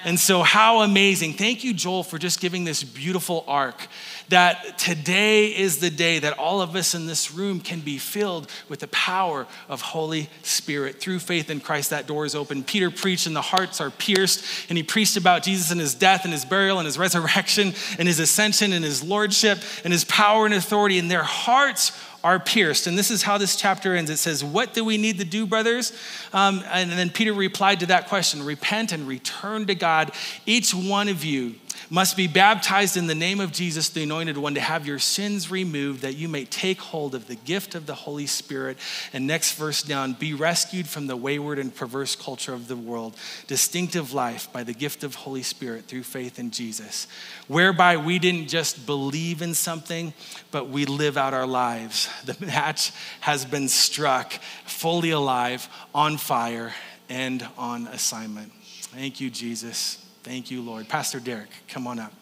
And 0.05 0.18
so, 0.18 0.43
how 0.43 0.82
amazing. 0.82 1.32
Thank 1.32 1.64
you, 1.64 1.74
Joel, 1.74 2.05
for 2.05 2.18
just 2.18 2.41
giving 2.41 2.64
this 2.64 2.84
beautiful 2.84 3.45
arc. 3.49 3.89
That 4.28 4.78
today 4.78 5.47
is 5.47 5.78
the 5.78 5.91
day 5.91 6.18
that 6.18 6.39
all 6.39 6.61
of 6.61 6.76
us 6.76 6.95
in 6.95 7.07
this 7.07 7.32
room 7.32 7.61
can 7.61 7.80
be 7.80 7.99
filled 7.99 8.51
with 8.68 8.80
the 8.80 8.89
power 8.89 9.47
of 9.68 9.80
Holy 9.80 10.28
Spirit. 10.43 11.01
Through 11.01 11.20
faith 11.20 11.51
in 11.51 11.61
Christ, 11.61 11.91
that 11.91 12.07
door 12.07 12.26
is 12.26 12.34
open. 12.34 12.62
Peter 12.62 12.91
preached, 12.91 13.26
and 13.26 13.34
the 13.34 13.41
hearts 13.41 13.80
are 13.80 13.91
pierced. 13.91 14.45
And 14.68 14.76
he 14.76 14.84
preached 14.84 15.16
about 15.16 15.43
Jesus 15.43 15.70
and 15.70 15.80
his 15.80 15.95
death 15.95 16.24
and 16.24 16.32
his 16.32 16.45
burial 16.45 16.78
and 16.78 16.86
his 16.86 16.99
resurrection 16.99 17.72
and 17.99 18.07
his 18.07 18.20
ascension 18.20 18.72
and 18.72 18.84
his 18.84 19.03
lordship 19.03 19.59
and 19.82 19.93
his 19.93 20.05
power 20.05 20.45
and 20.45 20.55
authority. 20.55 20.99
And 20.99 21.11
their 21.11 21.24
hearts 21.24 21.93
are 22.24 22.38
pierced. 22.38 22.86
And 22.86 22.98
this 22.98 23.10
is 23.10 23.22
how 23.22 23.38
this 23.38 23.56
chapter 23.56 23.94
ends. 23.94 24.10
It 24.10 24.18
says, 24.18 24.42
What 24.44 24.74
do 24.74 24.84
we 24.84 24.98
need 24.98 25.18
to 25.18 25.24
do, 25.24 25.46
brothers? 25.46 25.92
Um, 26.32 26.62
and 26.66 26.90
then 26.90 27.10
Peter 27.10 27.32
replied 27.32 27.80
to 27.80 27.86
that 27.86 28.08
question 28.08 28.44
Repent 28.44 28.92
and 28.92 29.06
return 29.06 29.66
to 29.66 29.74
God, 29.74 30.12
each 30.46 30.74
one 30.74 31.08
of 31.08 31.24
you 31.24 31.54
must 31.91 32.16
be 32.16 32.26
baptized 32.26 32.97
in 32.97 33.07
the 33.07 33.14
name 33.14 33.41
of 33.41 33.53
Jesus, 33.53 33.89
the 33.89 34.03
anointed 34.03 34.36
one, 34.36 34.55
to 34.55 34.61
have 34.61 34.86
your 34.86 34.99
sins 34.99 35.51
removed, 35.51 36.03
that 36.03 36.16
you 36.16 36.28
may 36.28 36.45
take 36.45 36.80
hold 36.80 37.14
of 37.14 37.26
the 37.26 37.34
gift 37.36 37.74
of 37.74 37.86
the 37.86 37.95
Holy 37.95 38.26
Spirit. 38.26 38.76
And 39.12 39.26
next 39.26 39.55
verse 39.55 39.82
down, 39.82 40.12
be 40.12 40.34
rescued 40.34 40.86
from 40.89 41.07
the 41.07 41.16
wayward 41.16 41.59
and 41.59 41.74
perverse 41.74 42.16
culture 42.16 42.53
of 42.53 42.68
the 42.68 42.76
world, 42.76 43.16
distinctive 43.47 44.12
life 44.12 44.53
by 44.53 44.64
the 44.64 44.74
gift 44.74 45.05
of 45.05 45.14
Holy 45.14 45.43
Spirit 45.43 45.86
through 45.86 46.03
faith 46.03 46.39
in 46.39 46.51
Jesus, 46.51 47.07
whereby 47.47 47.97
we 47.97 48.18
didn't 48.18 48.49
just 48.49 48.86
believe 48.86 49.43
in 49.43 49.55
something, 49.55 50.12
but 50.51 50.68
we 50.68 50.84
live 50.84 51.16
out 51.16 51.34
our 51.34 51.47
lives. 51.47 52.09
The 52.28 52.45
match 52.45 52.93
has 53.20 53.47
been 53.47 53.68
struck, 53.68 54.34
fully 54.66 55.11
alive, 55.11 55.66
on 55.95 56.18
fire, 56.18 56.74
and 57.09 57.47
on 57.57 57.86
assignment. 57.86 58.53
Thank 58.93 59.18
you, 59.18 59.30
Jesus. 59.30 60.05
Thank 60.29 60.51
you, 60.51 60.61
Lord. 60.61 60.87
Pastor 60.91 61.20
Derek, 61.20 61.49
come 61.68 61.87
on 61.87 61.99
up. 61.99 62.12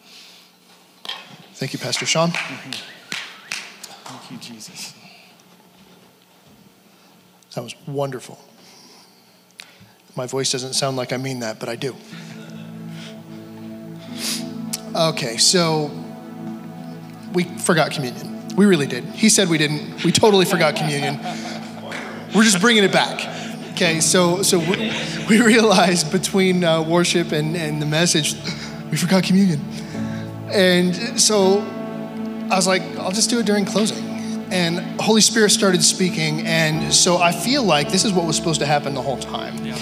Thank 1.55 1.73
you, 1.73 1.79
Pastor 1.79 2.05
Sean. 2.05 2.29
Mm-hmm. 2.29 2.71
Thank 4.05 4.31
you, 4.31 4.37
Jesus. 4.37 4.93
That 7.53 7.63
was 7.63 7.75
wonderful. 7.85 8.39
My 10.15 10.25
voice 10.25 10.49
doesn't 10.53 10.71
sound 10.71 10.95
like 10.95 11.11
I 11.11 11.17
mean 11.17 11.41
that, 11.41 11.59
but 11.59 11.67
I 11.67 11.75
do. 11.75 11.97
Okay, 14.95 15.35
so 15.35 15.91
we 17.33 17.43
forgot 17.43 17.91
communion. 17.91 18.55
We 18.55 18.65
really 18.67 18.87
did. 18.87 19.03
He 19.03 19.27
said 19.27 19.49
we 19.49 19.57
didn't. 19.57 20.05
We 20.05 20.13
totally 20.13 20.45
forgot 20.45 20.77
communion. 20.77 21.19
We're 22.33 22.45
just 22.45 22.61
bringing 22.61 22.85
it 22.85 22.93
back. 22.93 23.19
Okay, 23.77 23.99
so 23.99 24.41
so 24.41 24.57
we, 24.57 24.91
we 25.29 25.39
realized 25.39 26.11
between 26.11 26.63
uh, 26.63 26.81
worship 26.81 27.31
and, 27.31 27.55
and 27.55 27.79
the 27.79 27.85
message, 27.85 28.33
we 28.89 28.97
forgot 28.97 29.23
communion. 29.23 29.63
And 30.47 30.95
so 31.21 31.59
I 32.49 32.55
was 32.55 32.65
like, 32.65 32.81
I'll 32.97 33.11
just 33.11 33.29
do 33.29 33.37
it 33.37 33.45
during 33.45 33.65
closing. 33.65 34.03
And 34.51 34.79
Holy 34.99 35.21
Spirit 35.21 35.51
started 35.51 35.83
speaking, 35.83 36.47
and 36.47 36.91
so 36.91 37.17
I 37.17 37.31
feel 37.31 37.61
like 37.61 37.91
this 37.91 38.03
is 38.03 38.13
what 38.13 38.25
was 38.25 38.35
supposed 38.35 38.61
to 38.61 38.65
happen 38.65 38.95
the 38.95 39.01
whole 39.03 39.19
time. 39.19 39.63
Yeah. 39.63 39.75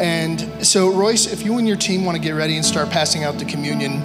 And 0.00 0.66
so, 0.66 0.90
Royce, 0.90 1.30
if 1.30 1.44
you 1.44 1.58
and 1.58 1.68
your 1.68 1.76
team 1.76 2.06
want 2.06 2.16
to 2.16 2.22
get 2.22 2.30
ready 2.30 2.56
and 2.56 2.64
start 2.64 2.88
passing 2.88 3.22
out 3.22 3.38
the 3.38 3.44
communion 3.44 4.02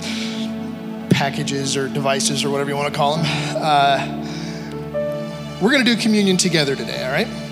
packages 1.10 1.78
or 1.78 1.88
devices 1.88 2.44
or 2.44 2.50
whatever 2.50 2.70
you 2.70 2.76
want 2.76 2.94
to 2.94 2.98
call 2.98 3.16
them, 3.16 3.26
uh, 3.56 4.26
we're 5.62 5.72
going 5.72 5.86
to 5.86 5.96
do 5.96 5.98
communion 6.02 6.36
together 6.36 6.76
today, 6.76 7.06
all 7.06 7.14
right? 7.14 7.47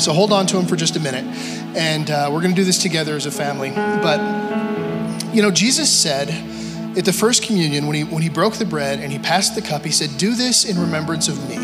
So 0.00 0.12
hold 0.12 0.32
on 0.32 0.46
to 0.46 0.56
them 0.56 0.66
for 0.66 0.76
just 0.76 0.96
a 0.96 1.00
minute. 1.00 1.24
And 1.76 2.10
uh, 2.10 2.30
we're 2.32 2.40
going 2.40 2.54
to 2.54 2.60
do 2.60 2.64
this 2.64 2.80
together 2.80 3.16
as 3.16 3.26
a 3.26 3.30
family. 3.30 3.70
But, 3.70 4.20
you 5.34 5.42
know, 5.42 5.50
Jesus 5.50 5.90
said 5.90 6.30
at 6.96 7.04
the 7.04 7.12
first 7.12 7.42
communion, 7.42 7.86
when 7.86 7.96
he, 7.96 8.04
when 8.04 8.22
he 8.22 8.28
broke 8.28 8.54
the 8.54 8.64
bread 8.64 9.00
and 9.00 9.12
he 9.12 9.18
passed 9.18 9.54
the 9.54 9.62
cup, 9.62 9.84
he 9.84 9.90
said, 9.90 10.16
Do 10.16 10.34
this 10.34 10.64
in 10.64 10.78
remembrance 10.78 11.28
of 11.28 11.48
me. 11.48 11.56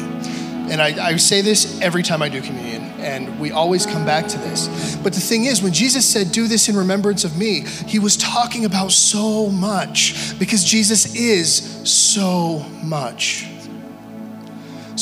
And 0.71 0.81
I, 0.81 1.09
I 1.09 1.17
say 1.17 1.41
this 1.41 1.81
every 1.81 2.03
time 2.03 2.23
I 2.23 2.29
do 2.29 2.41
communion, 2.41 2.83
and 3.01 3.39
we 3.41 3.51
always 3.51 3.85
come 3.85 4.05
back 4.05 4.29
to 4.29 4.39
this. 4.39 4.97
But 4.97 5.13
the 5.13 5.21
thing 5.21 5.45
is, 5.45 5.63
when 5.63 5.73
Jesus 5.73 6.09
said, 6.09 6.33
Do 6.33 6.49
this 6.49 6.69
in 6.69 6.77
remembrance 6.77 7.25
of 7.25 7.37
me, 7.37 7.67
he 7.87 7.99
was 7.99 8.17
talking 8.17 8.65
about 8.65 8.93
so 8.93 9.49
much 9.49 10.39
because 10.39 10.65
Jesus 10.65 11.15
is 11.15 11.91
so 11.91 12.61
much. 12.83 13.52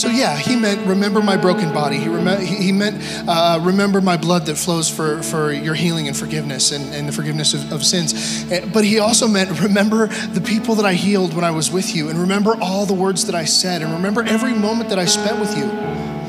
So, 0.00 0.08
yeah, 0.08 0.34
he 0.34 0.56
meant 0.56 0.86
remember 0.86 1.20
my 1.20 1.36
broken 1.36 1.74
body. 1.74 1.98
He, 1.98 2.08
rem- 2.08 2.40
he 2.40 2.72
meant 2.72 3.02
uh, 3.28 3.60
remember 3.60 4.00
my 4.00 4.16
blood 4.16 4.46
that 4.46 4.56
flows 4.56 4.88
for, 4.88 5.22
for 5.22 5.52
your 5.52 5.74
healing 5.74 6.08
and 6.08 6.16
forgiveness 6.16 6.72
and, 6.72 6.94
and 6.94 7.06
the 7.06 7.12
forgiveness 7.12 7.52
of, 7.52 7.70
of 7.70 7.84
sins. 7.84 8.50
Eh, 8.50 8.66
but 8.72 8.82
he 8.82 8.98
also 8.98 9.28
meant 9.28 9.60
remember 9.60 10.06
the 10.06 10.40
people 10.40 10.74
that 10.76 10.86
I 10.86 10.94
healed 10.94 11.34
when 11.34 11.44
I 11.44 11.50
was 11.50 11.70
with 11.70 11.94
you, 11.94 12.08
and 12.08 12.18
remember 12.18 12.56
all 12.62 12.86
the 12.86 12.94
words 12.94 13.26
that 13.26 13.34
I 13.34 13.44
said, 13.44 13.82
and 13.82 13.92
remember 13.92 14.22
every 14.22 14.54
moment 14.54 14.88
that 14.88 14.98
I 14.98 15.04
spent 15.04 15.38
with 15.38 15.54
you. 15.54 16.19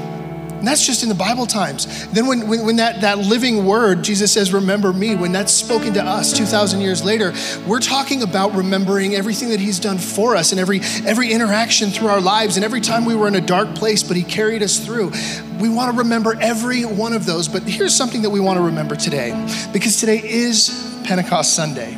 And 0.62 0.68
that's 0.68 0.86
just 0.86 1.02
in 1.02 1.10
the 1.10 1.16
Bible 1.16 1.48
times. 1.48 2.06
Then, 2.10 2.28
when, 2.28 2.48
when, 2.48 2.64
when, 2.64 2.76
that, 2.76 3.02
that 3.02 3.18
living 3.18 3.66
word, 3.66 4.04
Jesus 4.04 4.32
says, 4.32 4.54
Remember 4.54 4.94
me, 4.94 5.16
when 5.16 5.32
that's 5.32 5.52
spoken 5.52 5.96
to 5.96 6.04
us 6.04 6.38
2,000 6.38 6.82
years 6.82 7.04
later, 7.04 7.34
we're 7.66 7.80
talking 7.80 8.22
about 8.22 8.54
remembering 8.54 9.16
everything 9.16 9.50
that 9.50 9.60
He's 9.60 9.80
done 9.80 9.98
for 9.98 10.36
us 10.36 10.52
and 10.52 10.62
every, 10.62 10.82
every 11.04 11.32
interaction 11.32 11.90
through 11.90 12.10
our 12.10 12.22
lives 12.22 12.58
and 12.58 12.64
every 12.64 12.80
time 12.80 13.06
we 13.06 13.16
were 13.16 13.28
in 13.28 13.34
a 13.34 13.42
dark 13.42 13.74
place, 13.74 14.04
but 14.04 14.16
He 14.16 14.22
carried 14.22 14.62
us 14.62 14.78
through. 14.78 15.12
We 15.60 15.68
want 15.68 15.92
to 15.92 15.98
remember 15.98 16.38
every 16.40 16.84
one 16.84 17.14
of 17.14 17.26
those. 17.26 17.48
But 17.48 17.64
here's 17.64 17.96
something 17.96 18.22
that 18.22 18.30
we 18.30 18.40
want 18.40 18.58
to 18.58 18.64
remember 18.64 18.96
today 18.96 19.32
because 19.74 20.00
today 20.00 20.22
is 20.24 21.02
Pentecost 21.06 21.56
Sunday. 21.56 21.96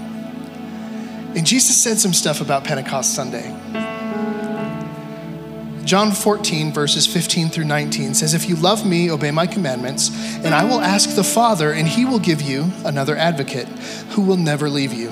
And 1.35 1.45
Jesus 1.45 1.75
said 1.75 1.97
some 1.99 2.13
stuff 2.13 2.39
about 2.39 2.63
Pentecost 2.63 3.13
Sunday. 3.13 3.53
John 5.85 6.11
14, 6.11 6.71
verses 6.71 7.05
15 7.05 7.49
through 7.49 7.65
19 7.65 8.13
says, 8.13 8.33
If 8.33 8.47
you 8.47 8.55
love 8.55 8.85
me, 8.85 9.11
obey 9.11 9.31
my 9.31 9.45
commandments, 9.45 10.09
and 10.37 10.55
I 10.55 10.63
will 10.63 10.79
ask 10.79 11.15
the 11.15 11.23
Father, 11.23 11.73
and 11.73 11.87
he 11.87 12.05
will 12.05 12.19
give 12.19 12.41
you 12.41 12.71
another 12.85 13.17
advocate 13.17 13.67
who 14.11 14.21
will 14.21 14.37
never 14.37 14.69
leave 14.69 14.93
you. 14.93 15.11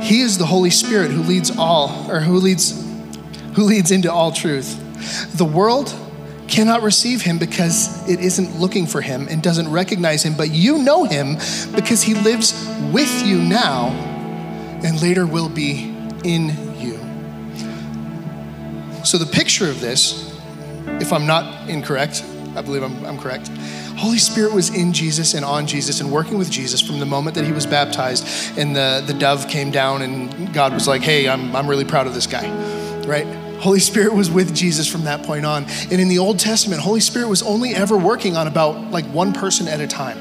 He 0.00 0.20
is 0.20 0.36
the 0.36 0.46
Holy 0.46 0.70
Spirit 0.70 1.12
who 1.12 1.22
leads 1.22 1.56
all, 1.56 2.10
or 2.10 2.20
who 2.20 2.38
leads, 2.38 2.72
who 3.54 3.62
leads 3.62 3.92
into 3.92 4.12
all 4.12 4.32
truth. 4.32 4.78
The 5.36 5.44
world 5.44 5.94
cannot 6.48 6.82
receive 6.82 7.22
him 7.22 7.38
because 7.38 8.08
it 8.08 8.18
isn't 8.20 8.58
looking 8.58 8.86
for 8.86 9.00
him 9.00 9.28
and 9.28 9.42
doesn't 9.42 9.70
recognize 9.70 10.24
him, 10.24 10.36
but 10.36 10.50
you 10.50 10.78
know 10.78 11.04
him 11.04 11.34
because 11.74 12.02
he 12.02 12.14
lives 12.14 12.52
with 12.92 13.24
you 13.24 13.38
now 13.38 13.88
and 14.84 15.00
later 15.00 15.24
will 15.24 15.48
be 15.48 15.94
in 16.24 16.71
so, 19.04 19.18
the 19.18 19.26
picture 19.26 19.68
of 19.68 19.80
this, 19.80 20.38
if 21.00 21.12
I'm 21.12 21.26
not 21.26 21.68
incorrect, 21.68 22.24
I 22.54 22.62
believe 22.62 22.82
I'm, 22.82 23.04
I'm, 23.04 23.18
correct. 23.18 23.48
Holy 23.96 24.18
Spirit 24.18 24.52
was 24.52 24.74
in 24.74 24.92
Jesus 24.92 25.34
and 25.34 25.44
on 25.44 25.66
Jesus 25.66 26.00
and 26.00 26.10
working 26.10 26.38
with 26.38 26.50
Jesus 26.50 26.80
from 26.80 27.00
the 27.00 27.06
moment 27.06 27.34
that 27.36 27.44
he 27.44 27.52
was 27.52 27.66
baptized 27.66 28.58
and 28.58 28.76
the, 28.76 29.02
the 29.06 29.14
dove 29.14 29.48
came 29.48 29.70
down 29.70 30.02
and 30.02 30.52
God 30.52 30.74
was 30.74 30.86
like, 30.86 31.02
hey, 31.02 31.28
I'm, 31.28 31.54
I'm 31.56 31.66
really 31.66 31.84
proud 31.84 32.06
of 32.06 32.14
this 32.14 32.26
guy, 32.26 32.48
right? 33.06 33.26
Holy 33.60 33.80
Spirit 33.80 34.12
was 34.12 34.30
with 34.30 34.54
Jesus 34.54 34.90
from 34.90 35.04
that 35.04 35.22
point 35.22 35.46
on. 35.46 35.64
And 35.90 36.00
in 36.00 36.08
the 36.08 36.18
Old 36.18 36.38
Testament, 36.38 36.82
Holy 36.82 37.00
Spirit 37.00 37.28
was 37.28 37.42
only 37.42 37.74
ever 37.74 37.96
working 37.96 38.36
on 38.36 38.46
about 38.48 38.90
like 38.90 39.04
one 39.06 39.32
person 39.32 39.68
at 39.68 39.80
a 39.80 39.86
time. 39.86 40.18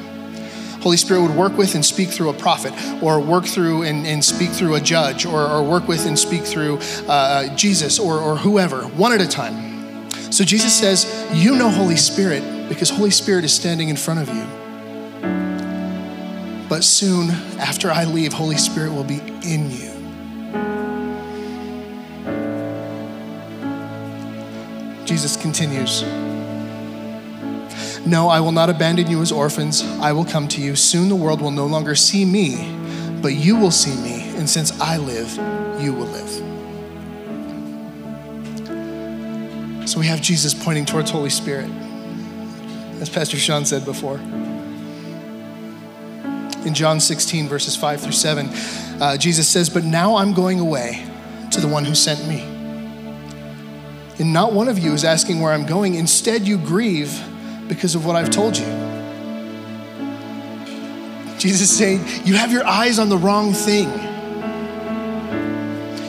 Holy 0.82 0.98
Spirit 0.98 1.22
would 1.22 1.36
work 1.36 1.58
with 1.58 1.76
and 1.76 1.86
speak 1.86 2.10
through 2.10 2.30
a 2.30 2.34
prophet, 2.34 2.74
or 3.02 3.20
work 3.20 3.46
through 3.46 3.84
and, 3.84 4.06
and 4.08 4.24
speak 4.24 4.50
through 4.50 4.76
a 4.76 4.82
judge, 4.82 5.26
or, 5.26 5.48
or 5.48 5.64
work 5.64 5.88
with 5.88 6.06
and 6.06 6.18
speak 6.18 6.44
through 6.44 6.80
uh, 7.08 7.56
Jesus 7.56 8.00
or, 8.00 8.20
or 8.20 8.36
whoever, 8.38 8.84
one 8.84 9.14
at 9.14 9.22
a 9.22 9.28
time. 9.28 10.10
So 10.32 10.44
Jesus 10.44 10.74
says, 10.74 11.28
You 11.34 11.56
know 11.56 11.70
Holy 11.70 11.98
Spirit 11.98 12.70
because 12.70 12.90
Holy 12.90 13.12
Spirit 13.12 13.44
is 13.44 13.54
standing 13.54 13.90
in 13.90 13.98
front 13.98 14.22
of 14.22 14.34
you. 14.34 14.46
But 16.70 16.86
soon, 16.86 17.32
after 17.60 17.92
I 17.92 18.06
leave, 18.06 18.32
Holy 18.32 18.56
Spirit 18.56 18.94
will 18.94 19.04
be 19.04 19.20
in 19.44 19.70
you. 19.70 19.92
Jesus 25.06 25.36
continues. 25.36 26.02
No, 28.06 28.30
I 28.30 28.40
will 28.40 28.52
not 28.52 28.70
abandon 28.70 29.10
you 29.10 29.22
as 29.22 29.32
orphans. 29.32 29.84
I 30.00 30.12
will 30.12 30.26
come 30.26 30.48
to 30.50 30.62
you. 30.62 30.76
Soon 30.76 31.08
the 31.08 31.16
world 31.16 31.40
will 31.40 31.52
no 31.52 31.68
longer 31.68 31.94
see 31.94 32.26
me, 32.26 32.56
but 33.22 33.34
you 33.34 33.56
will 33.58 33.72
see 33.72 33.96
me. 34.02 34.30
And 34.38 34.50
since 34.50 34.80
I 34.82 34.98
live, 34.98 35.32
you 35.80 35.94
will 35.94 36.08
live. 36.08 36.30
So 39.88 40.00
we 40.00 40.08
have 40.08 40.22
Jesus 40.22 40.54
pointing 40.54 40.86
towards 40.86 41.12
Holy 41.12 41.30
Spirit, 41.30 41.70
as 43.00 43.10
Pastor 43.10 43.38
Sean 43.38 43.66
said 43.66 43.86
before. 43.86 44.18
In 46.66 46.74
John 46.74 47.00
16, 47.00 47.48
verses 47.48 47.76
5 47.76 48.02
through 48.02 48.12
7, 48.14 48.50
uh, 49.02 49.18
Jesus 49.18 49.48
says, 49.48 49.70
But 49.70 49.84
now 49.84 50.16
I'm 50.16 50.34
going 50.34 50.60
away 50.60 51.06
to 51.52 51.60
the 51.60 51.68
one 51.68 51.86
who 51.86 51.94
sent 51.94 52.28
me. 52.28 52.42
And 54.20 54.34
not 54.34 54.54
one 54.54 54.68
of 54.70 54.80
you 54.80 54.94
is 54.94 55.04
asking 55.04 55.40
where 55.40 55.52
I'm 55.54 55.66
going. 55.66 55.96
Instead, 55.96 56.48
you 56.48 56.58
grieve 56.58 57.22
because 57.72 57.96
of 57.96 58.06
what 58.06 58.18
I've 58.18 58.30
told 58.30 58.58
you. 58.58 58.66
Jesus 61.38 61.62
is 61.62 61.78
saying, 61.78 62.02
You 62.26 62.34
have 62.34 62.52
your 62.52 62.68
eyes 62.68 63.00
on 63.00 63.08
the 63.08 63.18
wrong 63.18 63.54
thing. 63.54 63.88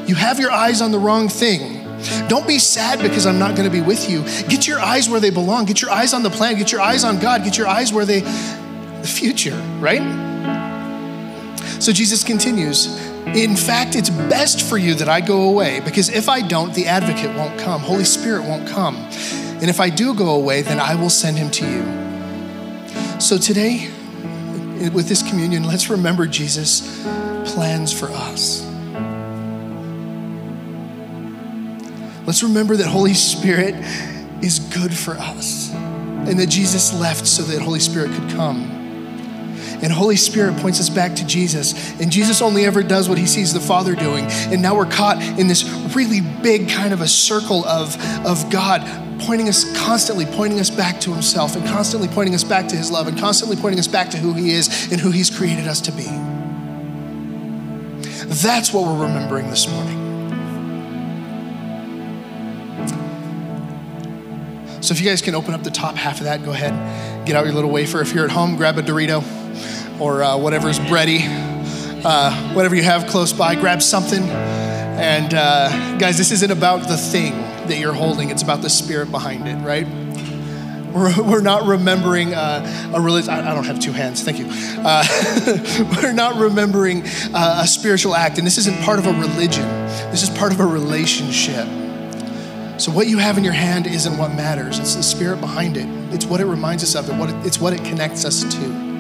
You 0.09 0.17
have 0.17 0.41
your 0.41 0.51
eyes 0.51 0.83
on 0.83 0.91
the 0.91 0.99
wrong 0.99 1.29
thing. 1.29 1.79
Don't 2.27 2.49
be 2.49 2.59
sad 2.59 2.99
because 3.01 3.27
I'm 3.27 3.39
not 3.39 3.55
going 3.55 3.71
to 3.71 3.71
be 3.71 3.81
with 3.81 4.11
you. 4.11 4.25
Get 4.49 4.67
your 4.67 4.81
eyes 4.81 5.09
where 5.09 5.21
they 5.21 5.31
belong. 5.31 5.67
Get 5.67 5.81
your 5.81 5.93
eyes 5.93 6.13
on 6.13 6.25
the 6.25 6.31
plan. 6.31 6.59
Get 6.59 6.73
your 6.73 6.81
eyes 6.81 7.05
on 7.05 7.21
God. 7.21 7.45
Get 7.45 7.57
your 7.57 7.69
eyes 7.69 7.93
where 7.93 8.05
they, 8.05 8.23
the 8.23 9.09
future, 9.09 9.57
right? 9.79 10.03
So 11.81 11.93
Jesus 11.93 12.25
continues. 12.25 12.89
In 13.37 13.55
fact, 13.55 13.95
it's 13.95 14.11
best 14.11 14.69
for 14.69 14.79
you 14.79 14.95
that 14.95 15.09
I 15.09 15.21
go 15.21 15.49
away 15.49 15.79
because 15.79 16.09
if 16.09 16.29
I 16.29 16.41
don't, 16.41 16.75
the 16.75 16.89
advocate 16.89 17.37
won't 17.37 17.57
come. 17.61 17.83
Holy 17.83 18.05
Spirit 18.05 18.43
won't 18.43 18.67
come. 18.67 18.97
And 19.63 19.71
if 19.71 19.79
I 19.79 19.91
do 19.91 20.13
go 20.13 20.35
away, 20.35 20.63
then 20.63 20.81
I 20.81 20.97
will 20.97 21.09
send 21.09 21.39
him 21.39 21.49
to 21.53 21.65
you. 21.65 23.21
So 23.21 23.39
today, 23.39 23.89
with 24.93 25.09
this 25.09 25.23
communion, 25.23 25.63
let's 25.63 25.89
remember 25.89 26.27
Jesus' 26.27 27.01
plans 27.45 27.93
for 27.93 28.07
us. 28.11 28.67
Let's 32.27 32.43
remember 32.43 32.75
that 32.75 32.89
Holy 32.89 33.15
Spirit 33.15 33.77
is 34.43 34.59
good 34.59 34.93
for 34.93 35.13
us 35.13 35.73
and 35.73 36.41
that 36.41 36.49
Jesus 36.49 36.93
left 36.93 37.29
so 37.29 37.43
that 37.43 37.63
Holy 37.63 37.79
Spirit 37.79 38.11
could 38.11 38.31
come. 38.31 38.63
And 39.81 39.93
Holy 39.93 40.17
Spirit 40.17 40.57
points 40.57 40.81
us 40.81 40.91
back 40.91 41.15
to 41.15 41.25
Jesus. 41.25 42.01
And 42.01 42.11
Jesus 42.11 42.43
only 42.43 42.65
ever 42.65 42.83
does 42.83 43.09
what 43.09 43.17
he 43.17 43.27
sees 43.27 43.53
the 43.53 43.61
Father 43.61 43.95
doing. 43.95 44.25
And 44.25 44.61
now 44.61 44.77
we're 44.77 44.87
caught 44.87 45.23
in 45.39 45.47
this 45.47 45.63
really 45.95 46.21
big 46.21 46.69
kind 46.69 46.93
of 46.93 47.01
a 47.01 47.09
circle 47.09 47.65
of, 47.65 47.97
of 48.27 48.51
God 48.51 49.12
pointing 49.27 49.49
us 49.49 49.65
constantly 49.79 50.27
pointing 50.27 50.61
us 50.61 50.71
back 50.71 51.01
to 51.01 51.13
himself 51.13 51.57
and 51.57 51.67
constantly 51.67 52.09
pointing 52.09 52.35
us 52.35 52.45
back 52.45 52.69
to 52.69 52.77
his 52.77 52.91
love 52.91 53.07
and 53.07 53.19
constantly 53.19 53.57
pointing 53.57 53.79
us 53.79 53.89
back 53.89 54.11
to 54.11 54.17
who 54.17 54.33
he 54.33 54.51
is 54.51 54.91
and 54.91 55.01
who 55.01 55.11
he's 55.11 55.31
created 55.31 55.67
us 55.67 55.81
to 55.81 55.93
be. 55.93 56.07
That's 58.27 58.73
what 58.73 58.85
we're 58.85 59.03
remembering 59.03 59.51
this 59.51 59.69
morning. 59.69 59.99
So 64.81 64.93
if 64.93 65.01
you 65.01 65.07
guys 65.07 65.23
can 65.23 65.35
open 65.35 65.55
up 65.55 65.63
the 65.63 65.71
top 65.71 65.95
half 65.95 66.19
of 66.19 66.25
that, 66.25 66.45
go 66.45 66.51
ahead, 66.51 67.27
get 67.27 67.37
out 67.37 67.45
your 67.45 67.55
little 67.55 67.71
wafer. 67.71 68.01
If 68.01 68.13
you're 68.13 68.25
at 68.25 68.33
home, 68.33 68.57
grab 68.57 68.79
a 68.79 68.83
Dorito 68.83 69.23
or 70.01 70.25
uh, 70.25 70.37
whatever's 70.37 70.79
bready, 70.81 71.21
uh, 72.05 72.55
whatever 72.55 72.75
you 72.75 72.83
have 72.83 73.07
close 73.07 73.33
by, 73.33 73.55
grab 73.55 73.81
something. 73.81 74.23
And 74.25 75.35
uh, 75.35 75.99
guys, 75.99 76.19
this 76.19 76.33
isn't 76.33 76.51
about 76.51 76.89
the 76.89 76.97
thing 76.97 77.42
that 77.69 77.79
you're 77.79 77.93
holding, 77.93 78.31
it's 78.31 78.43
about 78.43 78.63
the 78.63 78.71
spirit 78.71 79.11
behind 79.11 79.49
it, 79.49 79.57
right? 79.57 79.87
We're, 80.93 81.23
we're 81.31 81.43
not 81.43 81.67
remembering 81.67 82.35
uh, 82.35 82.93
a 82.95 83.01
religion. 83.01 83.31
I, 83.31 83.55
don't 83.55 83.65
have 83.65 83.81
two 83.81 83.93
hands, 83.93 84.23
thank 84.23 84.39
you. 84.39 84.47
Uh, 84.51 85.05
we're 86.03 86.13
not 86.13 86.37
remembering 86.37 87.03
uh, 87.35 87.61
a 87.63 87.67
spiritual 87.67 88.15
act, 88.15 88.39
and 88.39 88.47
this 88.47 88.59
isn't 88.59 88.79
part 88.81 88.99
of 88.99 89.07
a 89.07 89.13
religion, 89.13 89.69
this 90.11 90.23
is 90.23 90.31
part 90.31 90.53
of 90.53 90.61
a 90.61 90.67
relationship. 90.67 91.67
So, 92.79 92.91
what 92.91 93.07
you 93.07 93.19
have 93.19 93.39
in 93.39 93.45
your 93.45 93.53
hand 93.53 93.87
isn't 93.87 94.19
what 94.19 94.35
matters, 94.35 94.79
it's 94.79 94.95
the 94.95 95.03
spirit 95.03 95.41
behind 95.41 95.77
it. 95.77 95.87
It's 96.13 96.27
what 96.27 96.41
it 96.41 96.47
reminds 96.47 96.83
us 96.83 96.95
of, 96.95 97.09
it, 97.09 97.15
what 97.15 97.31
it, 97.31 97.47
it's 97.47 97.61
what 97.61 97.73
it 97.73 97.85
connects 97.85 98.25
us 98.25 98.43
to. 98.43 98.93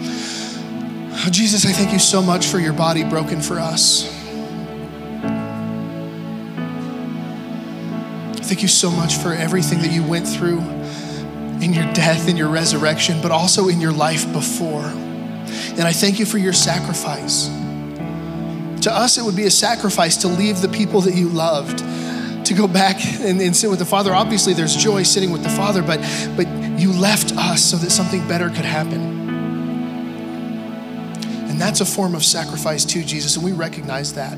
Oh, 1.24 1.28
Jesus, 1.30 1.66
I 1.66 1.72
thank 1.72 1.92
you 1.92 1.98
so 1.98 2.22
much 2.22 2.46
for 2.46 2.58
your 2.58 2.72
body 2.72 3.04
broken 3.04 3.40
for 3.40 3.58
us. 3.58 4.21
Thank 8.52 8.60
you 8.60 8.68
so 8.68 8.90
much 8.90 9.16
for 9.16 9.32
everything 9.32 9.78
that 9.78 9.92
you 9.92 10.02
went 10.02 10.28
through 10.28 10.58
in 10.58 11.72
your 11.72 11.90
death, 11.94 12.28
in 12.28 12.36
your 12.36 12.50
resurrection, 12.50 13.22
but 13.22 13.30
also 13.30 13.68
in 13.68 13.80
your 13.80 13.92
life 13.92 14.30
before. 14.30 14.84
And 14.84 15.80
I 15.80 15.92
thank 15.94 16.18
you 16.18 16.26
for 16.26 16.36
your 16.36 16.52
sacrifice. 16.52 17.46
To 17.46 18.92
us, 18.92 19.16
it 19.16 19.24
would 19.24 19.36
be 19.36 19.44
a 19.44 19.50
sacrifice 19.50 20.18
to 20.18 20.28
leave 20.28 20.60
the 20.60 20.68
people 20.68 21.00
that 21.00 21.14
you 21.14 21.30
loved 21.30 21.78
to 21.78 22.52
go 22.52 22.68
back 22.68 23.02
and, 23.22 23.40
and, 23.40 23.56
sit 23.56 23.70
with 23.70 23.78
the 23.78 23.86
Father. 23.86 24.12
Obviously, 24.12 24.52
there's 24.52 24.76
joy 24.76 25.02
sitting 25.02 25.30
with 25.30 25.42
the 25.42 25.48
Father, 25.48 25.80
but, 25.80 26.00
but 26.36 26.46
you 26.78 26.92
left 26.92 27.34
us 27.38 27.64
so 27.64 27.78
that 27.78 27.88
something 27.88 28.28
better 28.28 28.50
could 28.50 28.66
happen. 28.66 29.00
And 31.48 31.58
that's 31.58 31.80
a 31.80 31.86
form 31.86 32.14
of 32.14 32.22
sacrifice 32.22 32.84
too, 32.84 33.02
Jesus, 33.02 33.36
and 33.36 33.44
we 33.46 33.52
recognize 33.52 34.12
that 34.12 34.36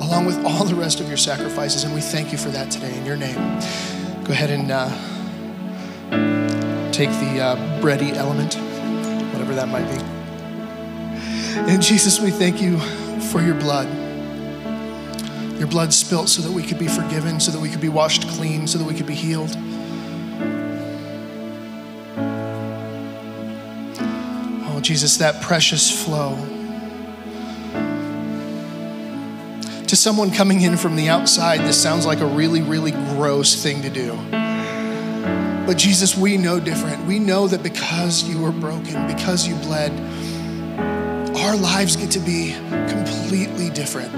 along 0.00 0.26
with 0.26 0.44
all 0.44 0.64
the 0.64 0.74
rest 0.74 1.00
of 1.00 1.08
your 1.08 1.16
sacrifices, 1.16 1.84
and 1.84 1.94
we 1.94 2.00
thank 2.00 2.32
you 2.32 2.38
for 2.38 2.48
that 2.50 2.70
today 2.70 2.96
in 2.96 3.04
your 3.06 3.16
name. 3.16 3.36
Go 4.24 4.32
ahead 4.32 4.50
and 4.50 4.70
uh, 4.70 4.88
take 6.92 7.10
the 7.10 7.40
uh, 7.40 7.56
bready 7.80 8.14
element, 8.14 8.54
whatever 9.32 9.54
that 9.54 9.68
might 9.68 9.86
be. 9.90 10.00
And 11.70 11.82
Jesus, 11.82 12.20
we 12.20 12.30
thank 12.30 12.60
you 12.60 12.78
for 13.30 13.40
your 13.40 13.54
blood. 13.54 13.88
Your 15.58 15.68
blood 15.68 15.92
spilt 15.94 16.28
so 16.28 16.42
that 16.42 16.52
we 16.52 16.62
could 16.62 16.78
be 16.78 16.88
forgiven, 16.88 17.40
so 17.40 17.50
that 17.50 17.60
we 17.60 17.70
could 17.70 17.80
be 17.80 17.88
washed 17.88 18.28
clean, 18.28 18.66
so 18.66 18.78
that 18.78 18.84
we 18.84 18.94
could 18.94 19.06
be 19.06 19.14
healed. 19.14 19.56
Oh, 24.68 24.80
Jesus, 24.82 25.16
that 25.16 25.42
precious 25.42 26.04
flow. 26.04 26.55
To 29.88 29.94
someone 29.94 30.32
coming 30.32 30.62
in 30.62 30.76
from 30.76 30.96
the 30.96 31.08
outside, 31.08 31.60
this 31.60 31.80
sounds 31.80 32.06
like 32.06 32.20
a 32.20 32.26
really, 32.26 32.60
really 32.60 32.90
gross 32.90 33.62
thing 33.62 33.82
to 33.82 33.90
do. 33.90 34.16
But 35.64 35.78
Jesus, 35.78 36.16
we 36.16 36.36
know 36.36 36.58
different. 36.58 37.06
We 37.06 37.18
know 37.20 37.46
that 37.46 37.62
because 37.62 38.24
you 38.24 38.40
were 38.40 38.50
broken, 38.50 39.06
because 39.06 39.46
you 39.46 39.54
bled, 39.56 39.92
our 41.36 41.56
lives 41.56 41.96
get 41.96 42.10
to 42.12 42.20
be 42.20 42.54
completely 42.88 43.70
different. 43.70 44.12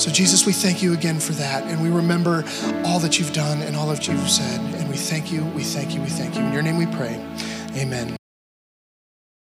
So, 0.00 0.10
Jesus, 0.10 0.44
we 0.44 0.52
thank 0.52 0.82
you 0.82 0.94
again 0.94 1.20
for 1.20 1.32
that. 1.34 1.64
And 1.64 1.80
we 1.82 1.88
remember 1.88 2.44
all 2.84 2.98
that 3.00 3.20
you've 3.20 3.32
done 3.32 3.62
and 3.62 3.76
all 3.76 3.86
that 3.88 4.08
you've 4.08 4.28
said. 4.28 4.60
And 4.74 4.88
we 4.88 4.96
thank 4.96 5.30
you, 5.30 5.44
we 5.44 5.62
thank 5.62 5.94
you, 5.94 6.00
we 6.00 6.08
thank 6.08 6.34
you. 6.34 6.42
In 6.42 6.52
your 6.52 6.62
name 6.62 6.78
we 6.78 6.86
pray. 6.86 7.14
Amen. 7.76 8.16